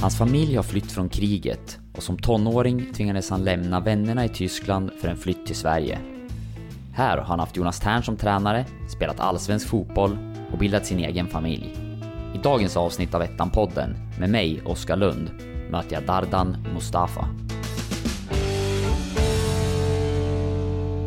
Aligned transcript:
Hans 0.00 0.18
familj 0.18 0.56
har 0.56 0.62
flytt 0.62 0.92
från 0.92 1.08
kriget 1.08 1.78
och 1.96 2.02
som 2.02 2.18
tonåring 2.18 2.92
tvingades 2.92 3.30
han 3.30 3.44
lämna 3.44 3.80
vännerna 3.80 4.24
i 4.24 4.28
Tyskland 4.28 4.90
för 4.92 5.08
en 5.08 5.16
flytt 5.16 5.46
till 5.46 5.56
Sverige. 5.56 5.98
Här 6.94 7.16
har 7.16 7.24
han 7.24 7.40
haft 7.40 7.56
Jonas 7.56 7.80
Tern 7.80 8.02
som 8.02 8.16
tränare, 8.16 8.64
spelat 8.96 9.20
allsvensk 9.20 9.68
fotboll 9.68 10.18
och 10.52 10.58
bildat 10.58 10.86
sin 10.86 10.98
egen 10.98 11.26
familj. 11.26 11.74
I 12.34 12.38
dagens 12.38 12.76
avsnitt 12.76 13.14
av 13.14 13.22
Ettan-podden, 13.22 13.96
med 14.20 14.30
mig, 14.30 14.62
Oskar 14.64 14.96
Lund, 14.96 15.30
möter 15.70 15.94
jag 15.94 16.06
Dardan 16.06 16.56
Mustafa. 16.74 17.28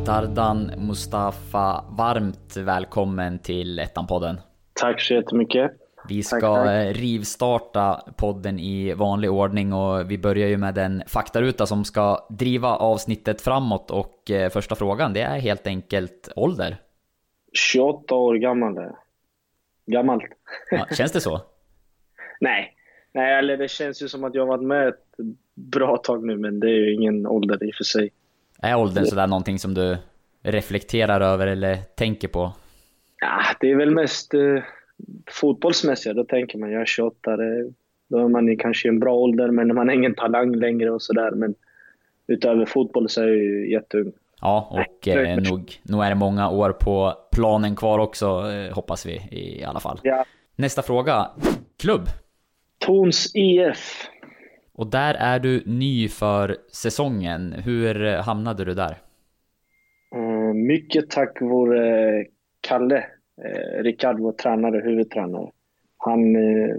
Dardan 0.06 0.72
Mustafa, 0.78 1.86
varmt 1.90 2.58
välkommen 2.58 3.40
till 3.40 3.80
Ettan-podden. 3.80 4.38
Tack 4.74 5.02
så 5.02 5.14
jättemycket. 5.14 5.83
Vi 6.10 6.24
ska 6.24 6.40
Tack, 6.40 6.66
tack. 6.66 6.96
rivstarta 6.98 8.04
podden 8.18 8.60
i 8.60 8.94
vanlig 8.94 9.32
ordning 9.32 9.74
och 9.74 10.12
vi 10.12 10.18
börjar 10.18 10.48
ju 10.48 10.58
med 10.58 10.78
en 10.78 11.04
faktaruta 11.08 11.66
som 11.66 11.86
ska 11.86 12.28
driva 12.30 12.76
avsnittet 12.76 13.42
framåt 13.42 13.92
och 13.92 14.32
eh, 14.32 14.50
första 14.50 14.76
frågan 14.76 15.14
det 15.14 15.22
är 15.22 15.40
helt 15.40 15.68
enkelt 15.68 16.30
ålder. 16.36 16.78
28 17.54 18.16
år 18.16 18.36
gammal 18.36 18.78
är 18.78 18.82
jag. 18.82 18.96
Gammalt. 19.86 20.24
Ja, 20.72 20.88
känns 20.92 21.12
det 21.12 21.22
så? 21.22 21.42
Nej. 22.40 22.74
Nej, 23.12 23.34
eller 23.40 23.58
det 23.58 23.68
känns 23.68 24.02
ju 24.02 24.08
som 24.08 24.24
att 24.24 24.36
jag 24.36 24.42
har 24.42 24.48
varit 24.48 24.68
med 24.68 24.88
ett 24.88 25.06
bra 25.56 25.98
tag 25.98 26.24
nu, 26.24 26.38
men 26.38 26.60
det 26.60 26.68
är 26.68 26.76
ju 26.76 26.94
ingen 26.94 27.28
ålder 27.28 27.64
i 27.64 27.72
och 27.72 27.76
för 27.76 27.84
sig. 27.84 28.12
Är 28.62 28.76
åldern 28.78 29.06
sådär 29.06 29.28
någonting 29.28 29.60
som 29.60 29.74
du 29.74 29.98
reflekterar 30.44 31.22
över 31.22 31.48
eller 31.48 31.76
tänker 31.76 32.28
på? 32.28 32.54
Ja, 33.22 33.42
det 33.60 33.72
är 33.72 33.76
väl 33.76 33.92
mest 33.92 34.34
eh, 34.34 34.64
fotbollsmässiga. 35.32 36.14
Då 36.14 36.24
tänker 36.24 36.58
man, 36.58 36.72
jag 36.72 36.82
är 36.82 36.86
28, 36.86 37.38
det, 37.38 37.72
då 38.08 38.18
är 38.18 38.28
man 38.28 38.50
i 38.50 38.56
kanske 38.56 38.90
en 38.90 39.00
bra 39.00 39.16
ålder, 39.16 39.52
men 39.52 39.76
man 39.76 39.90
är 39.90 39.94
ingen 39.94 40.16
talang 40.16 40.56
längre 40.56 40.92
och 40.92 41.02
sådär. 41.02 41.32
Men 41.32 41.56
utöver 42.28 42.66
fotboll 42.66 43.10
så 43.10 43.22
är 43.22 43.28
jag 43.28 43.36
ju 43.36 43.72
jätteung. 43.72 44.12
Ja, 44.42 44.68
och 44.72 45.08
eh, 45.08 45.38
nog, 45.38 45.72
nog 45.84 46.04
är 46.04 46.10
det 46.10 46.16
många 46.16 46.50
år 46.50 46.72
på 46.72 47.14
planen 47.32 47.76
kvar 47.76 48.00
också, 48.00 48.26
eh, 48.26 48.76
hoppas 48.76 49.06
vi 49.06 49.22
i 49.32 49.64
alla 49.64 49.80
fall. 49.80 50.00
Ja. 50.04 50.26
Nästa 50.56 50.82
fråga. 50.82 51.28
Klubb? 51.80 52.02
Torns 52.78 53.36
IF. 53.36 54.08
Och 54.74 54.88
där 54.88 55.14
är 55.14 55.40
du 55.40 55.64
ny 55.66 56.10
för 56.10 56.58
säsongen. 56.72 57.54
Hur 57.54 58.06
eh, 58.06 58.22
hamnade 58.22 58.66
du 58.66 58.74
där? 58.74 58.98
Eh, 60.16 60.54
mycket 60.54 61.10
tack 61.10 61.42
vare 61.42 62.26
Kalle, 62.62 63.06
eh, 63.44 63.84
Rickard, 63.84 64.20
vår 64.20 64.32
tränare, 64.32 64.82
huvudtränare. 64.82 65.52
Han 65.98 66.36
eh, 66.36 66.76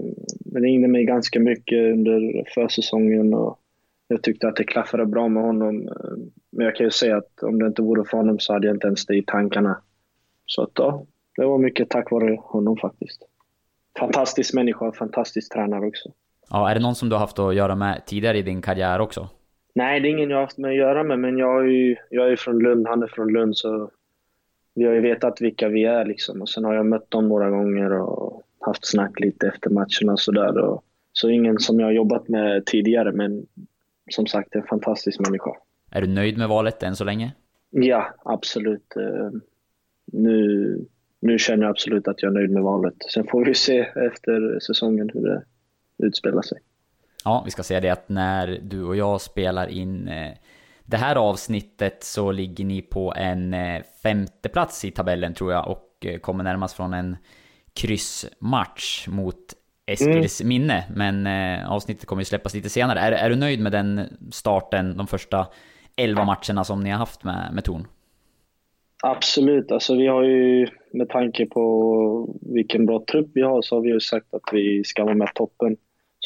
ringde 0.55 0.87
mig 0.87 1.05
ganska 1.05 1.39
mycket 1.39 1.93
under 1.93 2.43
försäsongen 2.53 3.33
och 3.33 3.59
jag 4.07 4.21
tyckte 4.21 4.47
att 4.47 4.55
det 4.55 4.63
klaffade 4.63 5.05
bra 5.05 5.27
med 5.27 5.43
honom. 5.43 5.87
Eh, 5.87 6.17
Men 6.51 6.65
jag 6.65 6.75
kan 6.75 6.85
ju 6.85 6.91
säga 6.91 7.17
att 7.17 7.43
om 7.43 7.59
det 7.59 7.67
inte 7.67 7.81
vore 7.81 8.03
för 8.05 8.17
honom 8.17 8.39
så 8.39 8.53
hade 8.53 8.67
jag 8.67 8.75
inte 8.75 8.87
ens 8.87 9.05
det 9.05 9.17
i 9.17 9.23
tankarna. 9.23 9.81
Så 10.45 10.61
att 10.61 10.71
ja, 10.75 11.05
det 11.37 11.45
var 11.45 11.57
mycket 11.57 11.89
tack 11.89 12.11
vare 12.11 12.37
honom 12.41 12.77
faktiskt. 12.77 13.21
Fantastisk 13.99 14.53
människa, 14.53 14.91
fantastisk 14.91 15.53
tränare 15.53 15.87
också. 15.87 16.09
Ja, 16.49 16.69
är 16.69 16.75
det 16.75 16.81
någon 16.81 16.95
som 16.95 17.09
du 17.09 17.15
har 17.15 17.19
haft 17.19 17.39
att 17.39 17.55
göra 17.55 17.75
med 17.75 18.05
tidigare 18.05 18.37
i 18.37 18.41
din 18.41 18.61
karriär 18.61 18.99
också? 18.99 19.29
Nej, 19.75 19.99
det 19.99 20.07
är 20.07 20.09
ingen 20.09 20.29
jag 20.29 20.37
har 20.37 20.41
haft 20.41 20.57
med 20.57 20.69
att 20.69 20.77
göra 20.77 21.03
med, 21.03 21.19
men 21.19 21.37
jag 21.37 21.61
är 21.61 21.67
ju 21.67 21.95
jag 22.09 22.31
är 22.31 22.35
från 22.35 22.59
Lund, 22.59 22.87
han 22.87 23.03
är 23.03 23.07
från 23.07 23.33
Lund, 23.33 23.57
så 23.57 23.89
vi 24.75 24.83
har 24.85 24.93
ju 24.93 25.01
vetat 25.01 25.41
vilka 25.41 25.67
vi 25.69 25.83
är 25.85 26.05
liksom. 26.05 26.41
Och 26.41 26.49
sen 26.49 26.63
har 26.63 26.73
jag 26.73 26.85
mött 26.85 27.11
dem 27.11 27.27
några 27.27 27.49
gånger 27.49 27.91
och 27.91 28.41
haft 28.59 28.85
snack 28.85 29.19
lite 29.19 29.47
efter 29.47 29.69
matcherna 29.69 30.11
och 30.11 30.19
sådär. 30.19 30.57
och- 30.57 30.83
Så 31.13 31.29
ingen 31.29 31.59
som 31.59 31.79
jag 31.79 31.87
har 31.87 31.91
jobbat 31.91 32.27
med 32.27 32.65
tidigare, 32.65 33.11
men 33.11 33.45
som 34.11 34.27
sagt, 34.27 34.55
en 34.55 34.63
fantastisk 34.63 35.19
människa. 35.19 35.51
Är 35.91 36.01
du 36.01 36.07
nöjd 36.07 36.37
med 36.37 36.49
valet 36.49 36.83
än 36.83 36.95
så 36.95 37.03
länge? 37.03 37.31
Ja, 37.69 38.05
absolut. 38.23 38.95
Eh, 38.95 39.29
Nu, 40.11 40.85
nu 41.19 41.37
känner 41.39 41.63
jag 41.63 41.69
absolut 41.69 42.07
att 42.07 42.21
jag 42.23 42.29
är 42.29 42.33
nöjd 42.33 42.51
med 42.51 42.63
valet. 42.63 42.93
Sen 43.13 43.27
får 43.27 43.45
vi 43.45 43.53
se 43.53 43.79
efter 43.79 44.59
säsongen 44.59 45.09
hur 45.13 45.21
det 45.21 45.43
utspelar 46.07 46.41
sig. 46.41 46.57
Ja, 47.23 47.41
vi 47.45 47.51
ska 47.51 47.63
säga 47.63 47.81
det 47.81 47.89
att 47.89 48.09
när 48.09 48.59
du 48.63 48.83
och 48.83 48.95
jag 48.95 49.21
spelar 49.21 49.67
in 49.67 50.07
eh, 50.07 50.31
det 50.85 50.97
här 50.97 51.15
avsnittet 51.15 52.03
så 52.03 52.31
ligger 52.31 52.65
ni 52.65 52.81
på 52.81 53.13
en 53.17 53.53
eh, 53.53 53.81
femte 54.03 54.49
plats 54.49 54.85
i 54.85 54.91
tabellen 54.91 55.33
tror 55.33 55.51
jag 55.51 55.67
och 55.67 56.05
eh, 56.05 56.19
kommer 56.19 56.43
närmast 56.43 56.75
från 56.75 56.93
en 56.93 57.17
kryssmatch 57.73 59.07
mot 59.07 59.35
Eskils 59.87 60.43
minne. 60.43 60.83
Men 60.95 61.27
eh, 61.27 61.71
avsnittet 61.71 62.05
kommer 62.05 62.21
ju 62.21 62.25
släppas 62.25 62.53
lite 62.53 62.69
senare. 62.69 62.99
Är, 62.99 63.11
är 63.11 63.29
du 63.29 63.35
nöjd 63.35 63.59
med 63.59 63.71
den 63.71 64.17
starten, 64.31 64.97
de 64.97 65.07
första 65.07 65.47
11 65.97 66.25
matcherna 66.25 66.63
som 66.63 66.79
ni 66.79 66.89
har 66.89 66.97
haft 66.97 67.23
med, 67.23 67.49
med 67.53 67.63
Torn? 67.63 67.87
Absolut. 69.03 69.71
Alltså 69.71 69.95
vi 69.95 70.07
har 70.07 70.23
ju, 70.23 70.67
med 70.91 71.09
tanke 71.09 71.45
på 71.45 72.37
vilken 72.41 72.85
bra 72.85 73.03
trupp 73.11 73.27
vi 73.33 73.41
har, 73.41 73.61
så 73.61 73.75
har 73.75 73.81
vi 73.81 73.89
ju 73.89 73.99
sagt 73.99 74.33
att 74.33 74.49
vi 74.51 74.83
ska 74.83 75.03
vara 75.03 75.15
med 75.15 75.33
toppen. 75.35 75.77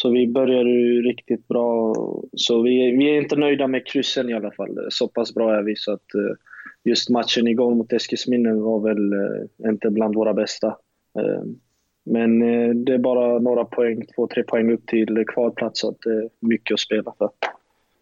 Så 0.02 0.10
vi 0.10 0.28
börjar 0.28 0.64
ju 0.64 1.02
riktigt 1.02 1.48
bra. 1.48 1.96
Så 2.34 2.62
vi, 2.62 2.96
vi 2.98 3.10
är 3.10 3.22
inte 3.22 3.36
nöjda 3.36 3.68
med 3.68 3.88
kryssen 3.88 4.30
i 4.30 4.34
alla 4.34 4.52
fall. 4.52 4.88
Så 4.90 5.08
pass 5.08 5.34
bra 5.34 5.56
är 5.56 5.64
vi 5.64 5.76
så 5.76 5.94
att 5.94 6.16
eh, 6.16 6.36
just 6.84 7.10
matchen 7.10 7.48
igår 7.48 7.76
mot 7.76 7.94
Eskilsminne 7.94 8.54
var 8.54 8.80
väl 8.80 9.14
eh, 9.14 9.70
inte 9.70 9.90
bland 9.90 10.16
våra 10.16 10.34
bästa. 10.34 10.68
Eh, 11.20 11.44
Men 12.06 12.40
det 12.86 12.94
är 12.94 12.98
bara 12.98 13.40
några 13.40 13.66
poäng, 13.66 14.06
två, 14.16 14.28
tre 14.28 14.44
poäng 14.44 14.72
upp 14.72 14.88
till 14.88 15.24
kvalplats 15.28 15.80
så 15.80 15.90
att 15.90 15.98
det 16.04 16.14
är 16.14 16.30
mycket 16.40 16.74
att 16.74 16.80
spela 16.80 17.14
för. 17.18 17.30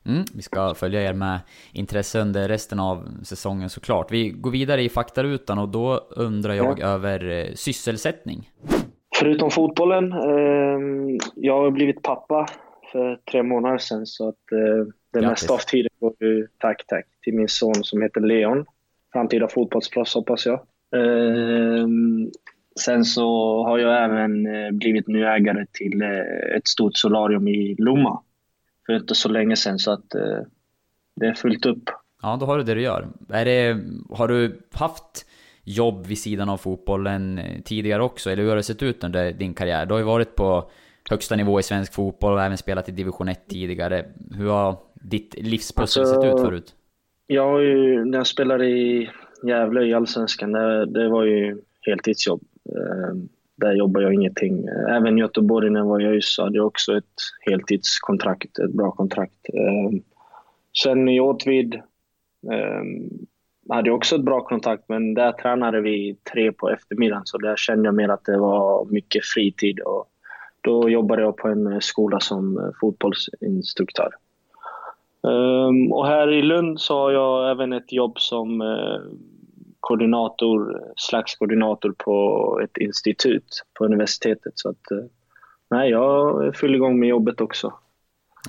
Mm, 0.05 0.25
vi 0.35 0.41
ska 0.41 0.73
följa 0.73 1.09
er 1.09 1.13
med 1.13 1.39
intresse 1.73 2.21
under 2.21 2.47
resten 2.47 2.79
av 2.79 3.07
säsongen 3.23 3.69
såklart. 3.69 4.11
Vi 4.11 4.29
går 4.29 4.51
vidare 4.51 4.81
i 4.81 4.89
faktarutan 4.89 5.59
och 5.59 5.69
då 5.69 6.07
undrar 6.09 6.53
jag 6.53 6.79
över 6.79 7.29
eh, 7.29 7.53
sysselsättning. 7.53 8.49
Förutom 9.19 9.51
fotbollen, 9.51 10.11
eh, 10.11 10.79
jag 11.35 11.61
har 11.61 11.71
blivit 11.71 12.01
pappa 12.01 12.47
för 12.91 13.19
tre 13.31 13.43
månader 13.43 13.77
sedan 13.77 14.05
så 14.05 14.29
att 14.29 14.51
eh, 14.51 14.57
det 15.13 15.19
Grattis. 15.19 15.29
mesta 15.29 15.53
av 15.53 15.57
tiden 15.57 15.91
går 15.99 16.13
ju, 16.19 16.47
tack 16.57 16.87
tack, 16.87 17.05
till 17.21 17.33
min 17.33 17.47
son 17.47 17.83
som 17.83 18.01
heter 18.01 18.21
Leon. 18.21 18.65
Framtida 19.13 19.47
fotbollsproffs 19.47 20.13
hoppas 20.13 20.45
jag. 20.45 20.59
Eh, 20.95 21.87
sen 22.79 23.05
så 23.05 23.27
har 23.63 23.77
jag 23.77 24.03
även 24.03 24.45
eh, 24.45 24.71
blivit 24.71 25.07
ny 25.07 25.23
ägare 25.23 25.65
till 25.71 26.01
eh, 26.01 26.55
ett 26.57 26.67
stort 26.67 26.97
solarium 26.97 27.47
i 27.47 27.75
Lomma 27.77 28.21
för 28.85 28.93
inte 28.93 29.15
så 29.15 29.29
länge 29.29 29.55
sedan 29.55 29.79
så 29.79 29.91
att 29.91 30.09
det 31.15 31.27
är 31.27 31.33
fullt 31.33 31.65
upp. 31.65 31.83
Ja, 32.21 32.37
då 32.39 32.45
har 32.45 32.57
du 32.57 32.63
det 32.63 32.73
du 32.73 32.81
gör. 32.81 33.07
Är 33.29 33.45
det, 33.45 33.77
har 34.09 34.27
du 34.27 34.61
haft 34.71 35.25
jobb 35.67 36.05
vid 36.05 36.17
sidan 36.17 36.49
av 36.49 36.57
fotbollen 36.57 37.37
eh, 37.37 37.61
tidigare 37.61 38.03
också? 38.03 38.29
Eller 38.29 38.43
hur 38.43 38.49
har 38.49 38.55
det 38.55 38.63
sett 38.63 38.83
ut 38.83 39.03
under 39.03 39.31
din 39.31 39.53
karriär? 39.53 39.85
Du 39.85 39.93
har 39.93 39.99
ju 39.99 40.05
varit 40.05 40.35
på 40.35 40.69
högsta 41.09 41.35
nivå 41.35 41.59
i 41.59 41.63
svensk 41.63 41.93
fotboll 41.93 42.33
och 42.33 42.41
även 42.41 42.57
spelat 42.57 42.89
i 42.89 42.91
division 42.91 43.29
1 43.29 43.47
tidigare. 43.47 44.05
Hur 44.37 44.49
har 44.49 44.77
ditt 44.93 45.35
livspussel 45.37 46.01
Alltså, 46.01 46.21
sett 46.21 46.33
ut 46.33 46.41
förut? 46.41 46.75
Jag 47.27 47.51
har 47.51 47.59
ju, 47.59 48.05
när 48.05 48.17
jag 48.17 48.27
spelade 48.27 48.65
i 48.65 49.09
Gävle 49.43 49.85
i 49.85 49.93
Allsvenskan, 49.93 50.51
det, 50.51 50.85
det 50.85 51.09
var 51.09 51.23
ju 51.23 51.61
heltidsjobb. 51.81 52.41
Eh, 52.69 53.15
där 53.55 53.73
jobbade 53.73 54.05
jag 54.05 54.13
ingenting. 54.13 54.65
Även 54.89 55.17
i 55.17 55.21
Göteborg 55.21 55.69
när 55.69 55.79
jag 55.79 55.87
var 55.87 56.01
i 56.01 56.05
ÖIS 56.05 56.37
hade 56.37 56.55
jag 56.55 56.67
också 56.67 56.97
ett 56.97 57.13
heltidskontrakt, 57.41 58.59
ett 58.59 58.73
bra 58.73 58.91
kontrakt. 58.91 59.49
Eh, 59.53 59.99
sen 60.83 61.09
i 61.09 61.19
Åtvid 61.19 61.75
hade 63.69 63.91
också 63.91 64.15
ett 64.15 64.21
bra 64.21 64.41
kontrakt, 64.41 64.83
men 64.87 65.13
där 65.13 65.31
tränade 65.31 65.81
vi 65.81 66.17
tre 66.33 66.51
på 66.51 66.69
eftermiddagen 66.69 67.25
så 67.25 67.37
där 67.37 67.55
kände 67.55 67.87
jag 67.87 67.95
mer 67.95 68.09
att 68.09 68.25
det 68.25 68.37
var 68.37 68.85
mycket 68.85 69.25
fritid. 69.25 69.79
Och 69.79 70.05
då 70.61 70.89
jobbade 70.89 71.21
jag 71.21 71.37
på 71.37 71.47
en 71.47 71.81
skola 71.81 72.19
som 72.19 72.57
eh, 72.57 72.69
fotbollsinstruktör. 72.81 74.09
Ehm, 75.27 75.91
och 75.91 76.07
här 76.07 76.33
i 76.33 76.41
Lund 76.41 76.79
så 76.81 76.99
har 76.99 77.11
jag 77.11 77.51
även 77.51 77.73
ett 77.73 77.91
jobb 77.91 78.19
som 78.19 78.61
eh, 78.61 78.99
koordinator, 79.79 80.81
slags 80.95 81.35
koordinator 81.35 81.95
på 81.97 82.59
ett 82.63 82.77
institut 82.77 83.63
på 83.73 83.85
universitetet. 83.85 84.53
Så 84.55 84.69
att, 84.69 84.91
eh, 84.91 85.05
nej, 85.69 85.89
jag 85.89 86.55
fyller 86.55 86.75
igång 86.75 86.99
med 86.99 87.09
jobbet 87.09 87.41
också. 87.41 87.73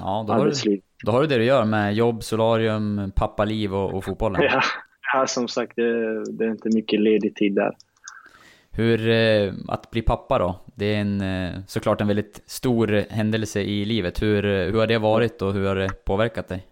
Ja, 0.00 0.24
då 0.28 0.32
har, 0.32 0.46
du, 0.64 0.80
då 1.04 1.12
har 1.12 1.20
du 1.20 1.26
det 1.26 1.38
du 1.38 1.44
gör 1.44 1.64
med 1.64 1.94
jobb, 1.94 2.22
solarium, 2.22 3.12
pappaliv 3.16 3.74
och, 3.74 3.94
och 3.94 4.04
fotbollen. 4.04 4.42
Ja, 4.52 4.62
ja, 5.12 5.26
som 5.26 5.48
sagt, 5.48 5.76
det, 5.76 6.24
det 6.32 6.44
är 6.44 6.50
inte 6.50 6.68
mycket 6.74 7.00
ledig 7.00 7.34
tid 7.34 7.54
där. 7.54 7.72
Hur, 8.78 9.08
eh, 9.08 9.52
att 9.68 9.90
bli 9.90 10.02
pappa 10.02 10.38
då? 10.38 10.60
Det 10.74 10.94
är 10.94 11.00
en, 11.00 11.20
eh, 11.20 11.60
såklart 11.66 12.00
en 12.00 12.08
väldigt 12.08 12.42
stor 12.46 12.86
händelse 13.10 13.60
i 13.60 13.84
livet. 13.84 14.22
Hur, 14.22 14.44
eh, 14.44 14.66
hur 14.66 14.78
har 14.78 14.86
det 14.86 14.98
varit 14.98 15.42
och 15.42 15.52
hur 15.52 15.66
har 15.68 15.76
det 15.76 16.04
påverkat 16.04 16.48
dig? 16.48 16.66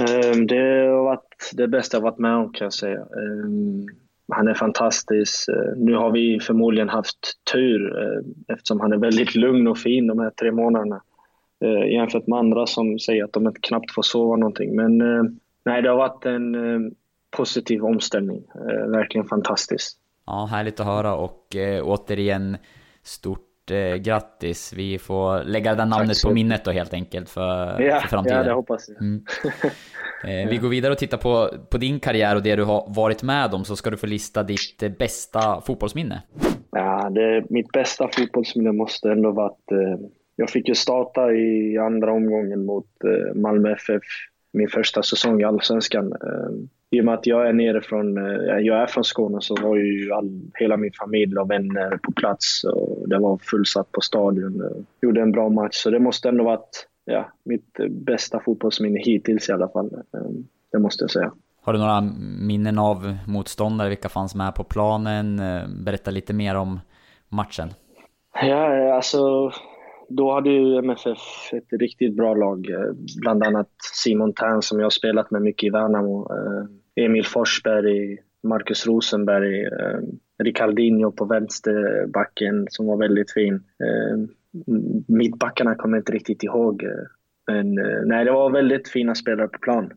Ehm, 0.00 0.46
Det 0.46 0.86
har 0.88 1.04
varit 1.04 1.50
det 1.52 1.68
bästa 1.68 1.96
jag 1.96 2.02
varit 2.02 2.18
med 2.18 2.34
om 2.34 2.52
kan 2.52 2.64
jag 2.64 2.72
säga. 2.72 2.98
Ehm, 3.00 3.86
Han 4.32 4.48
är 4.48 4.54
fantastisk. 4.54 5.48
Eh, 5.48 5.76
Nu 5.76 5.94
har 5.94 6.10
vi 6.10 6.40
förmodligen 6.40 6.88
haft 6.88 7.18
tur 7.52 7.92
eftersom 8.52 8.80
han 8.80 8.92
är 8.92 8.96
väldigt 8.96 9.34
lugn 9.34 9.66
och 9.66 9.78
fin 9.78 10.06
de 10.06 10.18
här 10.18 10.30
tre 10.30 10.52
månaderna. 10.52 11.02
jämfört 11.92 12.26
med 12.26 12.38
andra 12.38 12.66
som 12.66 12.98
säger 12.98 13.24
att 13.24 13.32
de 13.32 13.52
knappt 13.62 13.92
får 13.94 14.02
sova 14.02 14.36
någonting. 14.36 14.76
Men 14.76 14.98
nej, 15.64 15.82
det 15.82 15.88
har 15.88 15.96
varit 15.96 16.26
en 16.26 16.54
positiv 17.30 17.84
omställning. 17.84 18.44
Eh, 18.54 18.90
verkligen 18.90 19.26
fantastiskt. 19.26 19.98
Ja, 20.26 20.48
härligt 20.50 20.80
att 20.80 20.86
höra 20.86 21.14
och 21.14 21.56
eh, 21.56 21.82
återigen 21.84 22.56
stort 23.02 23.70
eh, 23.70 23.94
grattis. 23.94 24.72
Vi 24.76 24.98
får 24.98 25.44
lägga 25.44 25.74
det 25.74 25.84
namnet 25.84 26.22
på 26.24 26.30
minnet 26.30 26.64
då 26.64 26.70
helt 26.70 26.94
enkelt 26.94 27.28
för, 27.28 27.80
ja, 27.80 28.00
för 28.00 28.08
framtiden. 28.08 28.38
Ja, 28.38 28.44
det 28.44 28.52
hoppas 28.52 28.88
jag. 28.88 29.02
Mm. 29.02 29.24
Eh, 30.24 30.48
vi 30.48 30.56
går 30.56 30.68
vidare 30.68 30.92
och 30.92 30.98
tittar 30.98 31.18
på, 31.18 31.50
på 31.70 31.78
din 31.78 32.00
karriär 32.00 32.36
och 32.36 32.42
det 32.42 32.56
du 32.56 32.64
har 32.64 32.94
varit 32.94 33.22
med 33.22 33.54
om, 33.54 33.64
så 33.64 33.76
ska 33.76 33.90
du 33.90 33.96
få 33.96 34.06
lista 34.06 34.42
ditt 34.42 34.82
eh, 34.82 34.90
bästa 34.90 35.60
fotbollsminne. 35.60 36.22
Ja, 36.70 37.10
det, 37.10 37.44
mitt 37.50 37.72
bästa 37.72 38.08
fotbollsminne 38.12 38.72
måste 38.72 39.10
ändå 39.10 39.30
vara 39.30 39.46
att 39.46 39.72
eh, 39.72 40.06
jag 40.36 40.50
fick 40.50 40.68
ju 40.68 40.74
starta 40.74 41.32
i 41.32 41.78
andra 41.78 42.12
omgången 42.12 42.64
mot 42.64 42.86
eh, 43.04 43.34
Malmö 43.34 43.72
FF, 43.72 44.02
min 44.52 44.68
första 44.68 45.02
säsong 45.02 45.40
i 45.40 45.44
Allsvenskan. 45.44 46.12
Eh, 46.12 46.50
I 46.90 47.00
och 47.00 47.04
med 47.04 47.14
att 47.14 47.26
jag 47.26 47.48
är 47.48 47.52
nere 47.52 47.80
från, 47.80 48.18
eh, 48.18 48.58
jag 48.58 48.82
är 48.82 48.86
från 48.86 49.04
Skåne 49.04 49.38
så 49.40 49.56
var 49.62 49.76
ju 49.76 50.12
all, 50.12 50.40
hela 50.54 50.76
min 50.76 50.92
familj 50.92 51.38
och 51.38 51.50
vänner 51.50 51.96
på 52.02 52.12
plats 52.12 52.64
och 52.64 53.08
det 53.08 53.18
var 53.18 53.38
fullsatt 53.38 53.92
på 53.92 54.00
stadion. 54.00 54.56
Jag 55.00 55.08
gjorde 55.08 55.20
en 55.20 55.32
bra 55.32 55.48
match, 55.48 55.74
så 55.74 55.90
det 55.90 55.98
måste 55.98 56.28
ändå 56.28 56.44
varit 56.44 56.86
ja, 57.04 57.32
mitt 57.44 57.76
bästa 57.90 58.40
fotbollsminne 58.40 59.00
hittills 59.00 59.48
i 59.48 59.52
alla 59.52 59.68
fall. 59.68 59.90
Ehm, 59.94 60.46
det 60.72 60.78
måste 60.78 61.04
jag 61.04 61.10
säga. 61.10 61.32
Har 61.62 61.72
du 61.72 61.78
några 61.78 62.00
minnen 62.40 62.78
av 62.78 63.16
motståndare? 63.26 63.88
Vilka 63.88 64.08
fanns 64.08 64.34
med 64.34 64.54
på 64.54 64.64
planen? 64.64 65.38
Ehm, 65.38 65.84
berätta 65.84 66.10
lite 66.10 66.32
mer 66.32 66.54
om 66.54 66.80
matchen. 67.28 67.68
Ja, 68.42 68.94
alltså 68.94 69.52
då 70.08 70.32
hade 70.32 70.50
ju 70.50 70.76
MFF 70.76 71.52
ett 71.52 71.80
riktigt 71.80 72.16
bra 72.16 72.34
lag. 72.34 72.70
Eh, 72.70 72.92
bland 73.20 73.44
annat 73.44 73.70
Simon 73.94 74.32
Tern 74.32 74.62
som 74.62 74.78
jag 74.78 74.84
har 74.84 74.90
spelat 74.90 75.30
med 75.30 75.42
mycket 75.42 75.66
i 75.66 75.70
Värnamo. 75.70 76.32
Eh, 76.32 77.04
Emil 77.04 77.26
Forsberg, 77.26 78.18
Marcus 78.42 78.86
Rosenberg, 78.86 79.64
eh, 79.64 80.00
Ricardinho 80.42 81.12
på 81.12 81.24
vänsterbacken 81.24 82.66
som 82.70 82.86
var 82.86 82.96
väldigt 82.96 83.32
fin 83.32 83.60
mittbackarna 85.08 85.74
kommer 85.74 85.96
jag 85.96 86.00
inte 86.00 86.12
riktigt 86.12 86.42
ihåg. 86.42 86.84
Men 87.46 87.74
nej, 88.04 88.24
det 88.24 88.30
var 88.30 88.50
väldigt 88.50 88.88
fina 88.88 89.14
spelare 89.14 89.48
på 89.48 89.58
plan. 89.58 89.92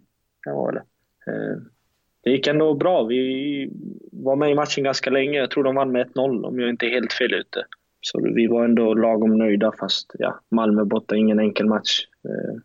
Det 0.46 0.52
var 0.52 0.72
det. 0.72 0.84
Det 2.24 2.30
gick 2.30 2.48
ändå 2.48 2.74
bra. 2.74 3.04
Vi 3.04 3.70
var 4.12 4.36
med 4.36 4.52
i 4.52 4.56
matchen 4.56 4.84
ganska 4.84 5.10
länge. 5.10 5.38
Jag 5.38 5.52
tror 5.52 5.64
de 5.64 5.76
vann 5.76 5.92
med 5.92 6.08
1-0 6.08 6.46
om 6.46 6.60
jag 6.60 6.70
inte 6.70 6.86
är 6.86 6.90
helt 6.90 7.14
fel 7.14 7.34
ute. 7.34 7.66
Så 8.02 8.22
vi 8.36 8.48
var 8.48 8.66
ändå 8.66 8.94
lagom 8.94 9.38
nöjda 9.38 9.72
fast 9.80 10.12
ja, 10.20 10.40
Malmö 10.50 10.86
borta, 10.86 11.16
ingen 11.16 11.40
enkel 11.40 11.66
match 11.66 12.00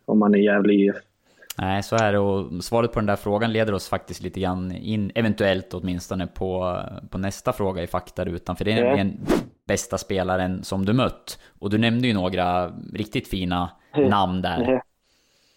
om 0.04 0.18
man 0.18 0.34
är 0.34 0.38
Gävle 0.38 0.74
IF. 0.74 0.96
Nej, 1.58 1.82
så 1.82 1.96
är 1.96 2.12
det 2.12 2.18
och 2.18 2.64
svaret 2.64 2.92
på 2.92 3.00
den 3.00 3.06
där 3.06 3.16
frågan 3.16 3.52
leder 3.52 3.74
oss 3.74 3.88
faktiskt 3.88 4.22
lite 4.22 4.40
grann 4.40 4.72
in, 4.72 5.12
eventuellt 5.14 5.74
åtminstone, 5.74 6.26
på, 6.26 6.80
på 7.10 7.18
nästa 7.18 7.52
fråga 7.52 7.82
i 7.82 7.86
faktarutan. 7.86 8.56
För 8.56 8.64
det 8.64 8.72
är 8.72 8.84
ja. 8.84 8.96
en 8.96 9.18
bästa 9.66 9.98
spelaren 9.98 10.64
som 10.64 10.84
du 10.84 10.92
mött. 10.92 11.38
Och 11.58 11.70
du 11.70 11.78
nämnde 11.78 12.08
ju 12.08 12.14
några 12.14 12.72
riktigt 12.94 13.28
fina 13.28 13.70
namn 14.10 14.42
där. 14.42 14.82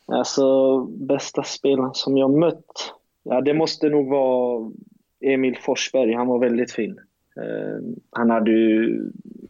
Alltså, 0.05 0.79
bästa 0.85 1.43
spelaren 1.43 1.93
som 1.93 2.17
jag 2.17 2.37
mött? 2.37 2.93
Ja, 3.23 3.41
det 3.41 3.53
måste 3.53 3.89
nog 3.89 4.09
vara 4.09 4.71
Emil 5.21 5.57
Forsberg. 5.61 6.13
Han 6.13 6.27
var 6.27 6.39
väldigt 6.39 6.71
fin. 6.71 6.99
Eh, 7.41 7.81
han, 8.11 8.29
hade 8.29 8.51
ju, 8.51 9.03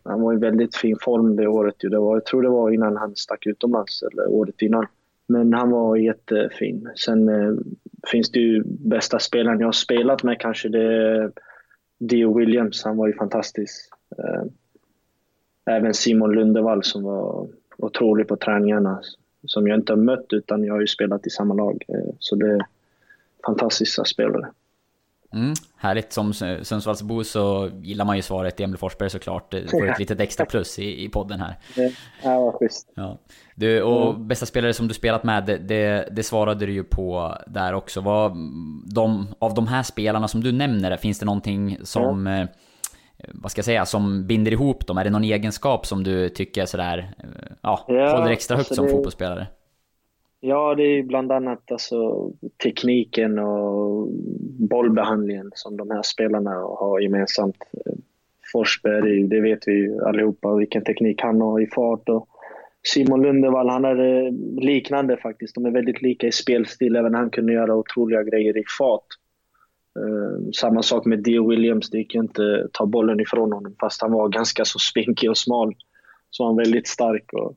han 0.03 0.21
var 0.21 0.33
i 0.33 0.37
väldigt 0.37 0.75
fin 0.75 0.97
form 1.01 1.35
det 1.35 1.47
året. 1.47 1.75
Det 1.79 1.99
var, 1.99 2.15
jag 2.15 2.25
tror 2.25 2.41
det 2.41 2.49
var 2.49 2.71
innan 2.71 2.97
han 2.97 3.15
stack 3.15 3.45
utomlands, 3.45 4.03
eller 4.03 4.27
året 4.27 4.61
innan. 4.61 4.85
Men 5.27 5.53
han 5.53 5.71
var 5.71 5.95
jättefin. 5.95 6.89
Sen 6.95 7.29
eh, 7.29 7.53
finns 8.11 8.31
det 8.31 8.39
ju 8.39 8.63
bästa 8.65 9.19
spelaren 9.19 9.59
jag 9.59 9.67
har 9.67 9.71
spelat 9.71 10.23
med 10.23 10.39
kanske. 10.39 10.69
Det 10.69 10.83
är 10.83 11.31
Dio 11.99 12.37
Williams. 12.37 12.83
Han 12.83 12.97
var 12.97 13.07
ju 13.07 13.13
fantastisk. 13.13 13.91
Eh, 14.17 14.43
även 15.65 15.93
Simon 15.93 16.31
Lundevall 16.31 16.83
som 16.83 17.03
var 17.03 17.47
otrolig 17.77 18.27
på 18.27 18.35
träningarna. 18.35 19.01
Som 19.45 19.67
jag 19.67 19.79
inte 19.79 19.91
har 19.91 19.97
mött 19.97 20.33
utan 20.33 20.63
jag 20.63 20.73
har 20.73 20.81
ju 20.81 20.87
spelat 20.87 21.27
i 21.27 21.29
samma 21.29 21.53
lag. 21.53 21.85
Eh, 21.87 22.13
så 22.19 22.35
det 22.35 22.51
är 22.51 22.65
fantastiska 23.45 24.03
spelare. 24.03 24.47
Mm, 25.33 25.53
härligt. 25.77 26.13
Som 26.13 26.33
Sundsvallsbo 26.33 27.23
så 27.23 27.69
gillar 27.81 28.05
man 28.05 28.15
ju 28.15 28.21
svaret 28.21 28.59
Emil 28.59 28.77
Forsberg 28.77 29.09
såklart. 29.09 29.51
Du 29.51 29.67
får 29.67 29.89
ett 29.89 29.99
litet 29.99 30.19
extra 30.19 30.45
plus 30.45 30.79
i, 30.79 31.03
i 31.05 31.09
podden 31.09 31.39
här. 31.39 31.55
Ja, 32.23 32.39
vad 32.39 32.53
schysst. 32.53 32.91
Ja. 32.95 33.19
Du, 33.55 33.81
och 33.81 34.13
mm. 34.15 34.27
bästa 34.27 34.45
spelare 34.45 34.73
som 34.73 34.87
du 34.87 34.93
spelat 34.93 35.23
med, 35.23 35.45
det, 35.45 35.57
det, 35.57 36.09
det, 36.11 36.23
svarade 36.23 36.65
du 36.65 36.73
ju 36.73 36.83
på 36.83 37.37
där 37.47 37.73
också. 37.73 38.01
Vad, 38.01 38.31
de, 38.95 39.27
av 39.39 39.53
de 39.53 39.67
här 39.67 39.83
spelarna 39.83 40.27
som 40.27 40.43
du 40.43 40.51
nämner, 40.51 40.97
finns 40.97 41.19
det 41.19 41.25
någonting 41.25 41.77
som... 41.83 42.27
Mm 42.27 42.47
vad 43.27 43.51
ska 43.51 43.59
jag 43.59 43.65
säga, 43.65 43.85
som 43.85 44.27
binder 44.27 44.51
ihop 44.51 44.87
dem? 44.87 44.97
Är 44.97 45.03
det 45.03 45.09
någon 45.09 45.23
egenskap 45.23 45.85
som 45.85 46.03
du 46.03 46.29
tycker 46.29 46.65
sådär, 46.65 47.13
ja, 47.61 47.85
ja 47.87 48.17
håller 48.17 48.31
extra 48.31 48.57
högt 48.57 48.71
alltså 48.71 48.75
som 48.75 48.85
det, 48.85 48.91
fotbollsspelare? 48.91 49.47
Ja, 50.41 50.75
det 50.75 50.83
är 50.83 51.03
bland 51.03 51.31
annat 51.31 51.71
alltså, 51.71 52.29
tekniken 52.63 53.39
och 53.39 54.07
bollbehandlingen 54.59 55.51
som 55.53 55.77
de 55.77 55.91
här 55.91 56.01
spelarna 56.01 56.51
har 56.51 56.99
gemensamt. 56.99 57.57
Forsberg, 58.53 59.27
det 59.27 59.41
vet 59.41 59.67
vi 59.67 59.71
ju 59.71 60.03
allihopa 60.05 60.55
vilken 60.55 60.83
teknik 60.83 61.21
han 61.21 61.41
har 61.41 61.61
i 61.61 61.67
fart. 61.67 62.09
Och 62.09 62.27
Simon 62.83 63.21
Lundevall, 63.21 63.69
han 63.69 63.85
är 63.85 64.31
liknande 64.61 65.17
faktiskt. 65.17 65.55
De 65.55 65.65
är 65.65 65.71
väldigt 65.71 66.01
lika 66.01 66.27
i 66.27 66.31
spelstil, 66.31 66.95
även 66.95 67.15
han 67.15 67.29
kunde 67.29 67.53
göra 67.53 67.75
otroliga 67.75 68.23
grejer 68.23 68.57
i 68.57 68.63
fart. 68.79 69.05
Ehm, 69.99 70.53
samma 70.53 70.83
sak 70.83 71.05
med 71.05 71.23
Dio 71.23 71.49
Williams, 71.49 71.89
det 71.89 71.97
gick 71.97 72.15
ju 72.15 72.21
inte 72.21 72.61
att 72.65 72.73
ta 72.73 72.85
bollen 72.85 73.19
ifrån 73.19 73.51
honom 73.51 73.75
fast 73.79 74.01
han 74.01 74.11
var 74.11 74.29
ganska 74.29 74.65
så 74.65 74.79
spinkig 74.79 75.29
och 75.29 75.37
smal. 75.37 75.75
Så 76.29 76.45
han 76.45 76.55
var 76.55 76.63
väldigt 76.63 76.87
stark. 76.87 77.33
Och, 77.33 77.55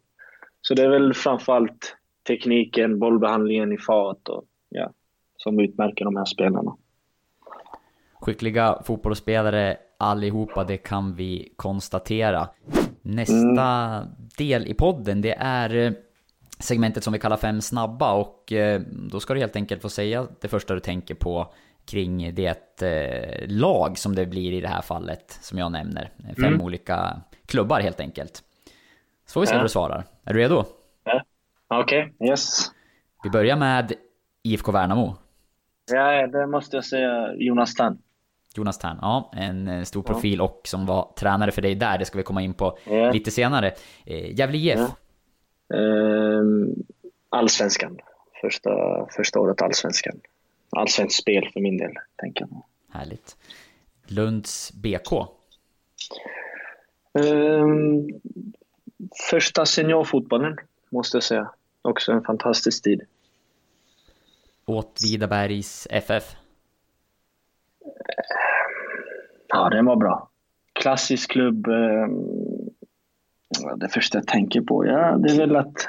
så 0.60 0.74
det 0.74 0.82
är 0.82 0.88
väl 0.88 1.14
framförallt 1.14 1.96
tekniken, 2.26 2.98
bollbehandlingen 2.98 3.72
i 3.72 3.78
fart 3.78 4.28
och, 4.28 4.44
ja, 4.68 4.92
som 5.36 5.60
utmärker 5.60 6.04
de 6.04 6.16
här 6.16 6.24
spelarna. 6.24 6.76
Skickliga 8.20 8.82
fotbollsspelare 8.84 9.76
allihopa, 10.02 10.64
det 10.64 10.76
kan 10.76 11.14
vi 11.14 11.52
konstatera. 11.56 12.48
Nästa 13.02 13.64
mm. 13.64 14.08
del 14.38 14.66
i 14.66 14.74
podden, 14.74 15.20
det 15.20 15.34
är 15.38 15.76
eh, 15.76 15.92
segmentet 16.58 17.04
som 17.04 17.12
vi 17.12 17.18
kallar 17.18 17.36
Fem 17.36 17.60
snabba 17.60 18.12
och 18.12 18.52
eh, 18.52 18.80
då 19.10 19.20
ska 19.20 19.34
du 19.34 19.40
helt 19.40 19.56
enkelt 19.56 19.82
få 19.82 19.88
säga 19.88 20.26
det 20.40 20.48
första 20.48 20.74
du 20.74 20.80
tänker 20.80 21.14
på 21.14 21.52
kring 21.84 22.34
det 22.34 22.82
eh, 22.82 23.48
lag 23.48 23.98
som 23.98 24.14
det 24.14 24.26
blir 24.26 24.52
i 24.52 24.60
det 24.60 24.68
här 24.68 24.82
fallet, 24.82 25.38
som 25.40 25.58
jag 25.58 25.72
nämner. 25.72 26.10
Fem 26.36 26.44
mm. 26.44 26.60
olika 26.60 27.20
klubbar 27.46 27.80
helt 27.80 28.00
enkelt. 28.00 28.42
Så 29.26 29.32
får 29.32 29.40
vi 29.40 29.46
se 29.46 29.54
hur 29.54 29.62
du 29.62 29.68
svarar. 29.68 30.04
Är 30.24 30.34
du 30.34 30.40
redo? 30.40 30.64
Okej, 31.80 32.12
okay. 32.14 32.28
yes. 32.28 32.70
Vi 33.24 33.30
börjar 33.30 33.56
med 33.56 33.92
IFK 34.42 34.72
Värnamo. 34.72 35.16
Ja, 35.92 36.26
det 36.26 36.46
måste 36.46 36.76
jag 36.76 36.84
säga 36.84 37.34
Jonas 37.34 37.74
Tern. 37.74 37.98
Jonas 38.56 38.78
Tern, 38.78 38.98
ja. 39.00 39.32
En 39.36 39.68
eh, 39.68 39.82
stor 39.82 40.02
profil 40.02 40.40
och 40.40 40.60
som 40.64 40.86
var 40.86 41.12
tränare 41.16 41.50
för 41.50 41.62
dig 41.62 41.74
där. 41.74 41.98
Det 41.98 42.04
ska 42.04 42.18
vi 42.18 42.24
komma 42.24 42.42
in 42.42 42.54
på 42.54 42.78
ja. 42.84 43.10
lite 43.10 43.30
senare. 43.30 43.72
Eh, 44.06 44.38
Gävle 44.38 44.58
IF? 44.58 44.78
Ja. 44.78 45.76
Ehm, 45.76 46.74
allsvenskan. 47.28 47.98
Första, 48.40 48.70
första 49.16 49.40
året 49.40 49.62
allsvenskan 49.62 50.20
allsvenskt 50.76 51.20
spel 51.22 51.48
för 51.52 51.60
min 51.60 51.76
del, 51.76 51.92
tänker 52.16 52.46
jag. 52.50 52.62
Härligt. 52.90 53.36
Lunds 54.06 54.72
BK? 54.72 55.12
Um, 57.12 57.24
ehm, 57.24 58.08
första 59.30 59.66
seniorfotbollen, 59.66 60.56
måste 60.90 61.16
jag 61.16 61.24
säga. 61.24 61.50
Också 61.82 62.12
en 62.12 62.22
fantastisk 62.22 62.84
tid. 62.84 63.02
Åtvidabergs 64.64 65.86
FF? 65.90 66.36
Ja, 69.48 69.68
den 69.68 69.84
var 69.84 69.96
bra. 69.96 70.30
Klassisk 70.72 71.30
klubb. 71.30 71.66
Ehm, 71.66 72.12
det 73.76 73.88
första 73.88 74.18
jag 74.18 74.26
tänker 74.26 74.60
på, 74.60 74.86
ja, 74.86 75.16
det 75.16 75.32
är 75.32 75.38
väl 75.38 75.56
att 75.56 75.88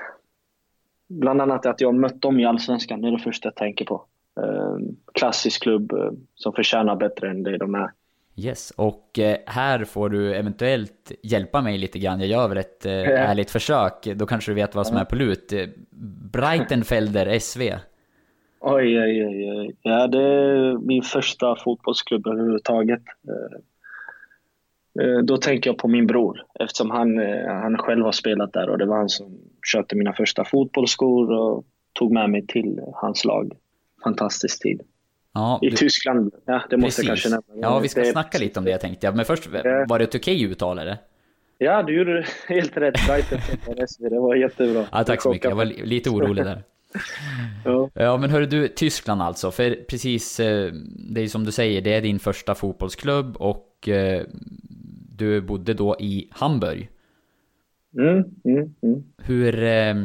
bland 1.07 1.41
annat 1.41 1.65
att 1.65 1.81
jag 1.81 1.95
mött 1.95 2.21
dem 2.21 2.39
i 2.39 2.45
Allsvenskan. 2.45 3.01
Det 3.01 3.07
är 3.07 3.11
det 3.11 3.19
första 3.19 3.47
jag 3.47 3.55
tänker 3.55 3.85
på. 3.85 4.05
Eh, 4.41 4.77
klassisk 5.13 5.61
klubb 5.61 5.91
eh, 5.91 6.11
som 6.35 6.53
förtjänar 6.53 6.95
bättre 6.95 7.29
än 7.29 7.43
det 7.43 7.57
de 7.57 7.75
är. 7.75 7.91
Yes, 8.35 8.71
och 8.71 9.19
eh, 9.19 9.37
här 9.45 9.85
får 9.85 10.09
du 10.09 10.35
eventuellt 10.35 11.11
hjälpa 11.23 11.61
mig 11.61 11.77
lite 11.77 11.99
grann. 11.99 12.19
Jag 12.19 12.29
gör 12.29 12.47
väl 12.47 12.57
ett 12.57 12.85
ärligt 12.85 13.51
försök. 13.51 14.03
Då 14.15 14.25
kanske 14.25 14.51
du 14.51 14.55
vet 14.55 14.75
vad 14.75 14.87
som 14.87 14.97
är 14.97 15.05
på 15.05 15.15
lut. 15.15 15.53
Breitenfelder 16.31 17.39
SV. 17.39 17.61
Oj, 18.59 18.99
oj, 18.99 19.25
oj. 19.25 19.75
Ja, 19.81 20.07
det 20.07 20.23
är 20.23 20.77
min 20.77 21.01
första 21.01 21.55
fotbollsklubb 21.55 22.27
överhuvudtaget. 22.27 23.01
Eh, 25.01 25.17
då 25.23 25.37
tänker 25.37 25.69
jag 25.69 25.77
på 25.77 25.87
min 25.87 26.07
bror 26.07 26.45
eftersom 26.59 26.91
han, 26.91 27.19
eh, 27.19 27.53
han 27.53 27.77
själv 27.77 28.05
har 28.05 28.11
spelat 28.11 28.53
där 28.53 28.69
och 28.69 28.77
det 28.77 28.85
var 28.85 28.97
han 28.97 29.09
som 29.09 29.37
köpte 29.73 29.95
mina 29.95 30.13
första 30.13 30.45
fotbollsskor 30.45 31.31
och 31.31 31.65
tog 31.93 32.11
med 32.11 32.29
mig 32.29 32.47
till 32.47 32.79
hans 32.93 33.25
lag. 33.25 33.53
Fantastisk 34.03 34.61
tid. 34.61 34.81
Ja, 35.33 35.59
I 35.61 35.69
du... 35.69 35.75
Tyskland, 35.75 36.33
ja 36.45 36.63
det 36.69 36.77
måste 36.77 37.01
jag 37.01 37.07
kanske 37.07 37.29
nämna. 37.29 37.67
Ja, 37.67 37.79
vi 37.79 37.87
ska 37.87 37.99
det... 37.99 38.11
snacka 38.11 38.37
lite 38.37 38.59
om 38.59 38.65
det 38.65 38.77
tänkte 38.77 39.07
jag. 39.07 39.15
Men 39.15 39.25
först, 39.25 39.47
var 39.87 39.99
det 39.99 40.03
ett 40.03 40.15
okej 40.15 40.43
uttal 40.43 40.79
eller? 40.79 40.97
Ja, 41.57 41.83
du 41.83 41.97
gjorde 41.97 42.25
helt 42.47 42.77
rätt. 42.77 42.95
det 43.99 44.19
var 44.19 44.35
jättebra. 44.35 44.85
Ja, 44.91 45.03
tack 45.03 45.21
så 45.21 45.29
mycket. 45.29 45.49
Jag 45.49 45.55
var 45.55 45.65
lite 45.65 46.09
orolig 46.09 46.45
där. 46.45 46.63
ja. 47.65 47.89
ja, 47.93 48.17
men 48.17 48.29
hörru 48.29 48.45
du, 48.45 48.67
Tyskland 48.67 49.21
alltså. 49.21 49.51
För 49.51 49.75
precis, 49.89 50.39
eh, 50.39 50.71
det 51.09 51.21
är 51.21 51.27
som 51.27 51.43
du 51.43 51.51
säger, 51.51 51.81
det 51.81 51.93
är 51.93 52.01
din 52.01 52.19
första 52.19 52.55
fotbollsklubb 52.55 53.37
och 53.37 53.89
du 55.17 55.41
bodde 55.41 55.73
då 55.73 55.95
i 55.99 56.27
Hamburg. 56.31 56.89
Mm, 57.97 58.23
mm, 58.45 58.73
mm. 58.81 59.03
Hur, 59.17 59.63
eh, 59.63 59.95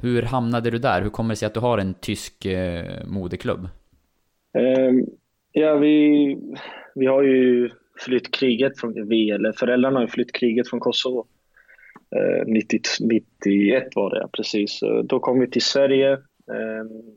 hur 0.00 0.22
hamnade 0.22 0.70
du 0.70 0.78
där? 0.78 1.02
Hur 1.02 1.10
kommer 1.10 1.34
det 1.34 1.36
sig 1.36 1.46
att 1.46 1.54
du 1.54 1.60
har 1.60 1.78
en 1.78 1.94
tysk 1.94 2.44
eh, 2.44 3.06
modeklubb? 3.06 3.60
Um, 3.60 3.68
Ehm, 4.58 5.06
ja, 5.52 5.74
vi, 5.76 6.36
vi 6.94 7.06
har 7.06 7.22
ju 7.22 7.70
flytt 7.98 8.34
kriget 8.34 8.80
från, 8.80 9.08
vi, 9.08 9.30
eller 9.30 9.52
föräldrarna 9.52 9.96
har 9.96 10.02
ju 10.02 10.08
flytt 10.08 10.32
kriget 10.32 10.68
från 10.68 10.80
Kosovo. 10.80 11.26
Uh, 12.16 12.52
90, 12.52 12.80
91 13.00 13.84
var 13.94 14.10
det, 14.10 14.28
precis. 14.32 14.80
Då 15.04 15.20
kom 15.20 15.40
vi 15.40 15.50
till 15.50 15.62
Sverige 15.62 16.12
ehm, 16.12 17.16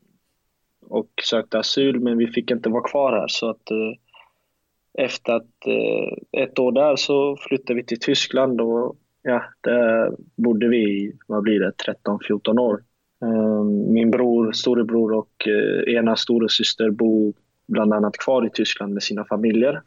och 0.89 1.09
sökte 1.23 1.59
asyl, 1.59 1.99
men 1.99 2.17
vi 2.17 2.27
fick 2.27 2.51
inte 2.51 2.69
vara 2.69 2.89
kvar 2.89 3.11
här. 3.11 3.27
Så 3.27 3.49
att 3.49 3.71
eh, 3.71 5.03
efter 5.05 5.33
att 5.33 5.67
eh, 5.67 6.41
ett 6.43 6.59
år 6.59 6.71
där 6.71 6.95
så 6.95 7.37
flyttade 7.39 7.73
vi 7.73 7.85
till 7.85 7.99
Tyskland 7.99 8.61
och 8.61 8.97
ja, 9.21 9.43
där 9.61 10.11
bodde 10.35 10.67
vi 10.67 11.13
vad 11.27 11.43
blir 11.43 11.59
det, 11.59 11.71
13-14 12.05 12.59
år. 12.59 12.83
Ehm, 13.25 13.93
min 13.93 14.11
bror, 14.11 14.51
storebror 14.51 15.13
och 15.13 15.47
eh, 15.47 15.93
ena 15.95 16.15
storasyster 16.15 16.89
bor 16.89 17.33
bland 17.67 17.93
annat 17.93 18.17
kvar 18.17 18.45
i 18.45 18.49
Tyskland 18.49 18.93
med 18.93 19.03
sina 19.03 19.25
familjer. 19.25 19.81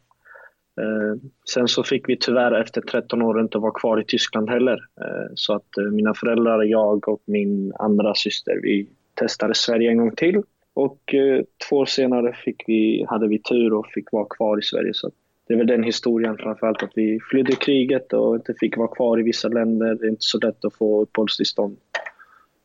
Ehm, 0.81 1.21
sen 1.53 1.69
så 1.69 1.83
fick 1.83 2.09
vi 2.09 2.17
tyvärr 2.17 2.61
efter 2.61 2.81
13 2.81 3.23
år 3.23 3.41
inte 3.41 3.59
vara 3.59 3.73
kvar 3.73 4.01
i 4.01 4.05
Tyskland 4.05 4.51
heller. 4.51 4.79
Ehm, 5.01 5.33
så 5.35 5.55
att 5.55 5.79
eh, 5.79 5.85
mina 5.85 6.15
föräldrar, 6.15 6.63
jag 6.63 7.09
och 7.09 7.23
min 7.25 7.73
andra 7.79 8.15
syster, 8.15 8.61
vi 8.63 8.89
testade 9.15 9.55
Sverige 9.55 9.91
en 9.91 9.99
gång 9.99 10.17
till. 10.17 10.43
Och 10.75 11.15
eh, 11.15 11.43
två 11.69 11.77
år 11.77 11.87
senare 11.87 12.33
fick 12.33 12.65
vi, 12.67 13.05
hade 13.09 13.29
vi 13.29 13.39
tur 13.39 13.73
och 13.73 13.87
fick 13.87 14.13
vara 14.13 14.27
kvar 14.31 14.59
i 14.59 14.63
Sverige. 14.63 14.95
Så 14.95 15.11
det 15.47 15.55
är 15.55 15.59
väl 15.59 15.67
den 15.67 15.83
historien 15.83 16.37
framförallt, 16.37 16.83
att 16.83 16.93
vi 16.95 17.19
flydde 17.31 17.53
kriget 17.53 18.13
och 18.13 18.35
inte 18.37 18.55
fick 18.61 18.77
vara 18.77 18.89
kvar 18.89 19.21
i 19.21 19.23
vissa 19.23 19.49
länder. 19.49 19.95
Det 19.95 20.07
är 20.07 20.11
inte 20.11 20.23
så 20.23 20.39
lätt 20.39 20.65
att 20.65 20.75
få 20.75 21.03
uppehållstillstånd. 21.03 21.77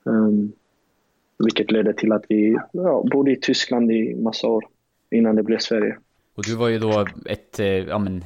Um, 0.06 0.52
vilket 1.44 1.72
ledde 1.72 1.94
till 1.94 2.12
att 2.12 2.26
vi 2.30 2.58
ja, 2.72 3.04
bodde 3.12 3.32
i 3.32 3.36
Tyskland 3.36 3.92
i 3.92 4.16
massa 4.16 4.48
år 4.48 4.66
innan 5.12 5.36
det 5.36 5.44
blev 5.44 5.58
Sverige. 5.58 5.98
Och 6.36 6.44
du 6.48 6.56
var 6.56 6.70
ju 6.70 6.80
då 6.80 7.06
ett, 7.26 7.60
eh, 7.60 7.68
ja 7.68 8.00
men, 8.00 8.24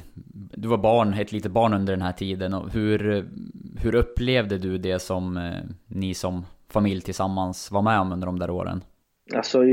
du 0.54 0.68
var 0.68 0.78
barn, 0.78 1.14
ett 1.14 1.32
litet 1.32 1.52
barn 1.52 1.74
under 1.74 1.92
den 1.92 2.02
här 2.02 2.12
tiden. 2.12 2.54
Och 2.54 2.72
hur, 2.72 3.24
hur 3.82 3.94
upplevde 3.94 4.58
du 4.58 4.78
det 4.78 4.98
som 4.98 5.36
eh, 5.36 5.42
ni 5.86 6.14
som 6.14 6.44
familj 6.68 7.00
tillsammans 7.00 7.70
var 7.70 7.82
med 7.82 8.00
om 8.00 8.12
under 8.12 8.26
de 8.26 8.38
där 8.38 8.50
åren? 8.50 8.84
Alltså, 9.34 9.64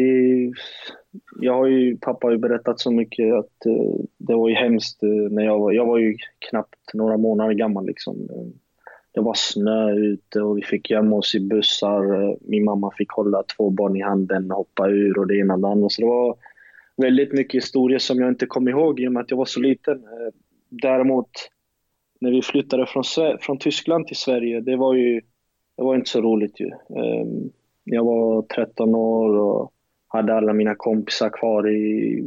jag 1.42 1.54
har 1.54 1.68
ju, 1.68 1.98
pappa 1.98 2.28
har 2.28 2.32
ju 2.32 2.38
berättat 2.38 2.80
så 2.80 2.92
mycket 2.92 3.34
att 3.34 3.66
uh, 3.66 3.96
det 4.18 4.36
var 4.36 4.50
ju 4.50 4.56
hemskt 4.56 5.00
när 5.32 5.44
jag 5.44 5.60
var, 5.60 5.72
jag 5.72 5.86
var 5.86 5.98
ju 5.98 6.18
knappt 6.50 6.94
några 6.94 7.18
månader 7.18 7.54
gammal 7.54 7.86
liksom. 7.86 8.16
Det 9.18 9.24
var 9.24 9.34
snö 9.34 9.92
ute 9.92 10.42
och 10.42 10.58
vi 10.58 10.62
fick 10.62 10.90
gömma 10.90 11.16
oss 11.16 11.36
i 11.36 11.40
bussar. 11.40 12.36
Min 12.50 12.64
mamma 12.64 12.92
fick 12.98 13.12
hålla 13.12 13.44
två 13.44 13.70
barn 13.70 13.96
i 13.96 14.02
handen 14.02 14.52
och 14.52 14.58
hoppa 14.58 14.90
ur 14.90 15.20
och 15.20 15.28
det 15.28 15.38
ena 15.38 15.54
och 15.54 15.60
det 15.60 15.68
andra. 15.68 15.90
Så 15.90 16.02
det 16.02 16.08
var 16.08 16.36
väldigt 16.98 17.34
mycket 17.34 17.64
historier 17.64 18.00
som 18.00 18.20
jag 18.20 18.30
inte 18.30 18.46
kom 18.46 18.68
ihåg 18.68 19.00
i 19.00 19.08
och 19.08 19.12
med 19.12 19.22
att 19.22 19.32
jag 19.32 19.38
var 19.38 19.46
så 19.46 19.60
liten. 19.60 19.96
Eh, 19.98 20.34
däremot, 20.70 21.30
när 22.20 22.32
vi 22.32 22.42
flyttade 22.42 22.86
från, 22.86 23.04
från 23.42 23.58
Tyskland 23.58 24.08
till 24.08 24.16
Sverige, 24.16 24.62
det 24.62 24.76
var 24.76 24.94
ju 24.94 25.22
det 25.78 25.84
var 25.84 25.96
inte 25.96 26.10
så 26.10 26.22
roligt 26.22 26.60
ju. 26.60 26.68
Ehm, 26.70 27.50
jag 27.84 28.04
var 28.04 28.42
13 28.42 28.96
år 28.96 29.38
och 29.38 29.72
hade 30.08 30.34
alla 30.36 30.54
mina 30.54 30.76
kompisar 30.76 31.30
kvar 31.30 31.70
i 31.70 32.24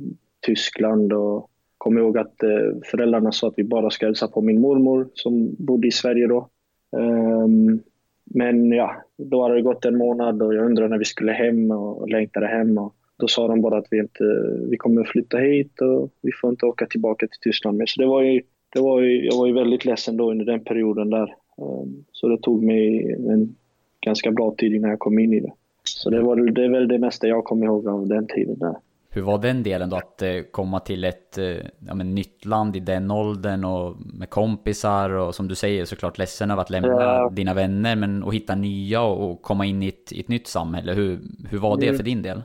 Tyskland. 0.47 1.13
Och 1.13 1.51
kom 1.79 1.99
ihåg 1.99 2.19
att 2.19 2.43
eh, 2.43 2.81
föräldrarna 2.91 3.33
sa 3.33 3.49
att 3.49 3.55
vi 3.57 3.65
bara 3.65 3.91
ska 3.91 4.07
hälsa 4.07 4.29
på 4.29 4.41
min 4.41 4.61
mormor 4.61 5.09
som 5.15 5.55
bodde 5.59 5.89
i 5.89 5.93
Sverige 5.93 6.27
då. 6.27 6.49
Um, 6.93 7.83
men 8.25 8.73
ja, 8.73 8.95
då 9.17 9.43
hade 9.43 9.55
det 9.55 9.63
gått 9.63 9.85
en 9.85 9.99
månad 9.99 10.43
och 10.43 10.55
jag 10.55 10.67
undrade 10.67 10.89
när 10.89 10.99
vi 10.99 11.05
skulle 11.05 11.33
hem 11.33 11.71
och 11.71 12.09
längtade 12.09 12.47
hem. 12.47 12.79
Och 12.79 12.95
då 13.17 13.29
sa 13.29 13.49
de 13.49 13.61
bara 13.61 13.79
att 13.79 13.87
vi, 13.91 13.99
inte, 13.99 14.25
vi 14.71 14.77
kommer 14.77 15.05
flytta 15.05 15.39
hit 15.39 15.81
och 15.81 16.11
vi 16.21 16.31
får 16.33 16.51
inte 16.51 16.67
åka 16.67 16.87
tillbaka 16.87 17.27
till 17.27 17.41
Tyskland 17.41 17.79
mer. 17.79 17.87
Så 17.87 18.01
det 18.01 18.07
var 18.07 18.23
ju, 18.23 18.43
det 18.73 18.81
var 18.81 19.01
ju, 19.01 19.27
jag 19.27 19.37
var 19.37 19.47
ju 19.47 19.53
väldigt 19.53 19.85
ledsen 19.85 20.17
då 20.17 20.31
under 20.31 20.45
den 20.45 20.65
perioden 20.65 21.11
där. 21.11 21.35
Um, 21.57 22.05
så 22.13 22.29
det 22.29 22.39
tog 22.39 22.63
mig 22.63 23.13
en 23.13 23.57
ganska 24.01 24.31
bra 24.31 24.55
tid 24.59 24.75
innan 24.75 24.91
jag 24.91 24.99
kom 24.99 25.19
in 25.19 25.33
i 25.33 25.41
det. 25.41 25.53
Så 25.85 26.11
det, 26.11 26.21
var, 26.21 26.37
det 26.37 26.65
är 26.65 26.69
väl 26.69 26.89
det 26.89 26.99
mesta 26.99 27.29
jag 27.29 27.45
kommer 27.45 27.67
ihåg 27.67 27.89
av 27.89 28.09
den 28.09 28.27
tiden 28.27 28.59
där. 28.59 28.77
Hur 29.13 29.23
var 29.23 29.39
den 29.39 29.63
delen 29.63 29.91
då, 29.91 29.97
att 29.97 30.23
eh, 30.23 30.41
komma 30.51 30.81
till 30.81 31.05
ett 31.05 31.39
eh, 31.39 31.57
ja, 31.79 31.95
men, 31.95 32.15
nytt 32.15 32.45
land 32.45 32.77
i 32.77 32.81
den 32.81 33.11
åldern 33.11 33.65
och 33.65 33.97
med 34.01 34.31
kompisar 34.31 35.11
och 35.11 35.35
som 35.35 35.49
du 35.49 35.55
säger 35.55 35.85
såklart 35.85 36.19
ledsen 36.19 36.51
över 36.51 36.63
att 36.63 36.71
lämna 36.71 36.89
ja. 36.89 37.31
dina 37.33 37.55
vänner 37.55 37.97
men 37.97 38.25
att 38.25 38.35
hitta 38.35 38.55
nya 38.55 39.03
och, 39.03 39.43
komma 39.43 39.67
in 39.67 39.83
i 39.83 39.89
ett, 39.89 40.13
i 40.13 40.21
ett 40.21 40.29
nytt 40.29 40.47
samhälle. 40.47 40.93
Hur, 40.93 41.21
hur 41.51 41.59
var 41.59 41.77
det 41.77 41.87
mm. 41.87 41.97
för 41.97 42.05
din 42.05 42.23
del? 42.23 42.43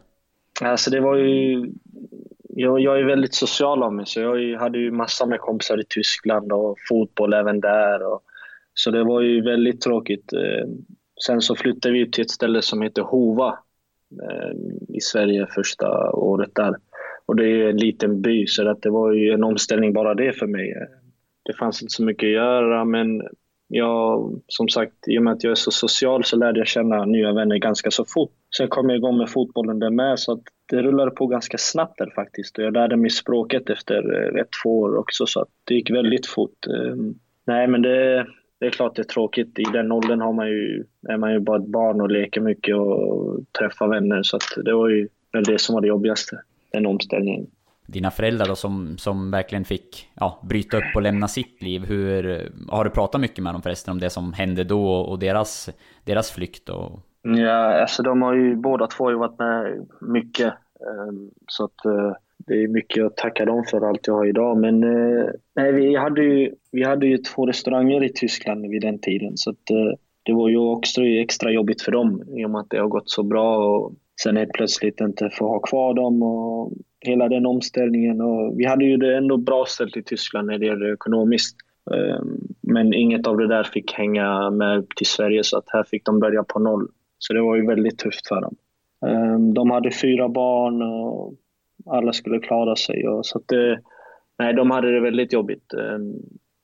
Alltså 0.62 0.92
det 0.92 1.00
var 1.00 1.16
ju... 1.16 1.70
Jag, 2.58 2.80
jag 2.80 3.00
är 3.00 3.04
väldigt 3.04 3.34
social 3.34 3.84
av 3.84 3.94
mig 3.94 4.06
så 4.06 4.20
jag 4.20 4.60
hade 4.60 4.78
ju 4.78 4.92
massor 4.92 5.26
med 5.26 5.40
kompisar 5.40 5.82
i 5.82 5.86
Tyskland 5.90 6.52
och 6.52 6.76
fotboll 6.90 7.34
även 7.34 7.60
där. 7.60 8.14
Och, 8.14 8.22
så 8.74 8.92
det 8.92 9.04
var 9.04 9.22
ju 9.22 9.42
väldigt 9.42 9.82
tråkigt. 9.82 10.34
Eh, 10.34 10.70
Sen 11.26 11.42
så 11.42 11.56
flyttade 11.56 11.94
vi 11.94 12.12
till 12.12 12.22
ett 12.22 12.32
ställe 12.32 12.62
som 12.62 12.82
heter 12.82 13.02
Hova 13.02 13.60
Eh, 14.12 14.52
i 14.96 15.02
Sverige 15.02 15.48
första 15.56 16.12
året 16.12 16.56
där. 16.56 16.76
Och 17.26 17.36
det 17.36 17.50
är 17.50 17.70
en 17.70 17.78
liten 17.78 18.22
by, 18.22 18.48
så 18.48 18.70
att 18.70 18.82
det 18.82 18.90
var 18.90 19.12
ju 19.12 19.32
en 19.32 19.44
omställning 19.44 19.94
bara 19.94 20.14
det 20.14 20.34
för 20.34 20.48
mig. 20.48 20.74
Det 21.44 21.54
fanns 21.54 21.82
inte 21.82 21.92
så 21.94 22.04
mycket 22.04 22.28
att 22.28 22.34
göra, 22.34 22.86
men 22.86 23.22
jag, 23.68 24.34
som 24.48 24.70
sagt, 24.70 25.08
i 25.08 25.20
och 25.20 25.24
med 25.24 25.34
att 25.34 25.44
jag 25.44 25.52
är 25.52 25.56
så 25.56 25.72
social 25.72 26.24
så 26.24 26.38
lärde 26.38 26.60
jag 26.60 26.68
känna 26.68 27.06
nya 27.06 27.34
vänner 27.34 27.58
ganska 27.58 27.92
så 27.92 28.06
fort. 28.06 28.32
Sen 28.58 28.68
kom 28.68 28.90
jag 28.90 28.98
igång 28.98 29.18
med 29.18 29.30
fotbollen 29.30 29.80
där 29.80 29.90
med, 29.90 30.20
så 30.20 30.32
att 30.32 30.44
det 30.70 30.82
rullade 30.82 31.12
på 31.12 31.28
ganska 31.28 31.58
snabbt 31.58 31.98
där 31.98 32.12
faktiskt. 32.16 32.58
Och 32.58 32.64
jag 32.64 32.74
lärde 32.74 32.98
mig 32.98 33.10
språket 33.10 33.70
efter 33.70 34.14
eh, 34.14 34.42
ett, 34.42 34.48
två 34.64 34.80
år 34.80 34.98
också, 34.98 35.26
så 35.26 35.42
att 35.42 35.50
det 35.64 35.76
gick 35.76 35.92
väldigt 35.92 36.28
fort. 36.28 36.68
Ehm, 36.68 37.16
nej, 37.46 37.68
men 37.68 37.82
det, 37.82 38.28
det 38.66 38.70
är 38.70 38.72
klart 38.72 38.96
det 38.96 39.02
är 39.02 39.04
tråkigt. 39.04 39.60
I 39.60 39.64
den 39.64 39.92
åldern 39.92 40.22
har 40.22 40.34
man 40.34 40.48
ju, 40.48 40.84
är 41.10 41.18
man 41.18 41.34
ju 41.34 41.40
bara 41.40 41.58
ett 41.58 41.68
barn 41.68 42.02
och 42.02 42.12
leker 42.12 42.42
mycket 42.42 42.76
och 42.76 43.40
träffar 43.60 43.88
vänner. 43.88 44.24
Så 44.24 44.40
det 44.66 44.74
var 44.74 44.90
ju 44.90 45.08
väl 45.34 45.44
det 45.44 45.60
som 45.60 45.74
var 45.74 45.82
det 45.82 45.88
jobbigaste, 45.88 46.42
den 46.72 46.86
omställningen. 46.86 47.48
Dina 47.88 48.12
föräldrar 48.12 48.48
då 48.48 48.56
som, 48.56 48.98
som 48.98 49.32
verkligen 49.32 49.66
fick 49.66 50.10
ja, 50.14 50.40
bryta 50.44 50.78
upp 50.78 50.96
och 50.96 51.02
lämna 51.02 51.28
sitt 51.28 51.62
liv. 51.62 51.86
Hur, 51.86 52.42
har 52.68 52.84
du 52.84 52.90
pratat 52.90 53.22
mycket 53.22 53.44
med 53.44 53.54
dem 53.54 53.62
förresten 53.62 53.92
om 53.92 54.00
det 54.00 54.10
som 54.10 54.34
hände 54.34 54.64
då 54.64 54.92
och 54.92 55.20
deras, 55.20 55.70
deras 56.04 56.32
flykt? 56.32 56.70
Och... 56.70 57.00
Ja, 57.22 57.82
alltså 57.82 58.04
de 58.04 58.22
har 58.22 58.34
ju 58.34 58.56
båda 58.56 58.88
två 58.88 59.10
ju 59.12 59.18
varit 59.18 59.40
med 59.40 59.88
mycket. 60.02 60.54
Ehm, 60.80 61.32
så 61.48 61.66
att 61.66 61.86
eh, 61.86 62.12
det 62.38 62.64
är 62.64 62.68
mycket 62.68 63.06
att 63.06 63.18
tacka 63.18 63.46
dem 63.46 63.64
för 63.72 63.90
allt 63.90 64.08
jag 64.08 64.14
har 64.14 64.26
idag. 64.26 64.58
Men 64.58 64.84
eh, 64.84 65.26
nej, 65.56 65.72
vi, 65.72 65.96
hade 65.96 66.24
ju, 66.24 66.52
vi 66.72 66.84
hade 66.84 67.08
ju 67.08 67.18
två 67.18 67.46
restauranger 67.46 68.04
i 68.04 68.10
Tyskland 68.10 68.70
vid 68.70 68.82
den 68.82 69.00
tiden. 69.00 69.38
Så 69.38 69.50
att, 69.50 69.70
eh, 69.70 69.98
det 70.24 70.34
var 70.34 70.50
ju 70.50 70.58
också 70.58 71.02
extra 71.02 71.52
jobbigt 71.52 71.82
för 71.82 71.92
dem 71.92 72.24
i 72.38 72.46
och 72.46 72.50
med 72.50 72.62
att 72.62 72.70
det 72.70 72.80
har 72.80 72.88
gått 72.88 73.10
så 73.10 73.24
bra. 73.24 73.58
Och 73.58 73.94
sen 74.22 74.38
helt 74.38 74.54
plötsligt 74.54 75.02
inte 75.02 75.30
få 75.30 75.48
ha 75.48 75.60
kvar 75.60 75.94
dem 75.94 76.24
och 76.24 76.74
hela 77.00 77.30
den 77.30 77.46
omställningen. 77.46 78.22
Och 78.22 78.60
vi 78.60 78.66
hade 78.66 78.86
ju 78.86 78.98
det 78.98 79.18
ändå 79.18 79.38
bra 79.38 79.66
ställt 79.68 79.98
i 79.98 80.04
Tyskland 80.04 80.48
när 80.48 80.58
det 80.58 80.66
gäller 80.66 80.94
ekonomiskt. 80.94 81.56
Eh, 81.92 82.22
men 82.62 82.94
inget 82.94 83.28
av 83.28 83.38
det 83.38 83.48
där 83.48 83.64
fick 83.64 83.94
hänga 83.94 84.50
med 84.50 84.78
upp 84.80 84.96
till 84.96 85.08
Sverige 85.08 85.44
så 85.44 85.58
att 85.58 85.66
här 85.68 85.84
fick 85.84 86.06
de 86.06 86.20
börja 86.20 86.44
på 86.44 86.60
noll. 86.60 86.88
Så 87.18 87.34
det 87.34 87.42
var 87.42 87.56
ju 87.56 87.68
väldigt 87.68 87.98
tufft 87.98 88.28
för 88.28 88.42
dem. 88.42 88.56
Eh, 89.06 89.40
de 89.40 89.72
hade 89.72 89.92
fyra 89.92 90.30
barn 90.30 90.82
och 90.82 91.34
alla 91.86 92.14
skulle 92.14 92.40
klara 92.40 92.76
sig. 92.76 93.08
Och, 93.08 93.26
så 93.26 93.42
det, 93.46 93.80
nej, 94.40 94.54
de 94.54 94.72
hade 94.72 94.92
det 94.92 95.00
väldigt 95.00 95.34
jobbigt. 95.34 95.74
Ehm, 95.74 96.14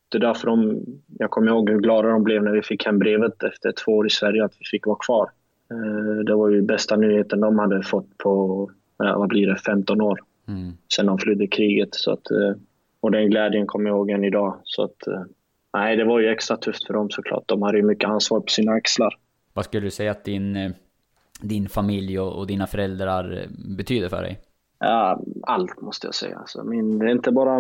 det 0.09 0.17
är 0.17 0.21
därför 0.21 0.47
de, 0.47 0.85
jag 1.07 1.29
kommer 1.29 1.47
ihåg 1.47 1.69
hur 1.69 1.79
glada 1.79 2.09
de 2.09 2.23
blev 2.23 2.43
när 2.43 2.51
vi 2.51 2.61
fick 2.61 2.85
hem 2.85 2.99
brevet 2.99 3.43
efter 3.43 3.71
två 3.71 3.91
år 3.91 4.07
i 4.07 4.09
Sverige 4.09 4.45
att 4.45 4.53
vi 4.59 4.65
fick 4.65 4.87
vara 4.87 4.97
kvar. 5.05 5.29
Ehm, 5.71 6.25
det 6.25 6.35
var 6.35 6.49
ju 6.49 6.61
bästa 6.61 6.95
nyheten 6.95 7.39
de 7.39 7.59
hade 7.59 7.83
fått 7.83 8.17
på, 8.17 8.71
vad 8.97 9.27
blir 9.27 9.47
det, 9.47 9.57
15 9.57 10.01
år. 10.01 10.19
Mm. 10.47 10.71
Sen 10.95 11.05
de 11.05 11.17
flydde 11.17 11.47
kriget. 11.47 11.95
Så 11.95 12.11
att, 12.11 12.31
eh, 12.31 12.55
och 12.99 13.11
den 13.11 13.29
glädjen 13.29 13.67
kommer 13.67 13.89
jag 13.89 13.97
ihåg 13.97 14.09
än 14.09 14.23
idag. 14.23 14.59
Så 14.63 14.83
att, 14.83 15.07
eh, 15.07 15.23
nej, 15.73 15.97
det 15.97 16.03
var 16.03 16.19
ju 16.19 16.27
extra 16.27 16.57
tufft 16.57 16.87
för 16.87 16.93
dem 16.93 17.09
såklart. 17.09 17.43
De 17.45 17.61
hade 17.61 17.77
ju 17.77 17.83
mycket 17.83 18.09
ansvar 18.09 18.39
på 18.39 18.47
sina 18.47 18.71
axlar. 18.71 19.17
Vad 19.53 19.65
skulle 19.65 19.87
du 19.87 19.91
säga 19.91 20.11
att 20.11 20.25
din, 20.25 20.55
eh, 20.55 20.71
din 21.41 21.69
familj 21.69 22.19
och, 22.19 22.39
och 22.39 22.47
dina 22.47 22.67
föräldrar 22.67 23.45
betyder 23.77 24.09
för 24.09 24.21
dig? 24.21 24.39
Ja, 24.83 25.21
allt 25.41 25.81
måste 25.81 26.07
jag 26.07 26.15
säga. 26.15 26.37
Alltså 26.37 26.63
min, 26.63 27.09
inte 27.09 27.31
bara 27.31 27.59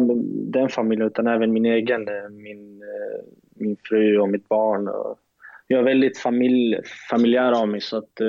den 0.51 0.69
familjen 0.69 1.07
utan 1.07 1.27
även 1.27 1.53
min 1.53 1.65
egen. 1.65 2.07
Min, 2.31 2.83
min 3.55 3.77
fru 3.83 4.19
och 4.19 4.29
mitt 4.29 4.49
barn. 4.49 4.89
Jag 5.67 5.79
är 5.79 5.83
väldigt 5.83 6.17
familj, 6.17 6.79
familjär 7.09 7.51
av 7.61 7.67
mig 7.67 7.81
så 7.81 7.97
att 7.97 8.21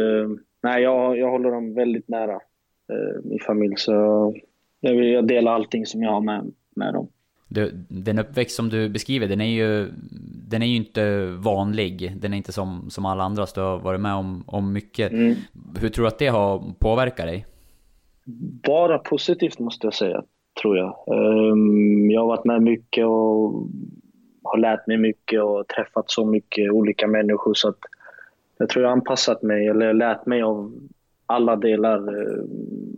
nej, 0.62 0.82
jag, 0.82 1.18
jag 1.18 1.30
håller 1.30 1.50
dem 1.50 1.74
väldigt 1.74 2.08
nära, 2.08 2.40
min 3.22 3.38
familj. 3.38 3.74
Så 3.76 3.92
jag, 4.80 4.94
jag 5.04 5.26
delar 5.26 5.52
allting 5.52 5.86
som 5.86 6.02
jag 6.02 6.10
har 6.10 6.20
med, 6.20 6.52
med 6.76 6.94
dem. 6.94 7.08
Du, 7.48 7.70
den 7.88 8.18
uppväxt 8.18 8.56
som 8.56 8.68
du 8.68 8.88
beskriver, 8.88 9.28
den 9.28 9.40
är 9.40 9.44
ju, 9.50 9.88
den 10.48 10.62
är 10.62 10.66
ju 10.66 10.76
inte 10.76 11.26
vanlig. 11.26 12.12
Den 12.16 12.32
är 12.32 12.36
inte 12.36 12.52
som, 12.52 12.90
som 12.90 13.06
alla 13.06 13.24
andra, 13.24 13.46
så 13.46 13.60
du 13.60 13.66
har 13.66 13.78
varit 13.78 14.00
med 14.00 14.14
om, 14.14 14.44
om 14.46 14.72
mycket. 14.72 15.12
Mm. 15.12 15.34
Hur 15.80 15.88
tror 15.88 16.04
du 16.04 16.08
att 16.08 16.18
det 16.18 16.26
har 16.26 16.62
påverkat 16.78 17.26
dig? 17.26 17.46
Bara 18.66 18.98
positivt 18.98 19.58
måste 19.58 19.86
jag 19.86 19.94
säga, 19.94 20.22
tror 20.62 20.76
jag. 20.76 21.04
Um, 21.06 22.10
jag 22.10 22.20
har 22.20 22.28
varit 22.28 22.44
med 22.44 22.62
mycket 22.62 23.06
och 23.06 23.66
har 24.42 24.58
lärt 24.58 24.86
mig 24.86 24.96
mycket 24.98 25.42
och 25.42 25.68
träffat 25.68 26.10
så 26.10 26.26
mycket 26.26 26.70
olika 26.70 27.06
människor 27.06 27.54
så 27.54 27.68
att 27.68 27.78
jag 28.58 28.68
tror 28.68 28.82
jag 28.82 28.90
har 28.90 28.96
anpassat 28.96 29.42
mig, 29.42 29.66
eller 29.66 29.92
lärt 29.92 30.26
mig 30.26 30.42
av 30.42 30.72
alla 31.26 31.56
delar. 31.56 31.98
Ehm, 31.98 32.48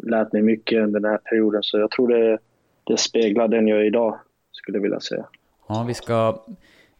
lärt 0.02 0.32
mig 0.32 0.42
mycket 0.42 0.82
under 0.82 1.00
den 1.00 1.10
här 1.10 1.18
perioden, 1.18 1.62
så 1.62 1.78
jag 1.78 1.90
tror 1.90 2.08
det, 2.08 2.38
det 2.84 2.96
speglar 2.96 3.48
den 3.48 3.68
jag 3.68 3.80
är 3.80 3.84
idag 3.84 4.18
skulle 4.52 4.78
jag 4.78 4.82
vilja 4.82 5.00
säga. 5.00 5.26
Ja, 5.68 5.84
vi 5.88 5.94
ska 5.94 6.38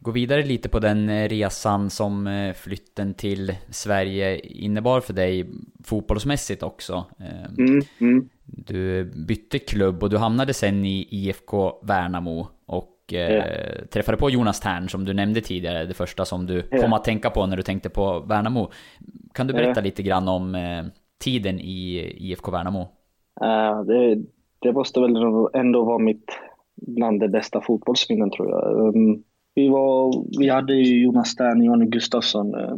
gå 0.05 0.11
vidare 0.11 0.43
lite 0.43 0.69
på 0.69 0.79
den 0.79 1.09
eh, 1.09 1.29
resan 1.29 1.91
som 1.91 2.27
eh, 2.27 2.53
flytten 2.53 3.15
till 3.15 3.53
Sverige 3.71 4.39
innebar 4.39 5.01
för 5.01 5.13
dig 5.13 5.47
fotbollsmässigt 5.85 6.63
också. 6.63 7.05
Ehm, 7.19 7.67
mm, 7.67 7.81
mm. 8.01 8.29
Du 8.45 9.05
bytte 9.05 9.59
klubb 9.59 10.03
och 10.03 10.11
du 10.11 10.19
hamnade 10.19 10.55
sen 10.55 10.85
i 10.85 11.09
IFK 11.11 11.73
Värnamo 11.83 12.47
och 12.67 13.15
eh, 13.15 13.45
träffade 13.93 14.19
på 14.19 14.31
Jonas 14.31 14.61
Tern 14.61 14.89
som 14.89 15.05
du 15.05 15.15
nämnde 15.15 15.41
tidigare, 15.41 15.85
det 15.85 15.95
första 15.95 16.25
som 16.25 16.47
du 16.47 16.63
ja. 16.71 16.79
kom 16.79 16.93
att 16.93 17.05
tänka 17.05 17.31
på 17.31 17.47
när 17.47 17.57
du 17.57 17.63
tänkte 17.63 17.89
på 17.89 18.21
Värnamo. 18.21 18.71
Kan 19.33 19.47
du 19.47 19.53
berätta 19.53 19.81
ja. 19.81 19.85
lite 19.85 20.03
grann 20.03 20.29
om 20.29 20.55
eh, 20.55 20.85
tiden 21.25 21.61
i 21.61 22.13
IFK 22.19 22.51
Värnamo? 22.51 22.81
Uh, 22.81 23.85
det, 23.87 24.23
det 24.59 24.73
måste 24.73 25.01
väl 25.01 25.17
ändå 25.55 25.85
vara 25.85 25.99
mitt 25.99 26.39
bland 26.75 27.21
de 27.21 27.29
bästa 27.29 27.61
fotbollsminnen 27.61 28.31
tror 28.31 28.51
jag. 28.51 28.95
Um, 28.95 29.23
vi, 29.55 29.69
var, 29.69 30.25
vi 30.39 30.49
hade 30.49 30.75
ju 30.75 31.03
Jonas 31.03 31.29
Stern, 31.29 31.63
Jonny 31.63 31.87
Gustafsson. 31.87 32.55
Eh, 32.55 32.77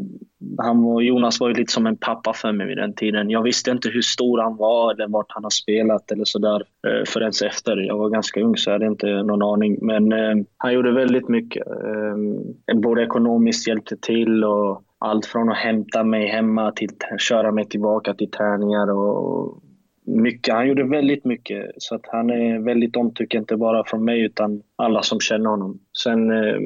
han 0.58 0.82
var, 0.82 1.00
Jonas 1.00 1.40
var 1.40 1.48
ju 1.48 1.54
lite 1.54 1.72
som 1.72 1.86
en 1.86 1.96
pappa 1.96 2.32
för 2.32 2.52
mig 2.52 2.66
vid 2.66 2.76
den 2.76 2.94
tiden. 2.94 3.30
Jag 3.30 3.42
visste 3.42 3.70
inte 3.70 3.88
hur 3.88 4.02
stor 4.02 4.42
han 4.42 4.56
var 4.56 4.94
eller 4.94 5.08
vart 5.08 5.26
han 5.28 5.44
har 5.44 5.50
spelat 5.50 6.12
eller 6.12 6.24
sådär 6.24 6.62
eh, 6.86 7.04
förrän 7.06 7.32
efter. 7.46 7.76
Jag 7.76 7.98
var 7.98 8.10
ganska 8.10 8.40
ung 8.40 8.56
så 8.56 8.70
jag 8.70 8.74
hade 8.74 8.86
inte 8.86 9.22
någon 9.22 9.42
aning. 9.42 9.78
Men 9.82 10.12
eh, 10.12 10.44
han 10.56 10.74
gjorde 10.74 10.92
väldigt 10.92 11.28
mycket. 11.28 11.66
Eh, 11.66 12.78
både 12.80 13.02
ekonomiskt 13.02 13.68
hjälpte 13.68 13.96
till 13.96 14.44
och 14.44 14.82
allt 14.98 15.26
från 15.26 15.48
att 15.48 15.56
hämta 15.56 16.04
mig 16.04 16.26
hemma 16.26 16.72
till 16.72 16.88
att 17.12 17.20
köra 17.20 17.52
mig 17.52 17.64
tillbaka 17.68 18.14
till 18.14 18.30
träningar 18.30 18.90
och 18.90 19.62
mycket. 20.06 20.54
Han 20.54 20.68
gjorde 20.68 20.84
väldigt 20.84 21.24
mycket. 21.24 21.70
Så 21.76 21.94
att 21.94 22.06
han 22.06 22.30
är 22.30 22.58
väldigt 22.58 22.96
omtyckt, 22.96 23.34
inte 23.34 23.56
bara 23.56 23.84
från 23.84 24.04
mig 24.04 24.20
utan 24.20 24.62
alla 24.76 25.02
som 25.02 25.20
känner 25.20 25.50
honom. 25.50 25.78
Sen 26.02 26.30
eh, 26.30 26.56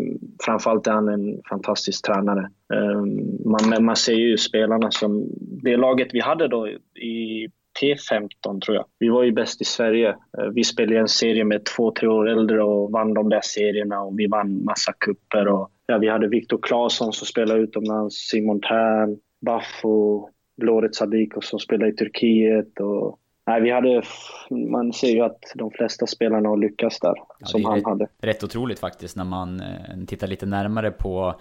framförallt 0.44 0.86
är 0.86 0.92
han 0.92 1.08
en 1.08 1.40
fantastisk 1.50 2.06
tränare. 2.06 2.50
Eh, 2.74 3.00
man, 3.44 3.84
man 3.84 3.96
ser 3.96 4.14
ju 4.14 4.36
spelarna 4.36 4.90
som... 4.90 5.28
Det 5.62 5.76
laget 5.76 6.08
vi 6.12 6.20
hade 6.20 6.48
då 6.48 6.68
i 7.02 7.48
T15 7.82 8.60
tror 8.60 8.76
jag. 8.76 8.84
Vi 8.98 9.08
var 9.08 9.22
ju 9.22 9.32
bäst 9.32 9.60
i 9.60 9.64
Sverige. 9.64 10.08
Eh, 10.08 10.44
vi 10.54 10.64
spelade 10.64 11.00
en 11.00 11.08
serie 11.08 11.44
med 11.44 11.64
två, 11.64 11.92
tre 11.92 12.08
år 12.08 12.28
äldre 12.28 12.62
och 12.62 12.90
vann 12.92 13.14
de 13.14 13.28
där 13.28 13.40
serierna 13.42 14.00
och 14.00 14.18
vi 14.18 14.26
vann 14.26 14.64
massa 14.64 14.92
kupper 14.92 15.48
och 15.48 15.70
ja, 15.86 15.98
Vi 15.98 16.08
hade 16.08 16.28
Viktor 16.28 16.58
Claesson 16.62 17.12
som 17.12 17.26
spelade 17.26 17.60
utomlands, 17.60 18.16
Simon 18.16 18.60
Tern, 18.60 19.16
Baffo, 19.46 20.28
Loret 20.62 20.94
Sadiko 20.94 21.40
som 21.40 21.58
spelade 21.58 21.92
i 21.92 21.96
Turkiet 21.96 22.80
och 22.80 23.18
Nej, 23.50 23.60
vi 23.60 23.70
hade, 23.70 24.02
man 24.50 24.92
ser 24.92 25.10
ju 25.10 25.20
att 25.20 25.52
de 25.54 25.70
flesta 25.70 26.06
spelarna 26.06 26.48
har 26.48 26.56
lyckats 26.56 27.00
där, 27.00 27.14
ja, 27.38 27.46
som 27.46 27.64
han 27.64 27.84
hade. 27.84 28.08
Rätt 28.20 28.44
otroligt 28.44 28.78
faktiskt 28.78 29.16
när 29.16 29.24
man 29.24 29.60
eh, 29.60 30.04
tittar 30.06 30.26
lite 30.26 30.46
närmare 30.46 30.90
på 30.90 31.34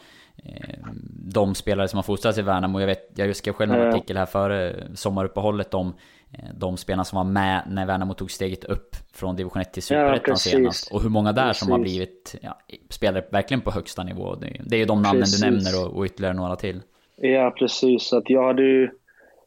eh, 0.44 0.76
de 1.34 1.56
spelare 1.56 1.88
som 1.88 1.98
har 1.98 2.04
fostrats 2.04 2.38
i 2.38 2.42
Värnamo. 2.42 2.80
Jag, 2.80 2.88
vet, 2.88 3.12
jag 3.16 3.36
skrev 3.36 3.54
själv 3.54 3.72
en 3.72 3.88
artikel 3.88 4.18
här 4.18 4.26
före 4.26 4.76
sommaruppehållet 4.94 5.74
om 5.74 5.94
eh, 6.32 6.50
de 6.60 6.78
spelarna 6.78 7.04
som 7.04 7.16
var 7.16 7.24
med 7.24 7.64
när 7.68 7.86
Värnamo 7.86 8.14
tog 8.14 8.32
steget 8.32 8.64
upp 8.64 8.96
från 9.14 9.36
division 9.36 9.62
1 9.62 9.74
till 9.74 9.84
superettan 9.84 10.22
ja, 10.28 10.36
senast. 10.36 10.92
Och 10.92 11.02
hur 11.02 11.10
många 11.10 11.32
där 11.32 11.48
precis. 11.48 11.64
som 11.64 11.72
har 11.72 11.80
blivit 11.80 12.36
ja, 12.42 12.60
spelare 12.90 13.26
verkligen 13.32 13.62
på 13.62 13.72
högsta 13.72 14.04
nivå. 14.04 14.36
Det, 14.36 14.62
det 14.66 14.76
är 14.76 14.80
ju 14.80 14.86
de 14.86 15.02
namnen 15.02 15.22
precis. 15.22 15.42
du 15.42 15.52
nämner 15.52 15.86
och, 15.86 15.98
och 15.98 16.06
ytterligare 16.06 16.36
några 16.36 16.56
till. 16.56 16.82
Ja, 17.16 17.56
precis. 17.60 18.14
Att 18.14 18.30
jag 18.30 18.48
hade 18.48 18.62
ju 18.62 18.90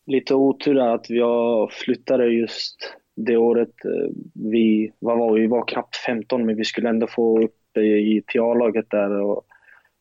lite 0.07 0.35
otur 0.35 0.79
att 0.79 1.11
jag 1.11 1.73
flyttade 1.73 2.27
just 2.27 2.77
det 3.17 3.37
året. 3.37 3.85
Eh, 3.85 4.11
vi, 4.35 4.93
vad 4.99 5.19
var 5.19 5.35
vi? 5.35 5.47
var 5.47 5.67
knappt 5.67 5.97
15 5.97 6.47
men 6.47 6.57
vi 6.57 6.65
skulle 6.65 6.89
ändå 6.89 7.07
få 7.07 7.43
upp 7.43 7.77
i 7.77 8.23
TA-laget 8.33 8.91
där. 8.91 9.21
Och 9.21 9.45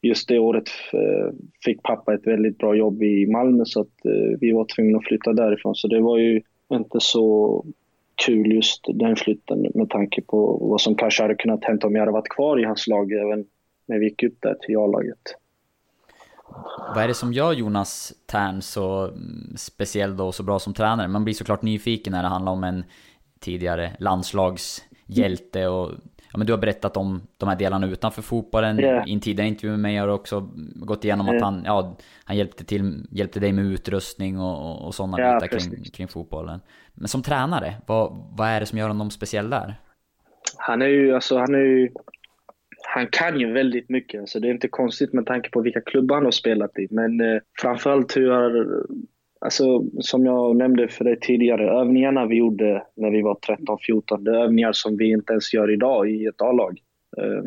just 0.01 0.27
det 0.27 0.39
året 0.39 0.69
eh, 0.93 1.33
fick 1.65 1.83
pappa 1.83 2.13
ett 2.13 2.27
väldigt 2.27 2.57
bra 2.57 2.75
jobb 2.75 3.03
i 3.03 3.27
Malmö 3.27 3.63
så 3.65 3.81
att 3.81 4.05
eh, 4.05 4.39
vi 4.39 4.51
var 4.51 4.65
tvungna 4.75 4.97
att 4.97 5.07
flytta 5.07 5.33
därifrån. 5.33 5.75
Så 5.75 5.87
det 5.87 6.01
var 6.01 6.17
ju 6.17 6.41
inte 6.73 6.99
så 6.99 7.65
kul 8.25 8.51
just 8.51 8.81
den 8.93 9.15
flytten 9.15 9.71
med 9.73 9.89
tanke 9.89 10.21
på 10.21 10.57
vad 10.61 10.81
som 10.81 10.95
kanske 10.95 11.23
hade 11.23 11.35
kunnat 11.35 11.65
hända 11.65 11.87
om 11.87 11.95
jag 11.95 12.01
hade 12.01 12.11
varit 12.11 12.29
kvar 12.29 12.59
i 12.59 12.63
hans 12.63 12.87
lag 12.87 13.11
även 13.11 13.45
när 13.87 13.99
vi 13.99 14.05
gick 14.05 14.23
upp 14.23 14.37
där 14.39 14.53
till 14.53 14.77
A-laget. 14.77 15.40
Vad 16.95 17.03
är 17.03 17.07
det 17.07 17.13
som 17.13 17.33
gör 17.33 17.53
Jonas 17.53 18.13
Tern 18.25 18.61
så 18.61 19.07
mm, 19.07 19.53
speciell 19.57 20.21
och 20.21 20.35
så 20.35 20.43
bra 20.43 20.59
som 20.59 20.73
tränare? 20.73 21.07
Man 21.07 21.23
blir 21.23 21.33
såklart 21.33 21.61
nyfiken 21.61 22.11
när 22.11 22.23
det 22.23 22.29
handlar 22.29 22.51
om 22.51 22.63
en 22.63 22.83
tidigare 23.39 23.95
landslagshjälte 23.99 25.67
och 25.67 25.91
Ja, 26.33 26.37
men 26.37 26.47
du 26.47 26.53
har 26.53 26.57
berättat 26.57 26.97
om 26.97 27.21
de 27.37 27.49
här 27.49 27.55
delarna 27.55 27.87
utanför 27.87 28.21
fotbollen. 28.21 28.79
Yeah. 28.79 29.09
I 29.09 29.13
en 29.13 29.19
tidigare 29.19 29.47
intervju 29.47 29.71
med 29.71 29.79
mig 29.79 29.97
har 29.97 30.07
du 30.07 30.13
också 30.13 30.49
gått 30.75 31.05
igenom 31.05 31.27
yeah. 31.27 31.35
att 31.35 31.43
han, 31.43 31.63
ja, 31.65 31.97
han 32.23 32.37
hjälpte, 32.37 32.63
till, 32.63 33.07
hjälpte 33.11 33.39
dig 33.39 33.53
med 33.53 33.65
utrustning 33.65 34.39
och, 34.39 34.85
och 34.85 34.95
sådana 34.95 35.19
yeah, 35.19 35.35
bitar 35.35 35.59
kring, 35.59 35.83
kring, 35.83 36.07
fotbollen. 36.07 36.59
Men 36.93 37.07
som 37.07 37.21
tränare, 37.21 37.73
vad, 37.85 38.25
vad 38.37 38.47
är 38.47 38.59
det 38.59 38.65
som 38.65 38.77
gör 38.77 38.87
honom 38.87 39.11
speciell 39.11 39.49
där? 39.49 39.75
Han 40.57 40.81
är 40.81 40.87
ju, 40.87 41.15
alltså 41.15 41.37
han 41.37 41.55
är 41.55 41.59
ju 41.59 41.89
han 42.93 43.07
kan 43.07 43.39
ju 43.39 43.51
väldigt 43.51 43.89
mycket, 43.89 44.29
så 44.29 44.39
det 44.39 44.47
är 44.47 44.51
inte 44.51 44.67
konstigt 44.67 45.13
med 45.13 45.25
tanke 45.25 45.49
på 45.49 45.61
vilka 45.61 45.81
klubbar 45.81 46.15
han 46.15 46.25
har 46.25 46.31
spelat 46.31 46.79
i. 46.79 46.87
Men 46.89 47.21
eh, 47.21 47.41
framförallt 47.61 48.17
hur 48.17 48.29
har, 48.29 48.83
alltså, 49.41 49.85
som 49.99 50.25
jag 50.25 50.55
nämnde 50.55 50.87
för 50.87 51.03
dig 51.03 51.19
tidigare, 51.19 51.71
övningarna 51.71 52.25
vi 52.25 52.35
gjorde 52.35 52.83
när 52.95 53.11
vi 53.11 53.21
var 53.21 53.35
13-14, 53.35 54.23
det 54.23 54.31
är 54.31 54.43
övningar 54.43 54.71
som 54.71 54.97
vi 54.97 55.11
inte 55.11 55.33
ens 55.33 55.53
gör 55.53 55.73
idag 55.73 56.09
i 56.09 56.25
ett 56.25 56.41
A-lag. 56.41 56.79
Eh, 57.17 57.43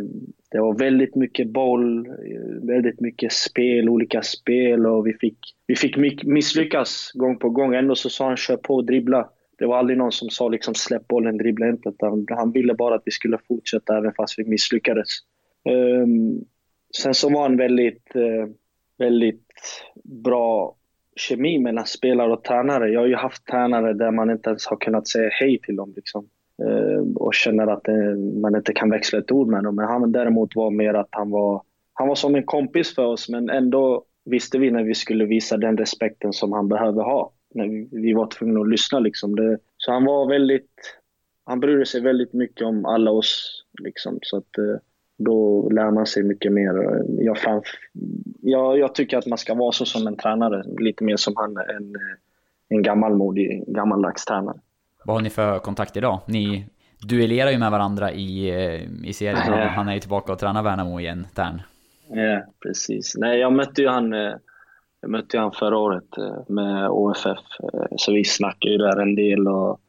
det 0.51 0.61
var 0.61 0.79
väldigt 0.79 1.15
mycket 1.15 1.49
boll, 1.49 2.07
eh, 2.07 2.67
väldigt 2.67 3.01
mycket 3.01 3.33
spel, 3.33 3.89
olika 3.89 4.23
spel 4.23 4.87
och 4.87 5.07
vi 5.07 5.13
fick, 5.13 5.39
vi 5.67 5.77
fick 5.77 5.97
misslyckas 6.25 7.11
gång 7.15 7.39
på 7.39 7.51
gång. 7.51 7.75
Ändå 7.75 7.95
så 7.95 8.11
sa 8.11 8.27
han 8.27 8.37
kör 8.37 8.57
på 8.57 8.75
och 8.75 8.85
dribbla. 8.85 9.29
Det 9.59 9.67
var 9.67 9.79
aldrig 9.79 9.99
någon 9.99 10.13
som 10.13 10.31
sa 10.31 10.49
liksom 10.49 10.75
släpp 10.75 11.09
bollen, 11.09 11.39
dribbla 11.39 11.69
inte. 11.69 11.93
Han 12.29 12.53
ville 12.53 12.75
bara 12.75 12.95
att 12.95 13.03
vi 13.05 13.13
skulle 13.13 13.39
fortsätta 13.49 13.99
även 13.99 14.13
fast 14.13 14.39
vi 14.39 14.45
misslyckades. 14.45 15.09
Ehm, 15.65 16.45
sen 16.97 17.15
så 17.15 17.31
var 17.31 17.43
han 17.43 17.57
väldigt, 17.57 18.17
eh, 18.17 18.49
väldigt 18.99 19.53
bra 20.05 20.77
kemi 21.17 21.59
mellan 21.59 21.87
spelare 21.87 22.33
och 22.33 22.45
tränare. 22.45 22.91
Jag 22.91 23.01
har 23.01 23.07
ju 23.07 23.15
haft 23.15 23.47
tränare 23.47 23.93
där 23.93 24.11
man 24.11 24.31
inte 24.31 24.51
ens 24.51 24.67
har 24.67 24.77
kunnat 24.77 25.09
säga 25.09 25.31
hej 25.33 25.59
till 25.63 25.77
dem. 25.77 25.93
Liksom. 25.97 26.29
Ehm, 26.63 27.17
och 27.17 27.35
känner 27.35 27.67
att 27.67 27.89
eh, 27.89 28.17
man 28.41 28.57
inte 28.57 28.73
kan 28.73 28.91
växla 28.91 29.19
ett 29.19 29.33
ord 29.33 29.49
med 29.49 29.65
dem. 29.65 29.75
Men 29.75 29.85
han 29.85 30.13
däremot 30.13 30.57
var 30.57 30.71
mer 30.71 30.95
att 30.95 31.09
han 31.11 31.31
var, 31.31 31.63
han 31.93 32.09
var 32.09 32.15
som 32.15 32.35
en 32.35 32.45
kompis 32.45 32.95
för 32.95 33.05
oss 33.05 33.29
men 33.29 33.51
ändå 33.51 34.05
visste 34.25 34.59
vi 34.59 34.71
när 34.71 34.85
vi 34.85 34.95
skulle 34.95 35.25
visa 35.25 35.57
den 35.57 35.77
respekten 35.77 36.33
som 36.33 36.53
han 36.53 36.69
behöver 36.69 37.03
ha. 37.03 37.33
När 37.55 38.01
vi, 38.01 38.13
var 38.13 38.27
tvungna 38.27 38.61
att 38.61 38.69
lyssna 38.69 38.99
liksom. 38.99 39.37
Det, 39.37 39.59
så 39.77 39.93
han 39.93 40.05
var 40.05 40.29
väldigt, 40.29 40.99
han 41.45 41.61
brydde 41.61 41.87
sig 41.87 42.01
väldigt 42.01 42.33
mycket 42.33 42.67
om 42.67 42.85
alla 42.85 43.11
oss. 43.11 43.65
Liksom. 43.83 44.19
Så 44.23 44.37
att, 44.37 44.59
eh, 44.59 44.77
då 45.25 45.69
lär 45.69 45.91
man 45.91 46.07
sig 46.07 46.23
mycket 46.23 46.53
mer. 46.53 47.03
Jag, 47.19 47.39
framf 47.39 47.65
jag, 48.43 48.79
jag, 48.79 48.95
tycker 48.95 49.19
att 49.19 49.27
man 49.27 49.39
ska 49.39 49.55
vara 49.55 49.73
så 49.73 49.85
som 49.85 50.07
en 50.07 50.17
tränare, 50.17 50.63
lite 50.79 51.05
mer 51.05 51.17
som 51.17 51.35
han, 51.37 51.57
en, 51.57 51.95
en 52.69 52.83
gammalmodig, 52.83 53.65
gammaldags 53.67 54.25
tränare. 54.25 54.57
Vad 55.05 55.17
har 55.17 55.23
ni 55.23 55.31
för 55.31 55.59
kontakt 55.59 55.97
idag? 55.97 56.21
Ni, 56.27 56.67
duellerar 57.09 57.51
ju 57.51 57.59
med 57.59 57.71
varandra 57.71 58.13
i, 58.13 58.49
i 59.05 59.13
serien. 59.13 59.37
Han, 59.37 59.69
han 59.69 59.89
är 59.89 59.95
ju 59.95 60.01
tillbaka 60.01 60.33
och 60.33 60.39
tränar 60.39 60.63
Värnamo 60.63 61.01
igen, 61.01 61.27
Tern. 61.35 61.63
Ja, 62.09 62.43
precis. 62.63 63.15
Nej, 63.17 63.39
jag 63.39 63.53
mötte 63.53 63.83
ju 63.83 63.89
han, 63.89 64.13
jag 65.01 65.11
mötte 65.11 65.39
han 65.39 65.53
förra 65.53 65.79
året 65.79 66.09
med 66.49 66.89
OFF, 66.91 67.39
så 67.97 68.13
vi 68.13 68.25
snackade 68.25 68.73
ju 68.73 68.79
där 68.79 69.03
en 69.03 69.15
del. 69.15 69.49
och 69.49 69.81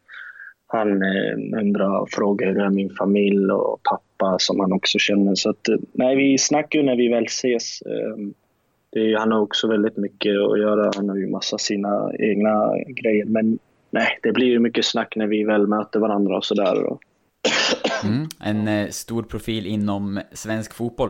han 0.75 1.01
eh, 1.01 1.59
undrar 1.61 1.99
och 1.99 2.09
frågar 2.09 2.47
hur 2.47 2.55
det 2.55 2.65
är 2.65 2.69
min 2.69 2.89
familj 2.89 3.51
och 3.51 3.83
pappa 3.83 4.35
som 4.39 4.59
han 4.59 4.73
också 4.73 4.99
känner. 4.99 5.35
Så 5.35 5.49
att, 5.49 5.67
eh, 5.67 5.75
nej, 5.91 6.15
vi 6.15 6.37
snackar 6.37 6.79
ju 6.79 6.85
när 6.85 6.95
vi 6.95 7.07
väl 7.07 7.25
ses. 7.25 7.81
Ehm, 7.81 8.33
är, 8.91 9.17
han 9.17 9.31
har 9.31 9.39
också 9.39 9.67
väldigt 9.67 9.97
mycket 9.97 10.31
att 10.31 10.59
göra. 10.59 10.91
Han 10.95 11.09
har 11.09 11.15
ju 11.15 11.27
massa 11.27 11.57
sina 11.57 12.11
egna 12.19 12.73
grejer. 12.87 13.25
Men 13.25 13.59
nej, 13.91 14.19
det 14.23 14.31
blir 14.31 14.47
ju 14.47 14.59
mycket 14.59 14.85
snack 14.85 15.15
när 15.15 15.27
vi 15.27 15.43
väl 15.43 15.67
möter 15.67 15.99
varandra 15.99 16.37
och 16.37 16.45
sådär. 16.45 16.97
Mm, 18.03 18.27
en 18.43 18.67
eh, 18.67 18.89
stor 18.89 19.23
profil 19.23 19.65
inom 19.65 20.19
svensk 20.31 20.73
fotboll. 20.73 21.09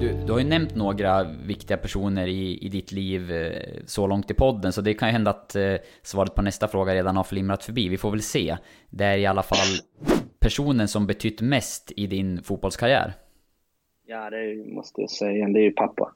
Du, 0.00 0.12
du 0.26 0.32
har 0.32 0.38
ju 0.38 0.46
nämnt 0.46 0.74
några 0.74 1.24
viktiga 1.46 1.76
personer 1.76 2.26
i, 2.26 2.58
i 2.66 2.68
ditt 2.68 2.92
liv 2.92 3.32
eh, 3.32 3.52
så 3.84 4.06
långt 4.06 4.30
i 4.30 4.34
podden, 4.34 4.72
så 4.72 4.80
det 4.80 4.94
kan 4.94 5.08
ju 5.08 5.12
hända 5.12 5.30
att 5.30 5.56
eh, 5.56 5.74
svaret 6.02 6.34
på 6.34 6.42
nästa 6.42 6.68
fråga 6.68 6.94
redan 6.94 7.16
har 7.16 7.24
flimrat 7.24 7.64
förbi. 7.64 7.88
Vi 7.88 7.96
får 7.96 8.10
väl 8.10 8.22
se. 8.22 8.56
Det 8.90 9.04
är 9.04 9.18
i 9.18 9.26
alla 9.26 9.42
fall 9.42 9.68
personen 10.38 10.88
som 10.88 11.06
betytt 11.06 11.40
mest 11.40 11.92
i 11.96 12.06
din 12.06 12.42
fotbollskarriär. 12.42 13.12
Ja, 14.06 14.30
det 14.30 14.74
måste 14.74 15.00
jag 15.00 15.10
säga. 15.10 15.48
Det 15.48 15.58
är 15.60 15.64
ju 15.64 15.72
pappa. 15.72 16.12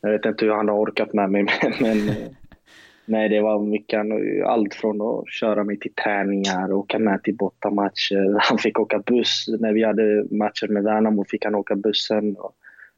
Jag 0.00 0.10
vet 0.10 0.24
inte 0.24 0.44
hur 0.44 0.52
han 0.52 0.68
har 0.68 0.76
orkat 0.76 1.12
med 1.12 1.30
mig, 1.30 1.46
men 1.80 2.10
nej, 3.04 3.28
det 3.28 3.40
var 3.40 3.62
mycket. 3.62 4.00
Allt 4.46 4.74
från 4.74 5.00
att 5.00 5.32
köra 5.32 5.64
mig 5.64 5.78
till 5.78 5.94
träningar, 5.94 6.72
åka 6.72 6.98
med 6.98 7.22
till 7.22 7.36
bortamatcher. 7.36 8.38
Han 8.50 8.58
fick 8.58 8.80
åka 8.80 8.98
buss. 8.98 9.46
När 9.60 9.72
vi 9.72 9.84
hade 9.84 10.26
matcher 10.30 10.68
med 10.68 10.82
Värnamo 10.82 11.24
fick 11.24 11.44
han 11.44 11.54
åka 11.54 11.76
bussen. 11.76 12.36
Och, 12.36 12.56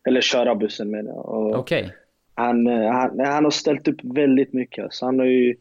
eller 0.09 0.21
köra 0.21 0.55
bussen 0.55 0.91
med 0.91 1.09
Okej. 1.09 1.81
Okay. 1.81 1.91
Han, 2.35 2.67
eh, 2.67 2.91
han, 2.91 3.21
han, 3.21 3.45
har 3.45 3.51
ställt 3.51 3.89
upp 3.89 4.01
väldigt 4.03 4.53
mycket. 4.53 4.93
Så 4.93 5.07
han 5.07 5.19
har 5.19 5.27
ju, 5.27 5.57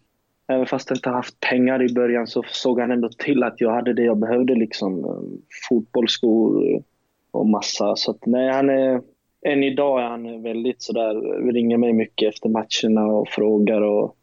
även 0.48 0.66
fast 0.66 0.90
jag 0.90 0.98
inte 0.98 1.10
haft 1.10 1.40
pengar 1.40 1.84
i 1.84 1.94
början 1.94 2.28
så 2.28 2.44
såg 2.48 2.80
han 2.80 2.92
ändå 2.92 3.10
till 3.10 3.44
att 3.44 3.62
jag 3.62 3.72
hade 3.72 3.94
det 3.94 4.04
jag 4.04 4.18
behövde. 4.18 4.56
Liksom, 4.56 5.06
eh, 5.06 5.40
fotbollsskor 5.70 6.64
och 7.32 7.48
massa. 7.48 7.96
Så 7.96 8.12
att, 8.12 8.26
nej, 8.26 8.52
han 8.52 8.70
är, 8.70 9.02
än 9.46 9.64
idag 9.64 10.02
är 10.02 10.04
han 10.04 10.44
väldigt 10.44 10.82
sådär, 10.82 11.14
ringer 11.52 11.78
mig 11.78 11.94
mycket 11.94 12.34
efter 12.34 12.50
matcherna 12.50 13.06
och 13.06 13.30
frågar. 13.30 13.82
Och, 13.82 14.16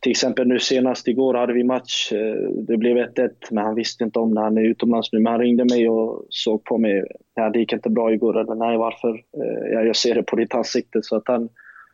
till 0.00 0.10
exempel 0.10 0.46
nu 0.46 0.58
senast 0.58 1.08
igår 1.08 1.34
hade 1.34 1.52
vi 1.52 1.64
match. 1.64 2.12
Eh, 2.12 2.50
det 2.50 2.76
blev 2.76 2.96
1-1, 2.96 3.30
men 3.50 3.64
han 3.64 3.74
visste 3.74 4.04
inte 4.04 4.18
om 4.18 4.34
det. 4.34 4.40
Han 4.40 4.58
är 4.58 4.62
utomlands 4.62 5.12
nu, 5.12 5.20
men 5.20 5.32
han 5.32 5.40
ringde 5.40 5.64
mig 5.64 5.88
och 5.88 6.26
såg 6.28 6.64
på 6.64 6.78
mig. 6.78 7.04
Ja, 7.34 7.50
det 7.50 7.58
gick 7.58 7.72
inte 7.72 7.90
bra 7.90 8.12
igår. 8.12 8.40
Eller, 8.40 8.54
Nej, 8.54 8.76
varför? 8.76 9.08
Eh, 9.10 9.72
ja, 9.72 9.82
jag 9.82 9.96
ser 9.96 10.14
det 10.14 10.22
på 10.22 10.36
ditt 10.36 10.54
ansikte. 10.54 11.02
Så 11.02 11.16
att 11.16 11.28
han, 11.28 11.48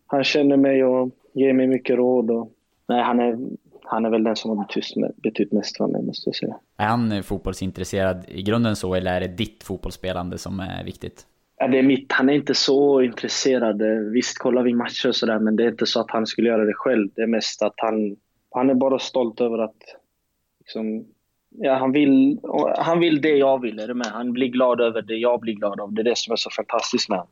han 0.06 0.24
känner 0.24 0.56
mig 0.56 0.84
och 0.84 1.10
ger 1.32 1.52
mig 1.52 1.66
mycket 1.66 1.96
råd. 1.96 2.30
Och, 2.30 2.50
nej, 2.88 3.02
han, 3.02 3.20
är, 3.20 3.38
han 3.82 4.04
är 4.04 4.10
väl 4.10 4.24
den 4.24 4.36
som 4.36 4.50
har 4.50 4.66
betytt, 4.66 5.22
betytt 5.22 5.52
mest 5.52 5.76
för 5.76 5.86
mig, 5.86 6.02
måste 6.02 6.28
jag 6.28 6.36
säga. 6.36 6.56
Är 6.76 6.86
han 6.86 7.12
eh, 7.12 7.22
fotbollsintresserad 7.22 8.24
i 8.28 8.42
grunden 8.42 8.76
så, 8.76 8.94
eller 8.94 9.14
är 9.14 9.20
det 9.20 9.36
ditt 9.36 9.64
fotbollsspelande 9.64 10.38
som 10.38 10.60
är 10.60 10.84
viktigt? 10.84 11.26
Ja, 11.64 11.68
det 11.68 11.78
är 11.78 11.82
mitt. 11.82 12.12
Han 12.12 12.28
är 12.28 12.34
inte 12.34 12.54
så 12.54 13.02
intresserad. 13.02 13.82
Visst 14.12 14.38
kollar 14.38 14.62
vi 14.62 14.74
matcher 14.74 15.08
och 15.08 15.16
sådär, 15.16 15.38
men 15.38 15.56
det 15.56 15.64
är 15.64 15.68
inte 15.68 15.86
så 15.86 16.00
att 16.00 16.10
han 16.10 16.26
skulle 16.26 16.48
göra 16.48 16.64
det 16.64 16.74
själv. 16.74 17.08
Det 17.14 17.22
är 17.22 17.26
mest 17.26 17.62
att 17.62 17.74
han, 17.76 18.16
han 18.50 18.70
är 18.70 18.74
bara 18.74 18.98
stolt 18.98 19.40
över 19.40 19.58
att 19.58 19.76
liksom, 20.60 21.04
ja, 21.50 21.74
han, 21.74 21.92
vill, 21.92 22.40
han 22.78 23.00
vill 23.00 23.20
det 23.20 23.36
jag 23.36 23.60
vill. 23.62 23.78
Är 23.78 23.88
det 23.88 23.94
med? 23.94 24.06
Han 24.06 24.32
blir 24.32 24.48
glad 24.48 24.80
över 24.80 25.02
det 25.02 25.14
jag 25.14 25.40
blir 25.40 25.54
glad 25.54 25.80
av. 25.80 25.92
Det 25.92 26.02
är 26.02 26.04
det 26.04 26.18
som 26.18 26.32
är 26.32 26.36
så 26.36 26.50
fantastiskt 26.50 27.08
med 27.08 27.22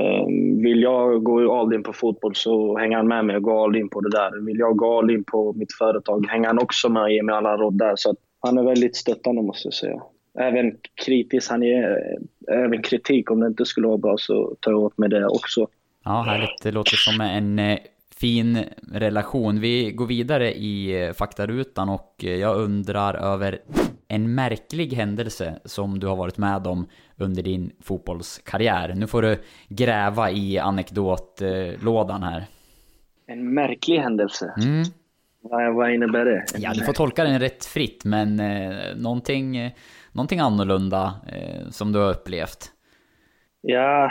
um, 0.00 0.62
Vill 0.62 0.82
jag 0.82 1.22
gå 1.22 1.54
all 1.60 1.74
in 1.74 1.82
på 1.82 1.92
fotboll 1.92 2.34
så 2.34 2.78
hänger 2.78 2.96
han 2.96 3.08
med 3.08 3.24
mig 3.24 3.36
och 3.36 3.42
går 3.42 3.64
all 3.64 3.76
in 3.76 3.88
på 3.88 4.00
det 4.00 4.10
där. 4.10 4.46
Vill 4.46 4.58
jag 4.58 4.76
gå 4.76 4.98
all 4.98 5.10
in 5.10 5.24
på 5.24 5.52
mitt 5.52 5.72
företag 5.72 6.26
hänger 6.30 6.46
han 6.46 6.58
också 6.58 6.88
med 6.88 7.02
och 7.02 7.10
ger 7.10 7.22
mig 7.22 7.34
alla 7.34 7.56
råd 7.56 7.78
där. 7.78 7.92
Så 7.96 8.14
han 8.40 8.58
är 8.58 8.62
väldigt 8.62 8.96
stöttande 8.96 9.42
måste 9.42 9.66
jag 9.66 9.74
säga 9.74 10.02
även 10.38 10.76
kritisk. 11.06 11.50
Han 11.50 11.62
är 11.62 11.98
även 12.48 12.82
kritik. 12.82 13.30
Om 13.30 13.40
det 13.40 13.46
inte 13.46 13.64
skulle 13.64 13.86
vara 13.86 13.98
bra 13.98 14.16
så 14.18 14.56
tar 14.60 14.70
jag 14.70 14.80
åt 14.80 14.98
mig 14.98 15.08
det 15.08 15.26
också. 15.26 15.68
Ja, 16.04 16.22
härligt. 16.22 16.62
Det 16.62 16.70
låter 16.70 16.96
som 16.96 17.20
en 17.20 17.58
eh, 17.58 17.78
fin 18.16 18.64
relation. 18.92 19.60
Vi 19.60 19.90
går 19.90 20.06
vidare 20.06 20.54
i 20.54 21.04
eh, 21.04 21.12
faktarutan 21.12 21.88
och 21.88 22.24
eh, 22.24 22.34
jag 22.34 22.56
undrar 22.56 23.14
över 23.14 23.58
en 24.08 24.34
märklig 24.34 24.92
händelse 24.92 25.60
som 25.64 25.98
du 26.00 26.06
har 26.06 26.16
varit 26.16 26.38
med 26.38 26.66
om 26.66 26.86
under 27.16 27.42
din 27.42 27.70
fotbollskarriär. 27.80 28.94
Nu 28.94 29.06
får 29.06 29.22
du 29.22 29.38
gräva 29.68 30.30
i 30.30 30.58
anekdotlådan 30.58 32.22
här. 32.22 32.46
En 33.26 33.54
märklig 33.54 33.98
händelse? 33.98 34.54
Mm. 34.56 34.84
Vad, 35.40 35.74
vad 35.74 35.94
innebär 35.94 36.24
det? 36.24 36.44
Ja, 36.58 36.72
du 36.74 36.84
får 36.84 36.92
tolka 36.92 37.24
den 37.24 37.40
rätt 37.40 37.64
fritt, 37.64 38.04
men 38.04 38.40
eh, 38.40 38.96
någonting 38.96 39.74
någonting 40.14 40.38
annorlunda 40.38 41.14
eh, 41.26 41.70
som 41.70 41.92
du 41.92 41.98
har 41.98 42.10
upplevt? 42.10 42.70
Ja, 43.60 44.10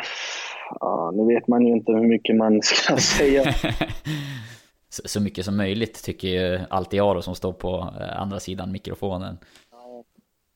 ja, 0.79 1.11
nu 1.15 1.33
vet 1.33 1.47
man 1.47 1.65
ju 1.65 1.71
inte 1.73 1.91
hur 1.91 2.07
mycket 2.07 2.35
man 2.35 2.61
ska 2.61 2.97
säga. 3.17 3.43
så, 4.89 5.01
så, 5.05 5.21
mycket 5.21 5.45
som 5.45 5.57
möjligt 5.57 6.03
tycker 6.03 6.27
ju 6.27 6.59
alltid 6.69 6.99
jag 6.99 7.15
då 7.15 7.21
som 7.21 7.35
står 7.35 7.53
på 7.53 7.93
eh, 7.99 8.21
andra 8.21 8.39
sidan 8.39 8.71
mikrofonen. 8.71 9.37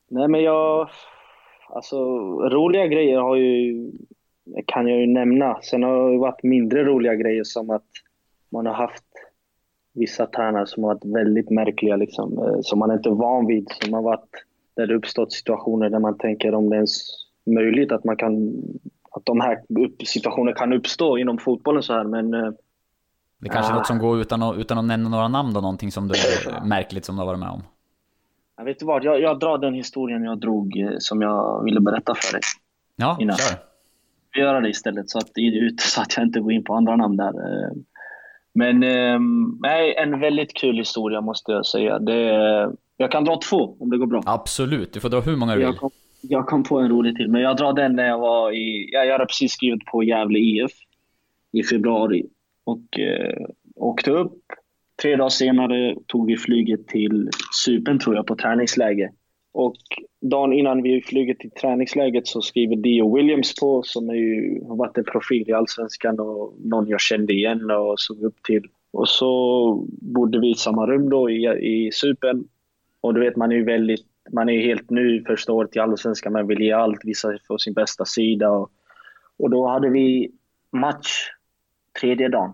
Nej 0.10 0.28
men 0.28 0.44
jag, 0.44 0.90
alltså 1.70 1.98
roliga 2.50 2.88
grejer 2.88 3.20
har 3.20 3.36
ju, 3.36 3.92
kan 4.66 4.88
jag 4.88 5.00
ju 5.00 5.08
nämna. 5.08 5.60
Sen 5.62 5.84
har 5.84 6.12
det 6.12 6.18
varit 6.18 6.44
mindre 6.44 6.84
roliga 6.84 7.16
grejer 7.16 7.44
som 7.44 7.70
att 7.70 7.88
man 8.50 8.66
har 8.66 8.74
haft 8.74 9.04
vissa 9.94 10.26
tränare 10.26 10.68
som 10.68 10.84
har 10.84 10.94
varit 10.94 11.06
väldigt 11.06 11.50
märkliga 11.50 11.96
liksom, 11.96 12.38
eh, 12.38 12.58
som 12.62 12.80
man 12.80 12.92
inte 12.92 13.10
är 13.10 13.14
van 13.14 13.48
vid. 13.48 13.68
Som 13.70 13.94
har 13.94 14.02
varit 14.02 14.46
där 14.78 14.88
det 14.88 14.96
uppstått 14.96 15.34
situationer 15.34 15.90
där 15.90 16.00
man 16.00 16.18
tänker 16.18 16.56
om 16.56 16.70
det 16.70 16.76
är 16.76 16.78
ens 16.78 17.04
möjligt 17.46 17.92
att 17.92 18.04
man 18.04 18.18
kan 18.18 18.64
att 19.12 19.26
de 19.26 19.42
här 19.42 19.60
situationerna 20.06 20.58
kan 20.58 20.74
uppstå 20.74 21.18
inom 21.18 21.38
fotbollen 21.38 21.84
så 21.84 21.94
här 21.94 22.04
men 22.04 22.34
eh, 22.34 22.52
Det 23.40 23.48
är 23.48 23.54
kanske 23.54 23.74
är 23.74 23.76
något 23.76 23.88
som 23.88 24.00
går 24.00 24.22
utan 24.22 24.44
att, 24.44 24.58
utan 24.58 24.78
att 24.78 24.86
nämna 24.86 25.10
några 25.10 25.28
namn 25.28 25.54
då, 25.54 25.62
någonting 25.62 25.92
som 25.92 26.08
du 26.08 26.14
är 26.50 26.66
märkligt 26.66 27.06
som 27.06 27.16
du 27.16 27.22
har 27.22 27.26
varit 27.26 27.40
med 27.40 27.50
om? 27.50 27.64
Jag 28.58 28.66
vet 28.66 28.84
vad, 28.84 29.04
jag, 29.04 29.22
jag 29.22 29.40
drar 29.40 29.58
den 29.58 29.74
historien 29.74 30.24
jag 30.24 30.40
drog 30.40 30.80
eh, 30.80 30.90
som 31.00 31.22
jag 31.22 31.64
ville 31.64 31.80
berätta 31.80 32.14
för 32.16 32.34
dig. 32.34 32.42
Ja, 32.96 33.18
innan. 33.20 33.38
kör. 33.38 33.58
Vi 34.34 34.42
gör 34.42 34.62
det 34.62 34.70
istället 34.70 35.10
så 35.10 35.18
att, 35.18 35.32
så 35.80 36.02
att 36.02 36.18
jag 36.18 36.26
inte 36.26 36.40
går 36.40 36.52
in 36.52 36.64
på 36.64 36.74
andra 36.74 36.96
namn 36.96 37.18
där. 37.18 37.28
Eh. 37.28 37.72
Men 38.54 38.80
nej, 39.62 39.96
en 39.96 40.20
väldigt 40.20 40.54
kul 40.54 40.78
historia 40.78 41.22
måste 41.22 41.52
jag 41.52 41.66
säga. 41.66 42.00
Det 42.00 42.72
jag 42.98 43.12
kan 43.12 43.24
dra 43.24 43.40
två 43.50 43.78
om 43.80 43.90
det 43.90 43.98
går 43.98 44.08
bra. 44.08 44.24
Absolut, 44.26 44.94
du 44.94 45.00
får 45.00 45.10
dra 45.10 45.20
hur 45.20 45.36
många 45.36 45.52
du 45.52 45.58
vill. 45.58 45.66
Jag 45.66 45.78
kom, 45.78 45.92
jag 46.22 46.48
kom 46.48 46.64
på 46.64 46.80
en 46.80 46.90
rolig 46.90 47.16
till, 47.16 47.30
men 47.30 47.42
jag 47.42 47.58
drar 47.58 47.74
den 47.74 47.96
när 47.96 48.08
jag 48.08 48.20
var 48.20 48.52
i... 48.52 48.90
Jag, 48.92 49.12
hade 49.12 49.26
precis 49.26 49.52
skrivit 49.52 49.86
på 49.86 50.04
Gävle 50.04 50.40
IF 50.40 50.72
i 51.52 51.64
februari 51.64 52.26
och 52.64 53.00
eh, 53.00 53.46
åkte 53.76 54.12
upp. 54.12 54.42
Tre 55.02 55.16
dagar 55.16 55.30
senare 55.30 55.96
tog 56.08 56.28
vi 56.28 56.38
flyget 56.38 56.88
till 56.88 57.30
Cypern, 57.66 58.00
tror 58.00 58.16
jag, 58.16 58.28
på 58.28 58.36
träningsläge. 58.36 59.12
Och 59.52 59.76
dagen 60.22 60.54
innan 60.54 60.82
vi 60.82 61.02
flyger 61.02 61.34
till 61.34 61.52
träningsläget 61.52 62.28
så 62.28 62.42
skriver 62.42 62.76
Dio 62.76 63.16
Williams 63.16 63.56
på, 63.56 63.84
som 63.84 64.10
är 64.10 64.14
ju, 64.14 64.64
har 64.68 64.76
varit 64.76 64.98
en 64.98 65.04
profil 65.04 65.50
i 65.50 65.54
Allsvenskan 65.54 66.20
och 66.20 66.54
någon 66.64 66.88
jag 66.88 67.02
kände 67.02 67.34
igen 67.34 67.72
och 67.72 68.00
såg 68.00 68.24
upp 68.24 68.44
till. 68.44 68.64
Och 68.92 69.10
så 69.10 69.86
bodde 70.02 70.40
vi 70.40 70.52
i 70.52 70.56
samma 70.56 70.88
rum 70.88 71.10
då 71.10 71.30
i, 71.30 71.46
i 71.48 71.92
Cypern. 71.92 72.44
Och 73.02 73.14
du 73.14 73.20
vet, 73.20 73.36
man 73.36 73.52
är 73.52 73.56
ju 73.56 73.64
väldigt, 73.64 74.06
man 74.32 74.50
är 74.50 74.62
helt 74.62 74.90
ny 74.90 75.24
första 75.24 75.54
året 75.54 75.76
i 75.76 75.80
Allsvenskan, 75.80 76.34
man 76.34 76.48
vill 76.48 76.62
ge 76.62 76.72
allt, 76.72 77.00
visa 77.04 77.28
sig 77.28 77.40
sin 77.60 77.74
bästa 77.74 78.06
sida. 78.06 78.50
Och, 78.50 78.72
och 79.38 79.50
då 79.50 79.68
hade 79.68 79.90
vi 79.90 80.32
match 80.72 81.30
tredje 82.02 82.30
dagen. 82.30 82.54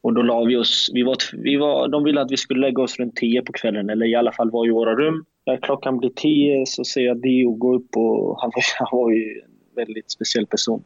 Och 0.00 0.14
då 0.14 0.22
la 0.22 0.44
vi 0.44 0.56
oss, 0.56 0.90
vi 0.92 1.02
var, 1.02 1.16
vi 1.32 1.56
var, 1.56 1.88
de 1.88 2.04
ville 2.04 2.20
att 2.20 2.30
vi 2.30 2.36
skulle 2.36 2.60
lägga 2.60 2.82
oss 2.82 2.98
runt 2.98 3.16
10 3.16 3.42
på 3.42 3.52
kvällen, 3.52 3.90
eller 3.90 4.06
i 4.06 4.14
alla 4.14 4.32
fall 4.32 4.50
vara 4.50 4.66
i 4.66 4.70
våra 4.70 4.94
rum. 4.94 5.24
När 5.46 5.56
klockan 5.56 5.98
blir 5.98 6.10
10 6.10 6.66
så 6.66 6.84
ser 6.84 7.00
jag 7.00 7.22
Dio 7.22 7.50
gå 7.50 7.74
upp 7.74 7.96
och 7.96 8.40
han 8.40 8.50
var, 8.54 8.62
han 8.78 8.98
var 8.98 9.10
ju 9.10 9.40
en 9.40 9.76
väldigt 9.76 10.10
speciell 10.10 10.46
person. 10.46 10.84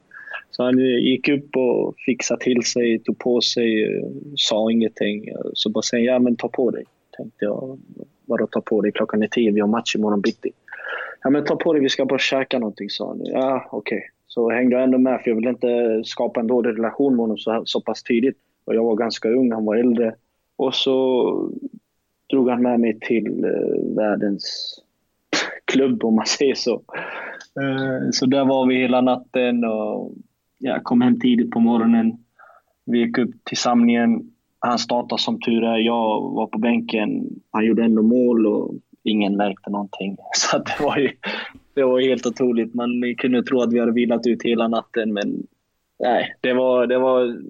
Så 0.50 0.64
han 0.64 0.78
gick 0.78 1.28
upp 1.28 1.56
och 1.56 1.94
fixade 2.06 2.44
till 2.44 2.62
sig, 2.62 2.98
tog 2.98 3.18
på 3.18 3.40
sig, 3.40 4.02
sa 4.36 4.70
ingenting. 4.70 5.28
Så 5.54 5.70
bara 5.70 5.82
säger 5.82 6.06
ja 6.06 6.18
men 6.18 6.36
ta 6.36 6.48
på 6.48 6.70
dig. 6.70 6.84
Tänkte 7.16 7.44
jag, 7.44 7.78
vadå 8.30 8.46
ta 8.46 8.60
på 8.60 8.80
dig? 8.80 8.92
Klockan 8.92 9.22
är 9.22 9.26
tio. 9.26 9.52
vi 9.52 9.60
har 9.60 9.68
match 9.68 9.96
imorgon 9.96 10.20
bitti. 10.20 10.50
Ja 11.22 11.30
men 11.30 11.44
ta 11.44 11.56
på 11.56 11.72
dig, 11.72 11.82
vi 11.82 11.88
ska 11.88 12.04
bara 12.04 12.18
käka 12.18 12.58
någonting, 12.58 12.90
sa 12.90 13.08
han. 13.08 13.20
Ja 13.24 13.68
okej. 13.70 13.96
Okay. 13.96 14.08
Så 14.26 14.50
hängde 14.50 14.76
jag 14.76 14.84
ändå 14.84 14.98
med 14.98 15.20
för 15.20 15.30
jag 15.30 15.36
ville 15.36 15.50
inte 15.50 16.02
skapa 16.04 16.40
en 16.40 16.46
dålig 16.46 16.70
relation 16.70 17.12
med 17.12 17.20
honom 17.20 17.38
så, 17.38 17.62
så 17.64 17.80
pass 17.80 18.02
tidigt. 18.02 18.36
Och 18.64 18.74
jag 18.74 18.84
var 18.84 18.94
ganska 18.94 19.28
ung, 19.28 19.52
han 19.52 19.64
var 19.64 19.76
äldre. 19.76 20.14
Och 20.56 20.74
så 20.74 21.50
drog 22.30 22.48
han 22.50 22.62
med 22.62 22.80
mig 22.80 23.00
till 23.00 23.44
eh, 23.44 23.94
världens 23.96 24.76
klubb 25.64 26.04
om 26.04 26.14
man 26.14 26.26
säger 26.26 26.54
så. 26.54 26.74
Eh, 27.60 28.10
så 28.12 28.26
där 28.26 28.44
var 28.44 28.66
vi 28.66 28.74
hela 28.74 29.00
natten 29.00 29.64
och 29.64 30.12
jag 30.58 30.84
kom 30.84 31.00
hem 31.00 31.20
tidigt 31.20 31.50
på 31.50 31.60
morgonen. 31.60 32.12
Vi 32.84 32.98
gick 32.98 33.18
upp 33.18 33.44
till 33.44 33.56
samlingen. 33.56 34.32
Han 34.60 34.78
startade 34.78 35.22
som 35.22 35.40
tur 35.40 35.64
är. 35.64 35.78
Jag 35.78 36.20
var 36.20 36.46
på 36.46 36.58
bänken. 36.58 37.24
Han 37.50 37.66
gjorde 37.66 37.84
ändå 37.84 38.02
mål 38.02 38.46
och 38.46 38.74
ingen 39.02 39.36
märkte 39.36 39.70
någonting. 39.70 40.16
Så 40.36 40.58
det 40.58 40.84
var 40.84 40.96
ju 40.96 41.10
det 41.74 41.84
var 41.84 42.00
helt 42.00 42.26
otroligt. 42.26 42.74
Man 42.74 43.14
kunde 43.18 43.42
tro 43.42 43.62
att 43.62 43.72
vi 43.72 43.80
hade 43.80 43.92
vilat 43.92 44.26
ut 44.26 44.42
hela 44.42 44.68
natten 44.68 45.12
men 45.12 45.46
nej, 45.98 46.36
det 46.40 46.52
var, 46.52 46.86
det 46.86 46.98
var, 46.98 47.40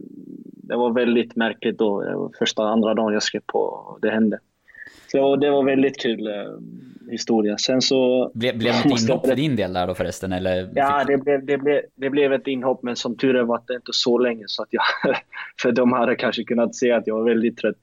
det 0.69 0.77
var 0.77 0.93
väldigt 0.93 1.37
märkligt 1.37 1.79
då. 1.79 2.03
Det 2.03 2.17
var 2.17 2.31
första, 2.39 2.63
andra 2.63 2.95
dagen 2.95 3.13
jag 3.13 3.23
skrev 3.23 3.41
på 3.47 3.99
det 4.03 4.11
hände. 4.11 4.39
Så 5.13 5.37
det 5.37 5.51
var 5.51 5.65
väldigt 5.65 6.01
kul 6.01 6.27
eh, 6.27 6.33
historia. 7.11 7.59
Sen 7.59 7.83
så... 7.83 8.31
Ble, 8.35 8.53
blev 8.53 8.73
det 8.73 8.89
något 8.89 9.01
inhopp 9.01 9.27
för 9.27 9.37
din 9.37 9.57
del 9.57 9.73
där 9.73 9.87
då 9.87 9.95
förresten? 9.95 10.33
Eller 10.33 10.71
ja, 10.75 11.05
det 11.05 11.17
blev, 11.19 11.47
det, 11.47 11.59
blev, 11.59 11.83
det 11.95 12.11
blev 12.11 12.33
ett 12.33 12.47
inhopp, 12.47 12.83
men 12.83 12.97
som 12.97 13.17
tur 13.17 13.37
är 13.37 13.43
var 13.43 13.63
det 13.67 13.75
inte 13.75 13.93
så 13.93 14.19
länge. 14.19 14.45
Så 14.47 14.63
att 14.63 14.69
jag, 14.71 14.83
för 15.63 15.73
de 15.73 15.93
hade 15.93 16.17
kanske 16.17 16.45
kunnat 16.45 16.75
se 16.75 16.93
att 16.93 17.07
jag 17.07 17.15
var 17.15 17.25
väldigt 17.25 17.57
trött. 17.57 17.77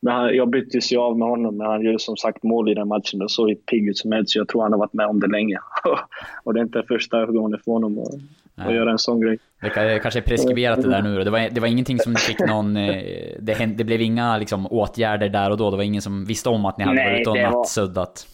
Men 0.00 0.36
jag 0.36 0.50
byttes 0.50 0.92
ju 0.92 0.98
av 0.98 1.18
med 1.18 1.28
honom, 1.28 1.56
men 1.56 1.66
han 1.66 1.84
gjorde 1.84 1.98
som 1.98 2.16
sagt 2.16 2.42
mål 2.42 2.70
i 2.70 2.74
den 2.74 2.88
matchen 2.88 3.22
och 3.22 3.30
såg 3.30 3.66
pigg 3.66 3.88
ut 3.88 3.98
som 3.98 4.12
helst. 4.12 4.30
Så 4.30 4.38
jag 4.38 4.48
tror 4.48 4.62
han 4.62 4.72
har 4.72 4.78
varit 4.78 4.92
med 4.92 5.06
om 5.06 5.20
det 5.20 5.26
länge. 5.26 5.58
och 6.44 6.54
det 6.54 6.60
är 6.60 6.64
inte 6.64 6.82
första 6.88 7.26
gången 7.26 7.60
för 7.64 7.72
honom 7.72 7.98
att, 7.98 8.66
att 8.66 8.74
göra 8.74 8.90
en 8.90 8.98
sån 8.98 9.20
grej. 9.20 9.38
Det 9.60 10.00
kanske 10.02 10.20
är 10.20 10.22
preskriberat 10.22 10.82
det 10.82 10.88
där 10.88 11.02
nu 11.02 11.16
då. 11.16 11.24
Det 11.24 11.30
var, 11.30 11.50
det 11.50 11.60
var 11.60 11.68
ingenting 11.68 11.98
som 11.98 12.14
fick 12.14 12.38
någon... 12.48 12.76
Eh, 12.76 13.02
det, 13.40 13.52
hände, 13.52 13.74
det 13.76 13.84
blev 13.84 14.00
inga 14.00 14.38
liksom, 14.38 14.66
åtgärder 14.66 15.28
där 15.28 15.50
och 15.50 15.56
då? 15.56 15.70
Det 15.70 15.76
var 15.76 15.84
ingen 15.84 16.02
som 16.02 16.24
visste 16.24 16.48
om 16.48 16.64
att 16.64 16.78
ni 16.78 16.84
hade 16.84 16.96
Nej, 16.96 17.12
varit 17.12 17.20
ute 17.20 17.30
och 17.30 17.52
nattsuddat? 17.52 18.26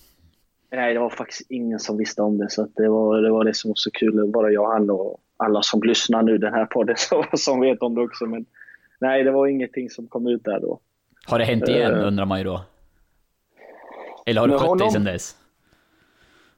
Nej, 0.72 0.94
det 0.94 1.00
var 1.00 1.10
faktiskt 1.10 1.50
ingen 1.50 1.78
som 1.78 1.98
visste 1.98 2.22
om 2.22 2.38
det. 2.38 2.50
Så 2.50 2.68
det, 2.76 2.88
var, 2.88 3.22
det 3.22 3.30
var 3.30 3.44
det 3.44 3.54
som 3.54 3.70
var 3.70 3.74
så 3.76 3.90
kul. 3.90 4.30
Bara 4.32 4.50
jag 4.50 4.64
och 4.64 4.72
han 4.72 4.90
och 4.90 5.20
alla 5.36 5.62
som 5.62 5.82
lyssnar 5.82 6.22
nu 6.22 6.38
den 6.38 6.54
här 6.54 6.66
podden 6.66 6.96
som 7.36 7.60
vet 7.60 7.82
om 7.82 7.94
det 7.94 8.00
också. 8.00 8.26
Men 8.26 8.44
nej, 9.00 9.24
det 9.24 9.30
var 9.30 9.46
ingenting 9.46 9.90
som 9.90 10.06
kom 10.08 10.26
ut 10.26 10.44
där 10.44 10.60
då. 10.60 10.80
Har 11.26 11.38
det 11.38 11.44
hänt 11.44 11.68
igen 11.68 11.94
uh, 11.94 12.06
undrar 12.06 12.24
man 12.24 12.38
ju 12.38 12.44
då? 12.44 12.64
Eller 14.26 14.40
har 14.40 14.48
du 14.48 14.58
skött 14.58 14.78
dig 14.78 14.90
sedan 14.90 15.04
dess? 15.04 15.36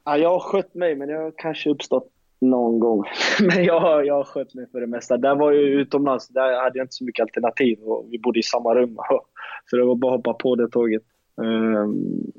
Ja, 0.05 0.17
jag 0.17 0.31
har 0.31 0.41
skött 0.41 0.75
mig, 0.75 0.95
men 0.95 1.09
det 1.09 1.15
har 1.15 1.33
kanske 1.37 1.71
uppstått 1.71 2.11
någon 2.41 2.81
gång. 2.81 3.05
men 3.41 3.65
jag, 3.65 4.07
jag 4.07 4.15
har 4.15 4.25
skött 4.25 4.55
mig 4.55 4.67
för 4.73 4.81
det 4.81 4.87
mesta. 4.87 5.17
Där 5.17 5.35
var 5.35 5.53
jag 5.53 5.63
utomlands, 5.63 6.29
där 6.29 6.63
hade 6.63 6.79
jag 6.79 6.85
inte 6.85 6.95
så 6.95 7.05
mycket 7.05 7.23
alternativ 7.23 7.79
och 7.79 8.07
vi 8.11 8.19
bodde 8.19 8.39
i 8.39 8.43
samma 8.43 8.75
rum. 8.75 8.97
så 9.71 9.77
det 9.77 9.85
var 9.85 9.95
bara 9.95 10.15
att 10.15 10.19
hoppa 10.19 10.33
på 10.35 10.57
det 10.57 10.69
tåget. 10.69 11.03
Um, 11.37 12.33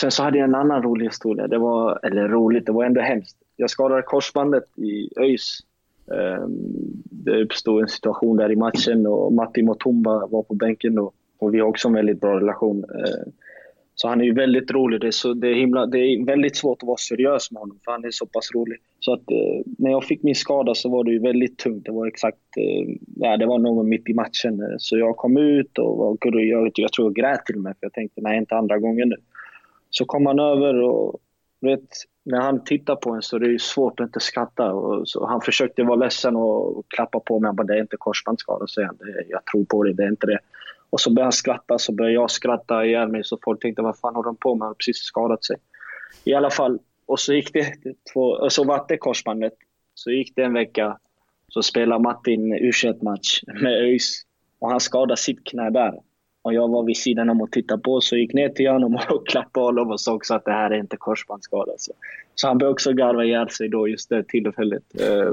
sen 0.00 0.10
så 0.10 0.22
hade 0.22 0.38
jag 0.38 0.48
en 0.48 0.54
annan 0.54 0.82
rolig 0.82 1.06
historia. 1.06 1.46
Det 1.48 1.58
var, 1.58 2.06
eller 2.06 2.28
roligt, 2.28 2.66
det 2.66 2.72
var 2.72 2.84
ändå 2.84 3.00
hemskt. 3.00 3.36
Jag 3.56 3.70
skadade 3.70 4.02
korsbandet 4.02 4.78
i 4.78 5.10
ÖIS. 5.20 5.58
Um, 6.06 6.54
det 7.04 7.42
uppstod 7.42 7.82
en 7.82 7.88
situation 7.88 8.36
där 8.36 8.52
i 8.52 8.56
matchen 8.56 9.06
och 9.06 9.32
Matti 9.32 9.62
Motumba 9.62 10.26
var 10.26 10.42
på 10.42 10.54
bänken 10.54 10.98
och 10.98 11.14
och 11.38 11.54
vi 11.54 11.60
har 11.60 11.68
också 11.68 11.88
en 11.88 11.94
väldigt 11.94 12.20
bra 12.20 12.40
relation. 12.40 12.84
Eh, 12.84 13.32
så 14.00 14.08
han 14.08 14.20
är 14.20 14.24
ju 14.24 14.34
väldigt 14.34 14.70
rolig. 14.70 15.00
Det 15.00 15.06
är, 15.06 15.10
så, 15.10 15.34
det, 15.34 15.48
är 15.48 15.54
himla, 15.54 15.86
det 15.86 15.98
är 15.98 16.24
väldigt 16.24 16.56
svårt 16.56 16.82
att 16.82 16.86
vara 16.86 16.96
seriös 16.96 17.50
med 17.50 17.60
honom 17.60 17.78
för 17.84 17.92
han 17.92 18.04
är 18.04 18.10
så 18.10 18.26
pass 18.26 18.50
rolig. 18.54 18.78
Så 19.00 19.12
att 19.12 19.30
eh, 19.30 19.60
när 19.78 19.90
jag 19.90 20.04
fick 20.04 20.22
min 20.22 20.34
skada 20.34 20.74
så 20.74 20.88
var 20.88 21.04
det 21.04 21.10
ju 21.10 21.18
väldigt 21.18 21.58
tungt. 21.58 21.84
Det 21.84 21.92
var 21.92 22.06
exakt, 22.06 22.38
eh, 22.56 22.94
ja 23.16 23.36
det 23.36 23.46
var 23.46 23.58
någon 23.58 23.88
mitt 23.88 24.08
i 24.08 24.14
matchen. 24.14 24.62
Eh, 24.62 24.74
så 24.78 24.98
jag 24.98 25.16
kom 25.16 25.36
ut 25.36 25.78
och 25.78 25.96
var, 25.96 26.40
jag, 26.40 26.70
jag 26.74 26.92
tror 26.92 27.06
jag 27.06 27.14
grät 27.14 27.46
till 27.46 27.56
och 27.56 27.62
med 27.62 27.72
för 27.72 27.86
jag 27.86 27.92
tänkte 27.92 28.20
nej 28.20 28.38
inte 28.38 28.56
andra 28.56 28.78
gången 28.78 29.08
nu. 29.08 29.16
Så 29.90 30.04
kom 30.04 30.26
han 30.26 30.38
över 30.38 30.82
och 30.82 31.20
vet, 31.60 31.88
när 32.24 32.40
han 32.40 32.64
tittar 32.64 32.96
på 32.96 33.10
en 33.10 33.22
så 33.22 33.36
är 33.36 33.40
det 33.40 33.60
svårt 33.60 34.00
att 34.00 34.06
inte 34.06 34.20
skratta. 34.20 34.72
Och 34.72 35.08
så 35.08 35.26
han 35.26 35.40
försökte 35.40 35.82
vara 35.82 35.96
ledsen 35.96 36.36
och 36.36 36.84
klappa 36.88 37.20
på 37.20 37.40
mig. 37.40 37.48
Han 37.48 37.56
bara, 37.56 37.66
det 37.66 37.74
är 37.74 37.80
inte 37.80 37.96
korsbandsskada, 37.96 38.66
säger 38.66 38.86
han. 38.86 38.98
Jag 39.28 39.44
tror 39.44 39.64
på 39.64 39.84
det, 39.84 39.92
det 39.92 40.02
är 40.02 40.08
inte 40.08 40.26
det. 40.26 40.38
Och 40.90 41.00
så 41.00 41.10
började 41.10 41.26
han 41.26 41.32
skratta, 41.32 41.78
så 41.78 41.92
började 41.92 42.14
jag 42.14 42.30
skratta 42.30 42.84
ihjäl 42.84 43.08
mig. 43.08 43.24
Så 43.24 43.38
folk 43.44 43.60
tänkte, 43.60 43.82
vad 43.82 43.98
fan 43.98 44.14
håller 44.14 44.26
de 44.26 44.36
på 44.36 44.54
med? 44.54 44.62
Han 44.62 44.68
har 44.68 44.74
precis 44.74 44.96
skadat 44.96 45.44
sig. 45.44 45.56
I 46.24 46.34
alla 46.34 46.50
fall, 46.50 46.78
och 47.06 47.20
så 47.20 47.32
gick 47.34 47.52
det 47.52 47.74
två, 48.12 48.20
och 48.20 48.52
så 48.52 48.64
var 48.64 48.84
det 48.88 48.96
korsbandet. 48.96 49.52
Så 49.94 50.10
gick 50.10 50.36
det 50.36 50.42
en 50.42 50.52
vecka, 50.52 50.98
så 51.48 51.62
spelade 51.62 52.02
Martin 52.02 52.52
u 52.52 52.72
match 53.02 53.40
med 53.46 53.72
ÖIS. 53.72 54.22
Och 54.58 54.70
han 54.70 54.80
skadade 54.80 55.16
sitt 55.16 55.44
knä 55.44 55.70
där. 55.70 55.94
Och 56.42 56.54
jag 56.54 56.68
var 56.68 56.84
vid 56.84 56.96
sidan 56.96 57.30
om 57.30 57.40
och 57.40 57.52
tittade 57.52 57.82
på, 57.82 58.00
så 58.00 58.16
gick 58.16 58.34
ner 58.34 58.48
till 58.48 58.70
honom 58.70 58.94
och 59.10 59.26
klappade 59.26 59.66
honom 59.66 59.90
och 59.90 60.00
sa 60.00 60.14
också 60.14 60.34
att 60.34 60.44
det 60.44 60.52
här 60.52 60.70
är 60.70 60.78
inte 60.78 60.96
korsbandsskada. 60.96 61.72
Så, 61.76 61.92
så 62.34 62.48
han 62.48 62.58
började 62.58 62.72
också 62.72 62.92
garva 62.92 63.24
ihjäl 63.24 63.50
sig 63.50 63.68
då 63.68 63.88
just 63.88 64.08
det 64.08 64.28
tillfället. 64.28 65.00
Eh, 65.00 65.32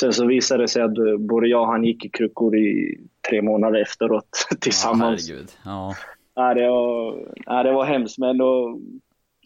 Sen 0.00 0.12
så 0.12 0.26
visade 0.26 0.62
det 0.62 0.68
sig 0.68 0.82
att 0.82 0.98
eh, 0.98 1.16
både 1.18 1.48
jag 1.48 1.60
och 1.60 1.68
han 1.68 1.84
gick 1.84 2.04
i 2.04 2.08
kryckor 2.08 2.56
i 2.56 2.98
tre 3.30 3.42
månader 3.42 3.80
efteråt 3.80 4.46
tillsammans. 4.60 5.28
Ja, 5.28 5.36
Ja. 5.64 5.94
Ja, 6.36 6.54
det, 6.54 6.68
var, 6.68 7.28
ja, 7.46 7.62
det 7.62 7.72
var 7.72 7.84
hemskt, 7.84 8.18
men 8.18 8.38
då, 8.38 8.78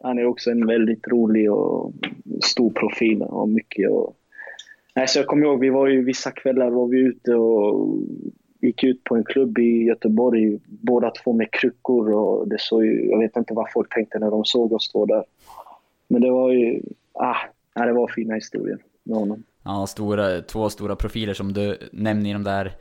han 0.00 0.18
är 0.18 0.26
också 0.26 0.50
en 0.50 0.66
väldigt 0.66 1.08
rolig 1.08 1.52
och 1.52 1.92
stor 2.42 2.70
profil 2.70 3.22
och 3.22 3.48
mycket. 3.48 3.90
Och, 3.90 4.16
nej, 4.94 5.08
så 5.08 5.18
jag 5.18 5.26
kommer 5.26 5.46
ihåg, 5.46 5.60
vi 5.60 5.70
var 5.70 5.86
ju 5.86 6.04
vissa 6.04 6.30
kvällar 6.30 6.70
var 6.70 6.86
vi 6.86 6.98
ute 6.98 7.34
och 7.34 7.98
gick 8.60 8.84
ut 8.84 9.04
på 9.04 9.16
en 9.16 9.24
klubb 9.24 9.58
i 9.58 9.84
Göteborg, 9.84 10.58
båda 10.66 11.10
två 11.10 11.32
med 11.32 11.50
kryckor. 11.50 12.12
Och 12.12 12.48
det 12.48 12.60
såg 12.60 12.84
ju, 12.84 13.10
jag 13.10 13.18
vet 13.18 13.36
inte 13.36 13.54
vad 13.54 13.72
folk 13.72 13.94
tänkte 13.94 14.18
när 14.18 14.30
de 14.30 14.44
såg 14.44 14.72
oss 14.72 14.84
stå 14.84 15.06
där. 15.06 15.24
Men 16.08 16.22
det 16.22 16.30
var 16.30 16.52
ju, 16.52 16.82
ah, 17.12 17.36
det 17.74 17.92
var 17.92 18.08
fina 18.08 18.34
historier 18.34 18.78
med 19.02 19.16
honom. 19.18 19.42
Ja, 19.68 19.86
stora, 19.86 20.42
två 20.42 20.70
stora 20.70 20.96
profiler 20.96 21.34
som 21.34 21.52
du 21.52 21.78
nämner 21.92 22.30
i 22.30 22.32
de 22.32 22.44
där 22.44 22.76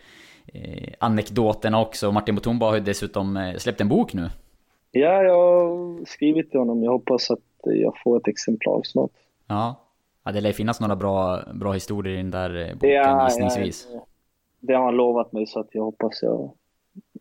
eh, 0.54 0.94
anekdoterna 1.00 1.82
också. 1.82 2.12
Martin 2.12 2.36
Mutumba 2.36 2.66
har 2.66 2.74
ju 2.76 2.80
dessutom 2.80 3.38
eh, 3.38 3.56
släppt 3.56 3.82
en 3.82 3.90
bok 3.90 4.14
nu. 4.14 4.30
Ja, 4.92 5.24
jag 5.24 5.34
har 5.34 6.06
skrivit 6.06 6.52
till 6.52 6.60
honom. 6.60 6.84
Jag 6.84 6.92
hoppas 6.92 7.32
att 7.32 7.40
jag 7.64 7.94
får 8.04 8.18
ett 8.18 8.28
exemplar 8.28 8.82
snart. 8.84 9.12
Ja, 9.48 9.76
ja 10.24 10.32
det 10.32 10.42
lär 10.42 10.52
finnas 10.52 10.80
några 10.80 10.96
bra, 10.96 11.42
bra 11.54 11.72
historier 11.72 12.14
i 12.14 12.18
den 12.18 12.32
där 12.32 12.70
eh, 12.70 12.74
boken 12.74 12.90
ja, 12.90 13.28
gissningsvis. 13.28 13.88
Ja, 13.94 14.06
det 14.60 14.74
har 14.74 14.86
han 14.86 14.96
lovat 14.96 15.32
mig 15.32 15.48
så 15.48 15.60
att 15.60 15.70
jag 15.72 15.84
hoppas 15.84 16.22
jag... 16.22 16.52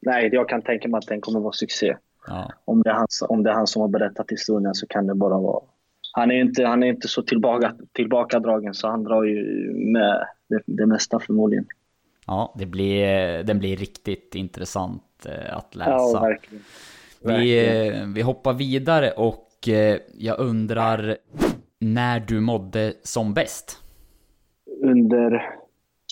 Nej, 0.02 0.28
jag 0.32 0.48
kan 0.48 0.62
tänka 0.62 0.88
mig 0.88 0.98
att 0.98 1.06
den 1.06 1.20
kommer 1.20 1.40
vara 1.40 1.52
succé. 1.52 1.96
Ja. 2.26 2.52
Om, 2.64 2.82
det 2.82 2.90
är 2.90 2.94
han, 2.94 3.06
om 3.28 3.42
det 3.42 3.50
är 3.50 3.54
han 3.54 3.66
som 3.66 3.82
har 3.82 3.88
berättat 3.88 4.30
historien 4.30 4.74
så 4.74 4.86
kan 4.86 5.06
det 5.06 5.14
bara 5.14 5.38
vara 5.38 5.62
han 6.16 6.30
är 6.30 6.40
inte, 6.40 6.64
han 6.64 6.82
är 6.82 6.86
inte 6.86 7.08
så 7.08 7.22
tillbaka, 7.22 7.74
tillbakadragen 7.92 8.74
så 8.74 8.88
han 8.88 9.04
drar 9.04 9.24
ju 9.24 9.72
med 9.72 10.26
det, 10.48 10.62
det 10.66 10.86
mesta 10.86 11.20
förmodligen. 11.20 11.66
Ja, 12.26 12.54
det 12.58 12.66
blir, 12.66 13.42
den 13.42 13.58
blir 13.58 13.76
riktigt 13.76 14.34
intressant 14.34 15.26
eh, 15.26 15.56
att 15.56 15.74
läsa. 15.74 15.90
Ja, 15.90 16.20
verkligen. 16.20 16.64
verkligen. 17.22 18.08
Vi, 18.08 18.14
vi 18.14 18.22
hoppar 18.22 18.52
vidare 18.52 19.10
och 19.10 19.68
eh, 19.68 19.98
jag 20.18 20.38
undrar 20.38 21.16
när 21.78 22.20
du 22.20 22.40
mådde 22.40 22.92
som 23.02 23.34
bäst? 23.34 23.78
Under 24.82 25.54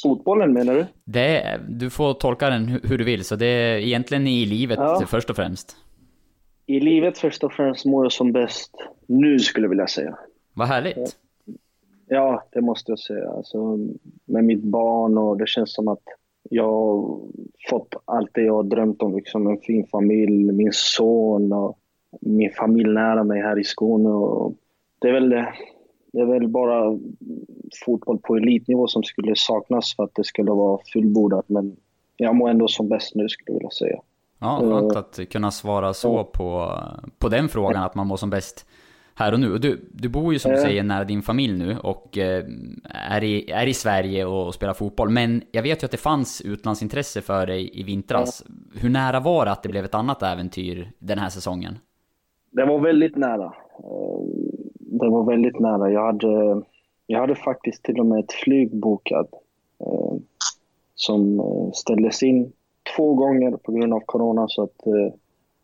fotbollen 0.03 0.53
menar 0.53 0.75
du? 0.75 0.87
Det, 1.05 1.61
du 1.69 1.91
får 1.91 2.15
tolka 2.15 2.51
den 2.51 2.81
hur 2.83 2.99
du 2.99 3.05
vill, 3.05 3.25
så 3.25 3.37
det 3.37 3.47
är 3.47 3.77
egentligen 3.77 4.27
i 4.27 4.47
livet 4.47 4.79
ja. 4.79 5.03
först 5.07 5.31
och 5.31 5.37
främst. 5.37 5.77
I 6.67 6.81
livet 6.81 7.19
först 7.19 7.45
och 7.45 7.53
främst 7.53 7.85
mår 7.85 8.05
jag 8.05 8.13
som 8.13 8.33
bäst 8.33 8.73
nu 9.07 9.39
skulle 9.39 9.65
jag 9.65 9.71
vilja 9.71 9.87
säga. 9.87 10.19
Vad 10.55 10.69
härligt. 10.69 11.17
Ja, 12.07 12.43
det 12.53 12.61
måste 12.61 12.93
jag 12.93 12.99
säga. 12.99 13.31
Alltså, 13.31 13.79
med 14.25 14.45
mitt 14.45 14.63
barn 14.63 15.19
och 15.19 15.39
det 15.39 15.49
känns 15.49 15.75
som 15.75 15.89
att 15.89 16.03
jag 16.51 16.65
har 16.65 17.21
fått 17.71 17.95
allt 18.05 18.31
det 18.35 18.43
jag 18.43 18.55
har 18.55 18.63
drömt 18.63 19.03
om. 19.03 19.17
Liksom 19.17 19.47
en 19.47 19.59
fin 19.59 19.87
familj, 19.87 20.53
min 20.53 20.73
son 20.73 21.53
och 21.53 21.79
min 22.21 22.51
familj 22.51 22.91
nära 22.91 23.25
mig 23.25 23.43
här 23.43 23.59
i 23.59 23.65
Skåne. 23.65 24.09
Och 24.09 24.55
det, 24.99 25.09
är 25.09 25.13
väl, 25.13 25.31
det 26.13 26.21
är 26.21 26.27
väl 26.27 26.49
bara 26.49 26.99
fotboll 27.85 28.19
på 28.19 28.37
elitnivå 28.37 28.87
som 28.87 29.03
skulle 29.03 29.33
saknas 29.37 29.97
för 29.97 30.05
att 30.05 30.15
det 30.15 30.25
skulle 30.25 30.51
vara 30.51 30.81
fullbordat. 30.93 31.49
Men 31.49 31.77
jag 32.17 32.37
mår 32.37 32.51
ändå 32.51 32.69
som 32.69 32.89
bäst 32.89 33.15
nu 33.15 33.29
skulle 33.29 33.53
jag 33.53 33.59
vilja 33.59 33.71
säga. 33.71 34.01
Ja, 34.45 34.61
skönt 34.61 34.97
att 34.97 35.21
kunna 35.31 35.51
svara 35.51 35.95
så 35.95 36.25
på, 36.25 36.79
på 37.19 37.29
den 37.29 37.49
frågan, 37.49 37.83
att 37.83 37.95
man 37.95 38.07
mår 38.07 38.17
som 38.17 38.31
bäst 38.31 38.67
här 39.15 39.33
och 39.33 39.41
nu. 39.41 39.59
du, 39.59 39.89
du 39.93 40.09
bor 40.09 40.33
ju 40.33 40.39
som 40.39 40.51
du 40.51 40.57
säger 40.57 40.83
nära 40.83 41.05
din 41.05 41.23
familj 41.23 41.59
nu 41.59 41.77
och 41.79 42.19
eh, 42.19 42.45
är 43.11 43.25
i, 43.25 43.51
är 43.51 43.67
i 43.67 43.75
Sverige 43.75 44.25
och 44.25 44.55
spelar 44.55 44.75
fotboll. 44.75 45.11
Men 45.11 45.43
jag 45.53 45.63
vet 45.63 45.83
ju 45.83 45.85
att 45.85 45.91
det 45.91 45.97
fanns 45.97 46.41
utlandsintresse 46.41 47.21
för 47.21 47.47
dig 47.47 47.81
i 47.81 47.83
vintras. 47.83 48.45
Hur 48.75 48.91
nära 48.91 49.21
var 49.21 49.45
det 49.45 49.53
att 49.53 49.63
det 49.63 49.69
blev 49.69 49.85
ett 49.85 49.95
annat 49.95 50.23
äventyr 50.23 50.91
den 50.99 51.19
här 51.19 51.29
säsongen? 51.29 51.79
Det 52.51 52.65
var 52.65 52.79
väldigt 52.79 53.17
nära. 53.17 53.55
Eh, 53.79 54.25
det 54.79 55.09
var 55.09 55.25
väldigt 55.25 55.61
nära. 55.61 55.91
Jag 55.91 56.07
hade, 56.07 56.63
jag 57.07 57.21
hade 57.21 57.35
faktiskt 57.35 57.83
till 57.83 58.01
och 58.01 58.07
med 58.07 58.25
ett 58.25 58.33
flyg 58.33 58.77
bokat 58.77 59.29
eh, 59.81 60.15
som 60.95 61.43
ställdes 61.75 62.23
in 62.23 62.53
två 62.97 63.15
gånger 63.15 63.57
på 63.57 63.73
grund 63.73 63.95
av 63.95 64.01
corona. 64.01 64.49
Så 64.49 64.63
att, 64.63 64.81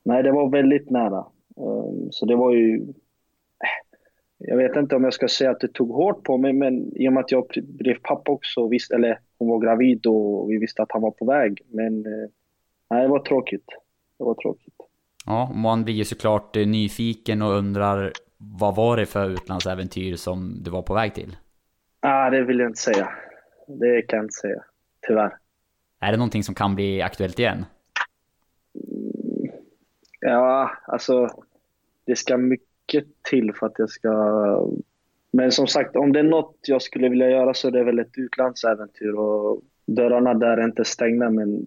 nej, 0.02 0.22
det 0.22 0.32
var 0.32 0.48
väldigt 0.48 0.90
nära. 0.90 1.24
Så 2.10 2.26
det 2.26 2.36
var 2.36 2.52
ju 2.52 2.86
jag 4.42 4.56
vet 4.56 4.76
inte 4.76 4.96
om 4.96 5.04
jag 5.04 5.14
ska 5.14 5.28
säga 5.28 5.50
att 5.50 5.60
det 5.60 5.72
tog 5.72 5.90
hårt 5.90 6.24
på 6.24 6.38
mig, 6.38 6.52
men 6.52 6.96
i 6.96 7.08
och 7.08 7.12
med 7.12 7.20
att 7.20 7.32
jag 7.32 7.44
blev 7.62 7.94
pappa 8.02 8.32
också, 8.32 8.68
visst, 8.68 8.92
eller 8.92 9.18
hon 9.38 9.48
var 9.48 9.58
gravid 9.58 10.06
och 10.06 10.50
vi 10.50 10.58
visste 10.58 10.82
att 10.82 10.92
han 10.92 11.02
var 11.02 11.10
på 11.10 11.24
väg. 11.24 11.60
Men 11.68 12.06
eh, 12.06 12.28
nej, 12.90 13.02
det 13.02 13.08
var 13.08 13.18
tråkigt. 13.18 13.64
Det 14.18 14.24
var 14.24 14.34
tråkigt. 14.34 14.74
Ja, 15.26 15.52
man 15.54 15.84
blir 15.84 15.94
ju 15.94 16.04
såklart 16.04 16.56
eh, 16.56 16.66
nyfiken 16.66 17.42
och 17.42 17.50
undrar 17.50 18.12
vad 18.38 18.76
var 18.76 18.96
det 18.96 19.06
för 19.06 19.30
utlandsäventyr 19.30 20.16
som 20.16 20.62
du 20.62 20.70
var 20.70 20.82
på 20.82 20.94
väg 20.94 21.14
till? 21.14 21.36
Ah, 22.00 22.30
det 22.30 22.42
vill 22.42 22.58
jag 22.58 22.68
inte 22.68 22.80
säga. 22.80 23.08
Det 23.66 24.02
kan 24.02 24.16
jag 24.16 24.24
inte 24.24 24.34
säga, 24.34 24.64
tyvärr. 25.06 25.32
Är 26.00 26.12
det 26.12 26.18
någonting 26.18 26.42
som 26.42 26.54
kan 26.54 26.74
bli 26.74 27.02
aktuellt 27.02 27.38
igen? 27.38 27.64
Ja, 30.20 30.70
alltså 30.86 31.28
det 32.04 32.16
ska 32.16 32.36
mycket 32.36 33.04
till 33.30 33.52
för 33.54 33.66
att 33.66 33.78
jag 33.78 33.90
ska... 33.90 34.70
Men 35.32 35.52
som 35.52 35.66
sagt, 35.66 35.96
om 35.96 36.12
det 36.12 36.18
är 36.18 36.24
något 36.24 36.56
jag 36.66 36.82
skulle 36.82 37.08
vilja 37.08 37.30
göra 37.30 37.54
så 37.54 37.68
är 37.68 37.72
det 37.72 37.84
väl 37.84 37.98
ett 37.98 38.18
utlandsäventyr. 38.18 39.12
Och 39.12 39.62
dörrarna 39.86 40.34
där 40.34 40.56
är 40.56 40.64
inte 40.64 40.84
stängda, 40.84 41.30
men 41.30 41.66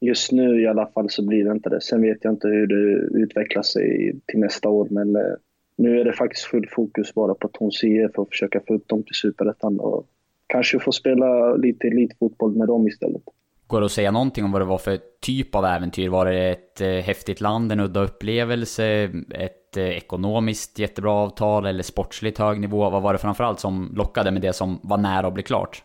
just 0.00 0.32
nu 0.32 0.62
i 0.62 0.66
alla 0.66 0.86
fall 0.86 1.10
så 1.10 1.26
blir 1.26 1.44
det 1.44 1.52
inte 1.52 1.68
det. 1.68 1.80
Sen 1.80 2.02
vet 2.02 2.24
jag 2.24 2.32
inte 2.32 2.48
hur 2.48 2.66
det 2.66 3.18
utvecklar 3.18 3.62
sig 3.62 4.14
till 4.26 4.40
nästa 4.40 4.68
år, 4.68 4.88
men 4.90 5.16
eh, 5.16 5.34
nu 5.76 6.00
är 6.00 6.04
det 6.04 6.12
faktiskt 6.12 6.44
full 6.44 6.68
fokus 6.70 7.14
bara 7.14 7.34
på 7.34 7.48
Tons 7.48 7.84
IF 7.84 8.10
för 8.14 8.22
att 8.22 8.28
försöka 8.28 8.60
få 8.68 8.74
upp 8.74 8.88
dem 8.88 9.02
till 9.02 9.14
Superettan 9.14 9.80
och 9.80 10.06
kanske 10.46 10.78
få 10.78 10.92
spela 10.92 11.54
lite 11.54 11.86
elitfotboll 11.86 12.56
med 12.56 12.68
dem 12.68 12.88
istället. 12.88 13.22
Går 13.68 13.80
det 13.80 13.86
att 13.86 13.92
säga 13.92 14.10
någonting 14.10 14.44
om 14.44 14.52
vad 14.52 14.60
det 14.60 14.64
var 14.64 14.78
för 14.78 14.98
typ 15.20 15.54
av 15.54 15.64
äventyr? 15.64 16.08
Var 16.08 16.26
det 16.26 16.50
ett 16.50 16.80
eh, 16.80 16.88
häftigt 16.88 17.40
land, 17.40 17.72
en 17.72 17.80
udda 17.80 18.00
upplevelse, 18.00 19.10
ett 19.30 19.76
eh, 19.76 19.84
ekonomiskt 19.84 20.78
jättebra 20.78 21.12
avtal 21.12 21.66
eller 21.66 21.82
sportsligt 21.82 22.38
hög 22.38 22.60
nivå? 22.60 22.90
Vad 22.90 23.02
var 23.02 23.12
det 23.12 23.18
framförallt 23.18 23.60
som 23.60 23.92
lockade 23.96 24.30
med 24.30 24.42
det 24.42 24.52
som 24.52 24.80
var 24.82 24.96
nära 24.96 25.26
att 25.26 25.34
bli 25.34 25.42
klart? 25.42 25.82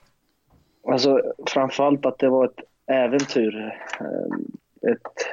Alltså 0.87 1.21
framförallt 1.47 2.05
att 2.05 2.19
det 2.19 2.29
var 2.29 2.45
ett 2.45 2.59
äventyr. 2.87 3.79
Eh, 3.99 4.91
ett 4.91 5.27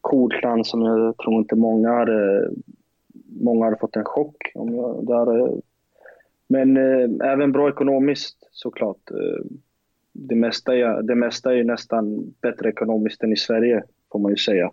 coolt 0.00 0.42
land 0.42 0.66
som 0.66 0.82
jag 0.82 1.16
tror 1.16 1.34
inte 1.34 1.56
många 1.56 1.92
hade, 1.92 2.50
många 3.40 3.64
hade 3.64 3.76
fått 3.76 3.96
en 3.96 4.04
chock 4.04 4.36
om 4.54 4.74
jag, 4.74 5.06
där. 5.06 5.38
Eh. 5.38 5.54
Men 6.48 6.76
eh, 6.76 7.32
även 7.32 7.52
bra 7.52 7.68
ekonomiskt 7.68 8.48
såklart 8.50 9.10
det 10.14 10.34
mesta, 10.34 10.76
är, 10.76 11.02
det 11.02 11.14
mesta 11.14 11.52
är 11.52 11.56
ju 11.56 11.64
nästan 11.64 12.34
bättre 12.40 12.68
ekonomiskt 12.68 13.22
än 13.22 13.32
i 13.32 13.36
Sverige, 13.36 13.82
får 14.12 14.18
man 14.18 14.30
ju 14.30 14.36
säga. 14.36 14.70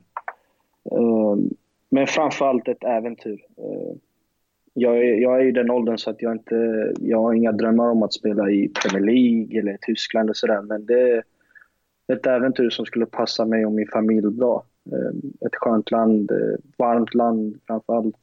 Ehm, 0.91 1.49
men 1.89 2.07
framförallt 2.07 2.67
ett 2.67 2.83
äventyr. 2.83 3.39
Ehm, 3.57 3.99
jag, 4.73 4.97
är, 4.97 5.15
jag 5.15 5.41
är 5.41 5.45
i 5.45 5.51
den 5.51 5.71
åldern 5.71 5.97
så 5.97 6.09
att 6.09 6.21
jag 6.21 6.31
inte 6.31 6.93
jag 6.99 7.21
har 7.21 7.33
inga 7.33 7.51
drömmar 7.51 7.89
om 7.89 8.03
att 8.03 8.13
spela 8.13 8.49
i 8.49 8.69
Premier 8.69 9.05
League 9.05 9.59
eller 9.59 9.77
Tyskland 9.81 10.29
och 10.29 10.37
sådär. 10.37 10.61
Men 10.61 10.85
det 10.85 11.09
är 11.09 11.23
ett 12.13 12.27
äventyr 12.27 12.69
som 12.69 12.85
skulle 12.85 13.05
passa 13.05 13.45
mig 13.45 13.65
och 13.65 13.71
min 13.71 13.87
familj 13.87 14.27
bra. 14.31 14.65
Ehm, 14.85 15.21
ett 15.45 15.55
skönt 15.55 15.91
land, 15.91 16.31
eh, 16.31 16.57
varmt 16.77 17.13
land 17.13 17.59
framförallt. 17.67 18.15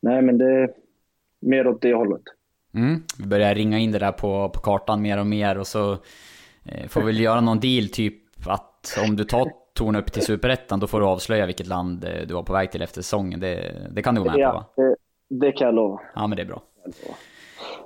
nej, 0.00 0.22
men 0.22 0.38
det 0.38 0.50
är 0.50 0.70
mer 1.40 1.66
åt 1.66 1.82
det 1.82 1.94
hållet. 1.94 2.22
Mm. 2.76 3.02
Vi 3.18 3.26
börjar 3.26 3.54
ringa 3.54 3.78
in 3.78 3.92
det 3.92 3.98
där 3.98 4.12
på, 4.12 4.48
på 4.48 4.60
kartan 4.60 5.02
mer 5.02 5.18
och 5.18 5.26
mer 5.26 5.58
och 5.58 5.66
så 5.66 5.92
eh, 6.64 6.88
får 6.88 7.00
vi 7.00 7.06
väl 7.06 7.20
göra 7.20 7.40
någon 7.40 7.60
deal 7.60 7.88
typ 7.88 8.48
att 8.48 8.98
om 9.04 9.16
du 9.16 9.24
tar 9.24 9.50
Torn 9.74 9.96
upp 9.96 10.12
till 10.12 10.22
Superettan 10.22 10.80
då 10.80 10.86
får 10.86 11.00
du 11.00 11.06
avslöja 11.06 11.46
vilket 11.46 11.66
land 11.66 12.04
eh, 12.04 12.26
du 12.28 12.34
var 12.34 12.42
på 12.42 12.52
väg 12.52 12.70
till 12.70 12.82
efter 12.82 13.02
säsongen. 13.02 13.40
Det, 13.40 13.72
det 13.90 14.02
kan 14.02 14.14
du 14.14 14.22
gå 14.22 14.30
med 14.30 14.38
ja, 14.38 14.50
på 14.50 14.56
va? 14.56 14.64
Det, 14.76 14.96
det 15.46 15.52
kan 15.52 15.66
jag 15.66 15.74
lova. 15.74 16.00
Ja 16.14 16.26
men 16.26 16.36
det 16.36 16.42
är 16.42 16.46
bra. 16.46 16.62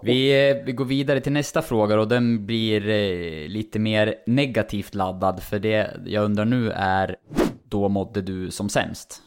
Vi, 0.02 0.50
eh, 0.50 0.64
vi 0.64 0.72
går 0.72 0.84
vidare 0.84 1.20
till 1.20 1.32
nästa 1.32 1.62
fråga 1.62 2.00
och 2.00 2.08
den 2.08 2.46
blir 2.46 2.88
eh, 2.88 3.48
lite 3.48 3.78
mer 3.78 4.14
negativt 4.26 4.94
laddad. 4.94 5.42
För 5.42 5.58
det 5.58 5.90
jag 6.06 6.24
undrar 6.24 6.44
nu 6.44 6.70
är, 6.70 7.16
då 7.64 7.88
mådde 7.88 8.22
du 8.22 8.50
som 8.50 8.68
sämst? 8.68 9.22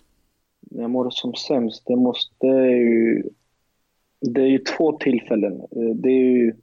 Jag 0.69 0.89
mådde 0.89 1.11
som 1.11 1.33
sämst, 1.33 1.83
det 1.85 1.95
måste 1.95 2.47
ju 2.47 3.23
det 4.23 4.41
är 4.41 4.47
ju 4.47 4.59
två 4.59 4.91
tillfällen. 4.91 5.53
Eh, 5.53 5.95
det 5.95 6.09
är 6.09 6.23
ju 6.23 6.53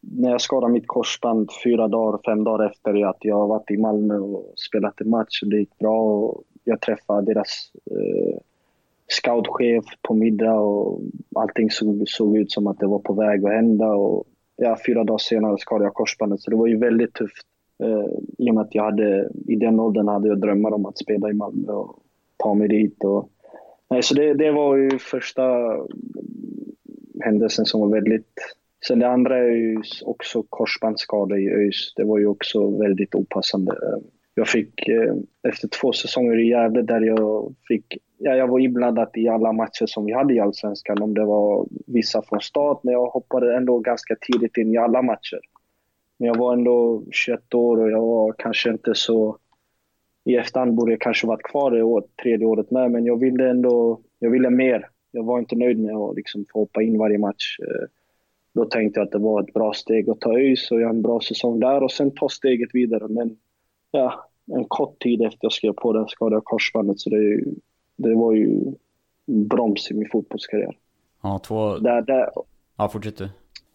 när 0.00 0.30
jag 0.30 0.40
skadade 0.40 0.72
mitt 0.72 0.86
korsband 0.86 1.50
fyra 1.64 1.88
dagar, 1.88 2.20
fem 2.26 2.44
dagar 2.44 2.66
efter 2.66 3.06
att 3.06 3.18
jag 3.20 3.46
varit 3.46 3.70
i 3.70 3.76
Malmö 3.76 4.18
och 4.18 4.52
spelat 4.56 5.00
en 5.00 5.10
match. 5.10 5.40
Det 5.42 5.58
gick 5.58 5.78
bra 5.78 6.02
och 6.02 6.42
jag 6.64 6.80
träffade 6.80 7.34
deras 7.34 7.72
eh, 7.90 8.38
scoutchef 9.08 9.84
på 10.02 10.14
middag 10.14 10.54
och 10.54 11.00
allting 11.34 11.70
såg, 11.70 12.08
såg 12.08 12.38
ut 12.38 12.52
som 12.52 12.66
att 12.66 12.78
det 12.78 12.86
var 12.86 12.98
på 12.98 13.12
väg 13.12 13.44
att 13.44 13.52
hända. 13.52 13.94
Och, 13.94 14.24
ja, 14.56 14.76
fyra 14.86 15.04
dagar 15.04 15.18
senare 15.18 15.58
skadade 15.58 15.84
jag 15.84 15.94
korsbandet, 15.94 16.40
så 16.40 16.50
det 16.50 16.56
var 16.56 16.66
ju 16.66 16.78
väldigt 16.78 17.14
tufft. 17.14 17.46
Eh, 17.82 18.06
I 18.38 18.50
och 18.50 18.54
med 18.54 18.62
att 18.62 18.74
jag 18.74 18.84
hade, 18.84 19.30
i 19.46 19.56
den 19.56 19.80
åldern 19.80 20.08
hade 20.08 20.28
jag 20.28 20.40
drömmar 20.40 20.72
om 20.72 20.86
att 20.86 20.98
spela 20.98 21.30
i 21.30 21.32
Malmö 21.32 21.72
och 21.72 21.98
ta 22.36 22.54
mig 22.54 22.68
dit. 22.68 23.04
Och, 23.04 23.30
nej, 23.90 24.02
så 24.02 24.14
det, 24.14 24.34
det 24.34 24.50
var 24.50 24.76
ju 24.76 24.98
första 24.98 25.76
händelsen 27.24 27.64
som 27.64 27.80
var 27.80 27.88
väldigt... 27.88 28.56
Sen 28.86 28.98
det 28.98 29.08
andra 29.08 29.38
är 29.38 29.50
ju 29.50 29.82
också 30.04 30.42
korsbandsskada 30.42 31.38
i 31.38 31.48
ÖIS. 31.48 31.92
Det 31.96 32.04
var 32.04 32.18
ju 32.18 32.26
också 32.26 32.70
väldigt 32.70 33.14
opassande. 33.14 33.76
Jag 34.34 34.48
fick, 34.48 34.88
eh, 34.88 35.14
efter 35.48 35.68
två 35.68 35.92
säsonger 35.92 36.38
i 36.38 36.48
Gävle 36.48 36.82
där 36.82 37.00
jag 37.00 37.54
fick... 37.68 37.98
Ja, 38.18 38.34
jag 38.34 38.48
var 38.48 38.58
inblandad 38.58 39.08
i 39.14 39.28
alla 39.28 39.52
matcher 39.52 39.86
som 39.86 40.04
vi 40.04 40.12
hade 40.12 40.34
i 40.34 40.40
Allsvenskan. 40.40 41.02
Om 41.02 41.14
det 41.14 41.24
var 41.24 41.66
vissa 41.86 42.22
från 42.22 42.40
start, 42.40 42.80
men 42.82 42.92
jag 42.92 43.06
hoppade 43.06 43.56
ändå 43.56 43.78
ganska 43.78 44.16
tidigt 44.20 44.56
in 44.56 44.74
i 44.74 44.76
alla 44.76 45.02
matcher. 45.02 45.40
Men 46.18 46.28
jag 46.28 46.36
var 46.36 46.52
ändå 46.52 47.02
21 47.10 47.54
år 47.54 47.80
och 47.80 47.90
jag 47.90 48.02
var 48.02 48.34
kanske 48.38 48.70
inte 48.70 48.94
så... 48.94 49.38
I 50.26 50.36
efterhand 50.36 50.74
borde 50.74 50.92
jag 50.92 51.00
kanske 51.00 51.26
varit 51.26 51.42
kvar 51.42 51.70
det 51.70 51.82
år, 51.82 52.04
tredje 52.22 52.46
året 52.46 52.70
med, 52.70 52.90
men 52.90 53.06
jag 53.06 53.20
ville 53.20 53.50
ändå... 53.50 54.00
Jag 54.18 54.30
ville 54.30 54.50
mer 54.50 54.88
jag 55.16 55.24
var 55.24 55.38
inte 55.38 55.56
nöjd 55.56 55.78
med 55.78 55.96
att 55.96 56.16
liksom 56.16 56.44
få 56.52 56.58
hoppa 56.58 56.82
in 56.82 56.98
varje 56.98 57.18
match. 57.18 57.58
Eh, 57.60 57.86
då 58.54 58.64
tänkte 58.64 59.00
jag 59.00 59.06
att 59.06 59.12
det 59.12 59.18
var 59.18 59.42
ett 59.42 59.54
bra 59.54 59.72
steg 59.72 60.10
att 60.10 60.20
ta 60.20 60.38
ÖIS 60.38 60.70
och 60.70 60.80
göra 60.80 60.90
en 60.90 61.02
bra 61.02 61.20
säsong 61.20 61.60
där 61.60 61.82
och 61.82 61.92
sen 61.92 62.10
ta 62.10 62.28
steget 62.28 62.70
vidare. 62.72 63.08
Men 63.08 63.36
ja, 63.90 64.28
en 64.54 64.64
kort 64.64 65.02
tid 65.02 65.22
efter 65.22 65.38
jag 65.42 65.52
skrev 65.52 65.72
på 65.72 65.92
det 65.92 66.08
skadade 66.08 66.36
jag 66.36 66.44
korsbandet 66.44 67.00
så 67.00 67.10
det, 67.10 67.40
det 67.96 68.14
var 68.14 68.32
ju 68.32 68.60
broms 69.26 69.90
i 69.90 69.94
min 69.94 70.08
fotbollskarriär. 70.12 70.76
Ja, 71.22 71.38
två... 71.38 71.76
Där, 71.76 72.02
där... 72.02 72.30
Ja, 72.76 72.88
fortsätt 72.88 73.18
du. 73.18 73.28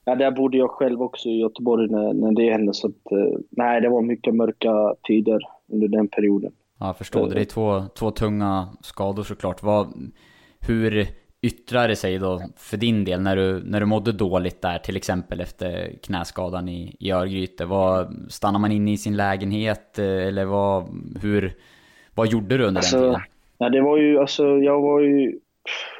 Ja, 0.05 0.15
där 0.15 0.31
bodde 0.31 0.57
jag 0.57 0.69
själv 0.69 1.01
också 1.01 1.29
i 1.29 1.39
Göteborg 1.39 1.87
när, 1.87 2.13
när 2.13 2.31
det 2.31 2.51
hände. 2.51 2.73
Så 2.73 2.87
att, 2.87 3.11
eh, 3.11 3.39
nej, 3.49 3.81
det 3.81 3.89
var 3.89 4.01
mycket 4.01 4.35
mörka 4.35 4.95
tider 5.03 5.39
under 5.71 5.87
den 5.87 6.07
perioden. 6.07 6.51
Ja, 6.79 6.85
jag 6.85 6.97
förstår. 6.97 7.29
Det 7.29 7.41
är 7.41 7.45
två, 7.45 7.83
två 7.95 8.11
tunga 8.11 8.67
skador 8.81 9.23
såklart. 9.23 9.63
Vad, 9.63 10.11
hur 10.59 11.07
yttrar 11.41 11.87
det 11.87 11.95
sig 11.95 12.17
då 12.17 12.41
för 12.57 12.77
din 12.77 13.03
del 13.03 13.21
när 13.21 13.35
du, 13.35 13.63
när 13.65 13.79
du 13.79 13.85
mådde 13.85 14.11
dåligt 14.11 14.61
där, 14.61 14.77
till 14.77 14.97
exempel 14.97 15.41
efter 15.41 15.95
knäskadan 16.03 16.69
i, 16.69 16.95
i 16.99 17.11
Örgryte? 17.11 17.65
Vad, 17.65 18.25
stannar 18.29 18.59
man 18.59 18.71
inne 18.71 18.91
i 18.91 18.97
sin 18.97 19.17
lägenhet 19.17 19.99
eh, 19.99 20.27
eller 20.27 20.45
vad, 20.45 20.87
hur, 21.21 21.53
vad 22.15 22.27
gjorde 22.27 22.57
du 22.57 22.63
under 22.63 22.79
alltså, 22.79 22.97
den 22.97 23.05
tiden? 23.05 23.21
Ja, 23.57 23.69
det 23.69 23.81
var 23.81 23.97
ju, 23.97 24.19
alltså 24.19 24.57
jag 24.57 24.81
var 24.81 24.99
ju, 25.01 25.39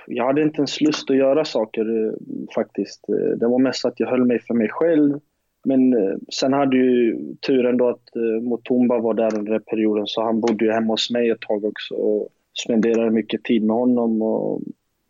jag 0.08 0.26
hade 0.26 0.42
inte 0.42 0.58
ens 0.58 0.82
lust 0.82 1.10
att 1.10 1.18
göra 1.18 1.46
saker 1.46 2.06
eh, 2.06 2.14
faktiskt. 2.56 3.10
Eh, 3.10 3.38
det 3.38 3.48
var 3.48 3.60
mest 3.60 3.86
att 3.86 4.00
jag 4.00 4.08
höll 4.08 4.26
mig 4.26 4.40
för 4.40 4.54
mig 4.54 4.70
själv. 4.70 5.20
Men 5.64 5.94
eh, 5.94 6.16
sen 6.30 6.54
hade 6.54 6.78
ju 6.78 7.20
turen 7.48 7.78
då 7.78 7.90
att 7.90 8.16
eh, 8.16 8.44
Motumba 8.44 9.00
var 9.00 9.14
där 9.14 9.38
under 9.38 9.52
den 9.52 9.64
perioden 9.64 10.08
så 10.08 10.22
han 10.22 10.42
bodde 10.42 10.66
ju 10.66 10.72
hemma 10.72 10.94
hos 10.94 11.12
mig 11.12 11.30
ett 11.30 11.42
tag 11.42 11.66
också 11.66 11.96
och 11.96 12.30
spenderade 12.64 13.12
mycket 13.12 13.44
tid 13.44 13.64
med 13.64 13.76
honom. 13.76 14.22
Och 14.22 14.62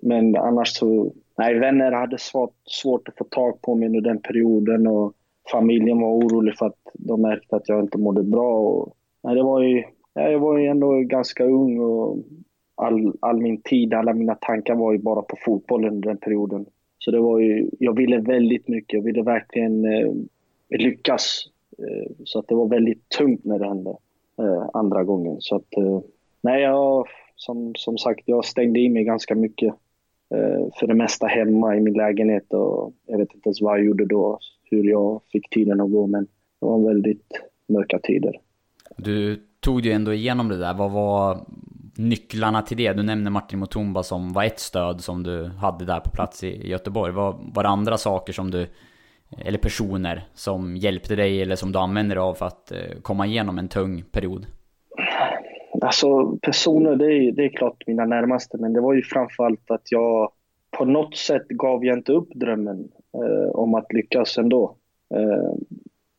men 0.02 0.36
annars 0.36 0.68
så, 0.68 1.14
nej, 1.38 1.60
vänner 1.60 1.92
hade 1.92 2.18
svårt, 2.18 2.54
svårt 2.66 3.08
att 3.08 3.18
få 3.18 3.24
tag 3.24 3.62
på 3.62 3.76
mig 3.76 3.88
under 3.88 4.02
den 4.02 4.22
perioden 4.22 4.88
och 4.88 5.14
familjen 5.52 6.02
var 6.02 6.10
orolig 6.10 6.58
för 6.58 6.66
att 6.66 6.80
de 6.94 7.22
märkte 7.22 7.56
att 7.56 7.70
jag 7.70 7.80
inte 7.80 7.98
mådde 7.98 8.24
bra. 8.24 8.60
Och, 8.60 8.96
nej, 9.24 9.36
det 9.36 9.44
var 9.44 9.62
ju, 9.62 9.84
jag 10.14 10.40
var 10.40 10.58
ju 10.58 10.66
ändå 10.66 11.00
ganska 11.00 11.44
ung 11.44 11.80
och 11.80 12.18
all, 12.76 13.14
all 13.20 13.42
min 13.42 13.62
tid, 13.62 13.94
alla 13.94 14.14
mina 14.14 14.36
tankar 14.36 14.76
var 14.76 14.92
ju 14.92 14.98
bara 14.98 15.22
på 15.22 15.36
fotbollen 15.46 15.94
under 15.94 16.10
den 16.10 16.18
perioden. 16.18 16.66
Så 16.98 17.12
det 17.12 17.20
var 17.20 17.40
ju, 17.40 17.70
jag 17.80 17.98
ville 17.98 18.18
väldigt 18.18 18.68
mycket, 18.68 18.94
jag 18.94 19.04
ville 19.04 19.24
verkligen 19.24 19.86
eh, 19.86 20.12
lyckas. 20.80 21.48
Eh, 21.78 22.12
så 22.26 22.40
att 22.40 22.48
det 22.48 22.56
var 22.56 22.68
väldigt 22.68 23.10
tungt 23.10 23.46
när 23.46 23.60
det 23.60 23.68
hände 23.68 23.90
eh, 24.40 24.70
andra 24.74 25.04
gången. 25.04 25.38
Så 25.40 25.56
att, 25.56 25.78
eh, 25.78 26.00
nej, 26.42 26.62
jag, 26.62 27.08
som, 27.36 27.74
som 27.76 27.98
sagt, 27.98 28.22
jag 28.26 28.46
stängde 28.46 28.80
in 28.80 28.94
mig 28.94 29.04
ganska 29.04 29.36
mycket. 29.36 29.74
För 30.80 30.88
det 30.88 30.94
mesta 30.94 31.28
hemma 31.28 31.76
i 31.76 31.80
min 31.80 31.94
lägenhet 31.94 32.54
och 32.54 32.94
jag 33.06 33.18
vet 33.18 33.34
inte 33.34 33.50
ens 33.50 33.62
vad 33.62 33.78
jag 33.78 33.86
gjorde 33.86 34.06
då, 34.06 34.40
hur 34.64 34.84
jag 34.84 35.22
fick 35.32 35.50
tiden 35.50 35.82
att 35.82 35.92
gå, 35.92 36.08
men 36.08 36.24
det 36.60 36.66
var 36.66 36.88
väldigt 36.88 37.42
mörka 37.68 38.00
tider. 38.00 38.40
Du 38.98 39.44
tog 39.60 39.82
ju 39.82 39.92
ändå 39.92 40.14
igenom 40.14 40.50
det 40.50 40.58
där. 40.58 40.74
Vad 40.74 40.92
var 40.92 41.38
nycklarna 41.96 42.62
till 42.62 42.78
det? 42.78 42.94
Du 42.94 43.04
nämner 43.04 43.32
Martin 43.32 43.60
Mutumba 43.60 44.04
som 44.04 44.34
var 44.34 44.44
ett 44.44 44.60
stöd 44.60 45.02
som 45.02 45.24
du 45.24 45.46
hade 45.46 45.86
där 45.86 46.00
på 46.00 46.10
plats 46.10 46.44
i 46.44 46.68
Göteborg. 46.70 47.14
Var, 47.14 47.36
var 47.54 47.64
det 47.64 47.70
andra 47.70 47.98
saker 47.98 48.34
som 48.34 48.52
du, 48.52 48.68
eller 49.38 49.58
personer, 49.58 50.28
som 50.34 50.78
hjälpte 50.78 51.16
dig 51.16 51.42
eller 51.42 51.56
som 51.56 51.72
du 51.72 51.80
använde 51.80 52.16
dig 52.16 52.22
av 52.22 52.34
för 52.34 52.46
att 52.46 52.72
eh, 52.72 53.02
komma 53.02 53.26
igenom 53.26 53.58
en 53.58 53.68
tung 53.68 54.04
period? 54.12 54.46
Alltså 55.82 56.38
personer, 56.38 56.96
det 56.96 57.14
är, 57.14 57.32
det 57.32 57.46
är 57.46 57.50
klart 57.50 57.84
mina 57.88 58.06
närmaste, 58.06 58.58
men 58.58 58.74
det 58.74 58.82
var 58.82 58.94
ju 58.94 59.02
framförallt 59.02 59.72
att 59.72 59.92
jag 59.92 60.32
på 60.78 60.86
något 60.86 61.18
sätt 61.18 61.48
gav 61.48 61.86
jag 61.86 61.98
inte 61.98 62.12
upp 62.12 62.30
drömmen 62.34 62.88
eh, 63.14 63.50
om 63.52 63.76
att 63.76 63.94
lyckas 63.94 64.38
ändå. 64.38 64.76
Eh, 65.16 65.54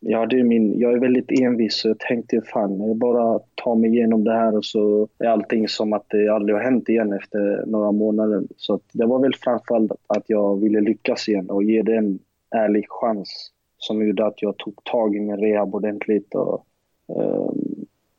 jag, 0.00 0.18
hade 0.18 0.42
min, 0.42 0.78
jag 0.78 0.92
är 0.92 0.98
väldigt 0.98 1.40
envis 1.40 1.74
så 1.74 1.88
jag 1.88 1.98
tänkte 1.98 2.40
fan, 2.40 2.80
jag 2.80 2.96
bara 2.96 3.40
tar 3.54 3.74
mig 3.74 3.90
igenom 3.90 4.24
det 4.24 4.32
här 4.32 4.56
och 4.56 4.64
så 4.64 5.08
är 5.18 5.28
allting 5.28 5.68
som 5.68 5.92
att 5.92 6.06
det 6.08 6.28
aldrig 6.28 6.56
har 6.56 6.64
hänt 6.64 6.88
igen 6.88 7.12
efter 7.12 7.66
några 7.66 7.92
månader. 7.92 8.42
Så 8.56 8.80
det 8.92 9.06
var 9.06 9.18
väl 9.18 9.34
framförallt 9.34 9.92
att 10.06 10.24
jag 10.26 10.60
ville 10.60 10.80
lyckas 10.80 11.28
igen 11.28 11.50
och 11.50 11.64
ge 11.64 11.82
det 11.82 11.96
en 11.96 12.18
ärlig 12.52 12.84
chans 12.88 13.52
som 13.78 14.06
gjorde 14.06 14.26
att 14.26 14.42
jag 14.42 14.58
tog 14.58 14.84
tag 14.84 15.16
i 15.16 15.20
min 15.20 15.36
rehab 15.36 15.74
ordentligt 15.74 16.34
och 16.34 16.66
eh, 17.08 17.50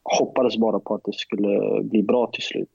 hoppades 0.04 0.58
bara 0.58 0.80
på 0.80 0.96
att 0.96 1.04
det 1.04 1.14
skulle 1.14 1.84
bli 1.84 2.04
bra 2.04 2.28
till 2.28 2.44
slut. 2.44 2.74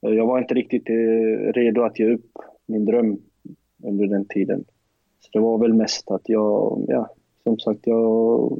Jag 0.00 0.26
var 0.26 0.38
inte 0.38 0.54
riktigt 0.54 0.90
eh, 0.90 1.52
redo 1.52 1.82
att 1.82 1.98
ge 1.98 2.12
upp 2.14 2.30
min 2.66 2.84
dröm 2.84 3.18
under 3.84 4.06
den 4.06 4.24
tiden. 4.24 4.64
Så 5.20 5.28
det 5.32 5.40
var 5.40 5.58
väl 5.58 5.72
mest 5.72 6.10
att 6.10 6.28
jag, 6.28 6.84
ja, 6.88 7.08
som 7.42 7.58
sagt, 7.58 7.80
jag 7.84 8.52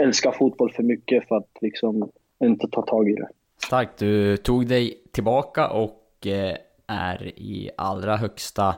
älskar 0.00 0.32
fotboll 0.32 0.72
för 0.72 0.82
mycket 0.82 1.28
för 1.28 1.36
att 1.36 1.50
liksom 1.60 2.10
inte 2.44 2.68
ta 2.68 2.82
tag 2.82 3.10
i 3.10 3.14
det. 3.14 3.28
Starkt, 3.66 3.98
du 3.98 4.36
tog 4.36 4.66
dig 4.66 5.02
tillbaka 5.12 5.70
och 5.70 6.26
eh, 6.26 6.56
är 6.86 7.26
i 7.26 7.70
allra 7.76 8.16
högsta 8.16 8.74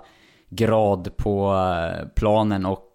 grad 0.57 1.17
på 1.17 1.53
eh, 1.53 2.09
planen 2.17 2.67
och 2.67 2.91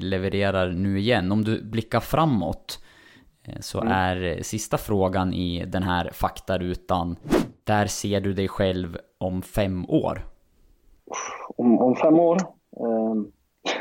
levererar 0.00 0.72
nu 0.72 0.98
igen. 0.98 1.32
Om 1.32 1.44
du 1.44 1.62
blickar 1.62 2.00
framåt, 2.00 2.78
Eh, 3.44 3.60
så 3.60 3.80
mm. 3.80 3.92
är 3.92 4.42
sista 4.42 4.78
frågan 4.78 5.32
i 5.32 5.64
den 5.66 5.82
här 5.82 6.10
faktarutan, 6.12 7.16
där 7.64 7.86
ser 7.86 8.20
du 8.20 8.32
dig 8.32 8.48
själv 8.48 8.98
om 9.18 9.42
fem 9.42 9.84
år? 9.88 10.26
Om, 11.56 11.78
om 11.78 11.96
fem 11.96 12.18
år? 12.18 12.36
Eh, 12.76 13.14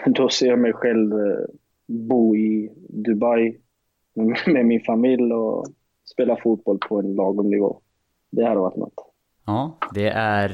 då 0.12 0.30
ser 0.30 0.48
jag 0.48 0.60
mig 0.60 0.74
själv 0.74 1.14
eh, 1.14 1.46
bo 1.88 2.36
i 2.36 2.72
Dubai 2.90 3.58
med 4.48 4.66
min 4.66 4.82
familj 4.82 5.34
och 5.34 5.66
spela 6.06 6.36
fotboll 6.36 6.80
på 6.80 7.00
en 7.00 7.16
lagom 7.16 7.50
nivå. 7.50 7.80
Det 8.32 8.46
hade 8.46 8.60
varit 8.60 8.78
något. 8.78 8.94
Ja, 9.46 9.78
det 9.94 10.10
är... 10.10 10.50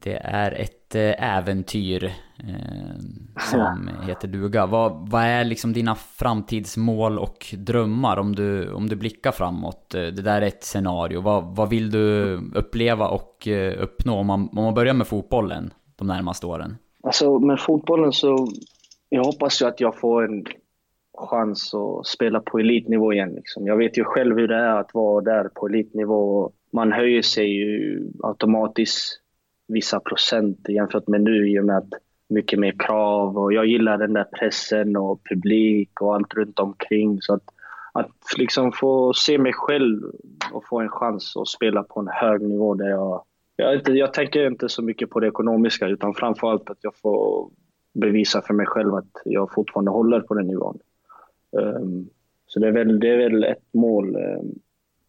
Det 0.00 0.20
är 0.22 0.52
ett 0.52 0.94
eh, 0.94 1.36
äventyr 1.36 2.04
eh, 2.38 2.98
som 3.50 3.90
heter 4.06 4.28
duga. 4.28 4.66
Vad, 4.66 5.10
vad 5.10 5.22
är 5.22 5.44
liksom 5.44 5.72
dina 5.72 5.94
framtidsmål 5.94 7.18
och 7.18 7.54
drömmar 7.58 8.16
om 8.16 8.34
du, 8.34 8.72
om 8.72 8.88
du 8.88 8.96
blickar 8.96 9.32
framåt? 9.32 9.94
Eh, 9.94 10.00
det 10.00 10.22
där 10.22 10.42
är 10.42 10.46
ett 10.46 10.64
scenario. 10.64 11.20
Vad, 11.20 11.56
vad 11.56 11.70
vill 11.70 11.90
du 11.90 12.34
uppleva 12.54 13.08
och 13.08 13.48
eh, 13.48 13.82
uppnå 13.82 14.14
om 14.14 14.26
man, 14.26 14.48
om 14.52 14.64
man 14.64 14.74
börjar 14.74 14.94
med 14.94 15.06
fotbollen 15.06 15.72
de 15.96 16.06
närmaste 16.06 16.46
åren? 16.46 16.76
Alltså 17.02 17.38
med 17.38 17.60
fotbollen 17.60 18.12
så 18.12 18.48
jag 19.08 19.24
hoppas 19.24 19.62
ju 19.62 19.66
att 19.66 19.80
jag 19.80 19.98
får 19.98 20.24
en 20.24 20.44
chans 21.18 21.74
att 21.74 22.06
spela 22.06 22.40
på 22.40 22.58
elitnivå 22.58 23.12
igen. 23.12 23.32
Liksom. 23.34 23.66
Jag 23.66 23.76
vet 23.76 23.98
ju 23.98 24.04
själv 24.04 24.36
hur 24.36 24.48
det 24.48 24.56
är 24.56 24.80
att 24.80 24.94
vara 24.94 25.20
där 25.24 25.48
på 25.48 25.66
elitnivå. 25.66 26.50
Man 26.72 26.92
höjer 26.92 27.22
sig 27.22 27.46
ju 27.46 28.02
automatiskt 28.22 29.20
vissa 29.66 30.00
procent 30.00 30.68
jämfört 30.68 31.08
med 31.08 31.20
nu 31.20 31.48
i 31.48 31.60
och 31.60 31.64
med 31.64 31.76
att 31.76 31.88
mycket 32.28 32.58
mer 32.58 32.74
krav 32.78 33.38
och 33.38 33.52
jag 33.52 33.66
gillar 33.66 33.98
den 33.98 34.12
där 34.12 34.24
pressen 34.24 34.96
och 34.96 35.20
publik 35.30 36.00
och 36.00 36.14
allt 36.14 36.34
runt 36.34 36.58
omkring. 36.58 37.22
Så 37.22 37.34
att, 37.34 37.44
att 37.92 38.38
liksom 38.38 38.72
få 38.72 39.12
se 39.14 39.38
mig 39.38 39.52
själv 39.52 40.02
och 40.52 40.66
få 40.66 40.80
en 40.80 40.88
chans 40.88 41.36
att 41.36 41.48
spela 41.48 41.82
på 41.82 42.00
en 42.00 42.08
hög 42.08 42.42
nivå 42.42 42.74
där 42.74 42.88
jag... 42.88 43.24
Jag, 43.56 43.74
inte, 43.74 43.92
jag 43.92 44.14
tänker 44.14 44.46
inte 44.46 44.68
så 44.68 44.82
mycket 44.82 45.10
på 45.10 45.20
det 45.20 45.26
ekonomiska 45.26 45.86
utan 45.86 46.14
framförallt 46.14 46.70
att 46.70 46.78
jag 46.80 46.96
får 46.96 47.50
bevisa 47.92 48.42
för 48.42 48.54
mig 48.54 48.66
själv 48.66 48.94
att 48.94 49.22
jag 49.24 49.52
fortfarande 49.52 49.90
håller 49.90 50.20
på 50.20 50.34
den 50.34 50.46
nivån. 50.46 50.78
Um, 51.52 52.08
så 52.46 52.60
det 52.60 52.68
är, 52.68 52.72
väl, 52.72 53.00
det 53.00 53.08
är 53.08 53.16
väl 53.16 53.44
ett 53.44 53.74
mål 53.74 54.16
um, 54.16 54.58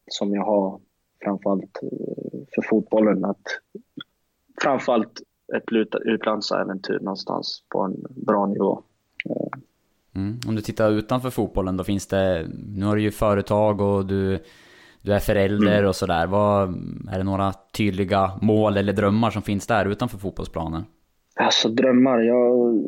som 0.07 0.33
jag 0.33 0.43
har 0.43 0.79
framförallt 1.23 1.79
eh, 1.83 2.39
för 2.55 2.61
fotbollen. 2.61 3.25
Att 3.25 3.43
framförallt 4.65 5.21
ett 5.55 5.97
utlandsäventyr 6.05 6.99
någonstans 6.99 7.63
på 7.69 7.81
en 7.81 7.95
bra 8.25 8.45
nivå. 8.45 8.83
Mm. 10.15 10.39
Om 10.47 10.55
du 10.55 10.61
tittar 10.61 10.91
utanför 10.91 11.29
fotbollen 11.29 11.77
då 11.77 11.83
finns 11.83 12.07
det, 12.07 12.47
nu 12.75 12.85
har 12.85 12.95
du 12.95 13.01
ju 13.01 13.11
företag 13.11 13.81
och 13.81 14.05
du, 14.05 14.39
du 15.01 15.13
är 15.13 15.19
förälder 15.19 15.77
mm. 15.77 15.89
och 15.89 15.95
sådär. 15.95 16.27
Är 17.11 17.17
det 17.17 17.23
några 17.23 17.53
tydliga 17.53 18.31
mål 18.41 18.77
eller 18.77 18.93
drömmar 18.93 19.29
som 19.29 19.41
finns 19.41 19.67
där 19.67 19.85
utanför 19.85 20.17
fotbollsplanen? 20.17 20.85
Alltså 21.35 21.69
drömmar, 21.69 22.19
jag, 22.19 22.81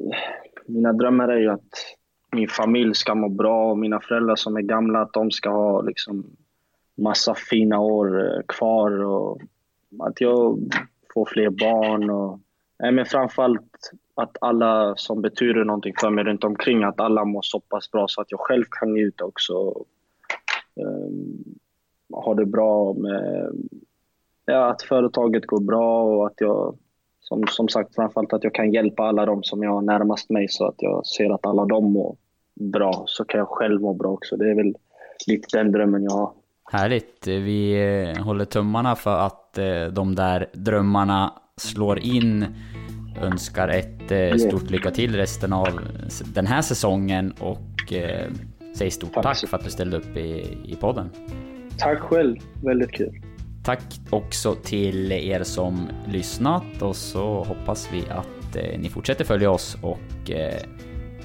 mina 0.66 0.94
drömmar 0.94 1.28
är 1.28 1.40
ju 1.40 1.50
att 1.50 1.96
min 2.32 2.48
familj 2.48 2.96
ska 2.96 3.16
må 3.16 3.30
bra 3.30 3.72
och 3.72 3.78
mina 3.78 4.00
föräldrar 4.00 4.36
som 4.36 4.58
är 4.58 4.62
gamla, 4.62 5.02
att 5.02 5.14
de 5.14 5.32
ska 5.32 5.50
ha 5.50 5.82
liksom 5.82 6.26
massa 6.98 7.36
fina 7.36 7.80
år 7.80 8.26
eh, 8.26 8.42
kvar 8.48 9.04
och 9.04 9.42
att 10.00 10.22
jag 10.22 10.60
få 11.18 11.26
fler 11.26 11.50
barn 11.50 12.10
och 12.10 12.40
nej, 12.80 12.92
men 12.92 13.06
framförallt 13.06 13.92
att 14.16 14.38
alla 14.42 14.96
som 14.96 15.22
betyder 15.22 15.64
någonting 15.64 15.94
för 16.00 16.10
mig 16.10 16.24
runt 16.24 16.44
omkring, 16.44 16.84
att 16.84 17.00
alla 17.00 17.26
mår 17.26 17.42
så 17.42 17.60
pass 17.60 17.92
bra 17.92 18.06
så 18.08 18.22
att 18.22 18.32
jag 18.32 18.40
själv 18.40 18.64
kan 18.72 18.94
njuta 18.94 19.26
också. 19.26 19.54
Um, 20.76 21.56
ha 22.14 22.34
det 22.34 22.46
bra 22.46 22.94
med 22.94 23.52
ja, 24.46 24.70
att 24.70 24.82
företaget 24.82 25.46
går 25.46 25.60
bra 25.60 26.04
och 26.04 26.28
att 26.28 26.42
jag 26.42 26.78
som, 27.20 27.48
som 27.48 27.68
sagt 27.68 27.96
framförallt 27.96 28.34
att 28.34 28.44
jag 28.44 28.54
kan 28.54 28.72
hjälpa 28.72 29.04
alla 29.04 29.26
de 29.26 29.44
som 29.44 29.64
jag 29.64 29.72
har 29.72 29.82
närmast 29.82 30.30
mig 30.30 30.48
så 30.50 30.68
att 30.68 30.82
jag 30.82 31.06
ser 31.06 31.34
att 31.34 31.46
alla 31.46 31.66
de 31.66 31.92
mår 31.92 32.16
bra 32.56 33.04
så 33.06 33.26
kan 33.26 33.38
jag 33.38 33.48
själv 33.48 33.82
må 33.82 33.94
bra 33.94 34.12
också. 34.12 34.38
Det 34.38 34.50
är 34.50 34.56
väl 34.56 34.76
lite 35.28 35.58
den 35.58 35.72
drömmen 35.72 36.04
jag 36.04 36.12
har. 36.12 36.32
Härligt. 36.72 37.28
Vi 37.28 37.74
eh, 38.18 38.24
håller 38.24 38.46
tummarna 38.46 38.96
för 38.96 39.20
att 39.20 39.58
eh, 39.58 39.86
de 39.86 40.16
där 40.16 40.50
drömmarna 40.54 41.34
slår 41.58 42.00
in. 42.00 42.46
Önskar 43.22 43.68
ett 43.68 44.12
eh, 44.12 44.36
stort 44.36 44.70
lycka 44.70 44.92
till 44.92 45.16
resten 45.16 45.54
av 45.54 45.80
den 46.34 46.48
här 46.48 46.62
säsongen 46.62 47.32
och 47.40 47.94
säger 48.78 48.92
stort 48.92 49.14
tack, 49.14 49.24
tack 49.24 49.50
för 49.50 49.58
att 49.58 49.64
du 49.64 49.70
ställde 49.70 49.98
upp 49.98 50.18
i, 50.18 50.58
i 50.66 50.76
podden. 50.80 51.10
Tack 51.78 52.00
själv, 52.00 52.36
väldigt 52.64 52.92
kul. 52.92 53.22
Tack 53.64 53.82
också 54.10 54.56
till 54.56 55.12
er 55.12 55.44
som 55.44 55.88
lyssnat 56.08 56.82
och 56.82 56.96
så 56.96 57.44
hoppas 57.44 57.90
vi 57.94 58.04
att 58.10 58.80
ni 58.80 58.90
fortsätter 58.90 59.26
följa 59.26 59.52
oss 59.52 59.78
och 59.82 60.30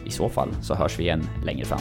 i 0.04 0.10
så 0.10 0.28
fall 0.28 0.48
så 0.62 0.74
hörs 0.74 0.98
vi 0.98 1.02
igen 1.02 1.22
längre 1.44 1.64
fram. 1.64 1.80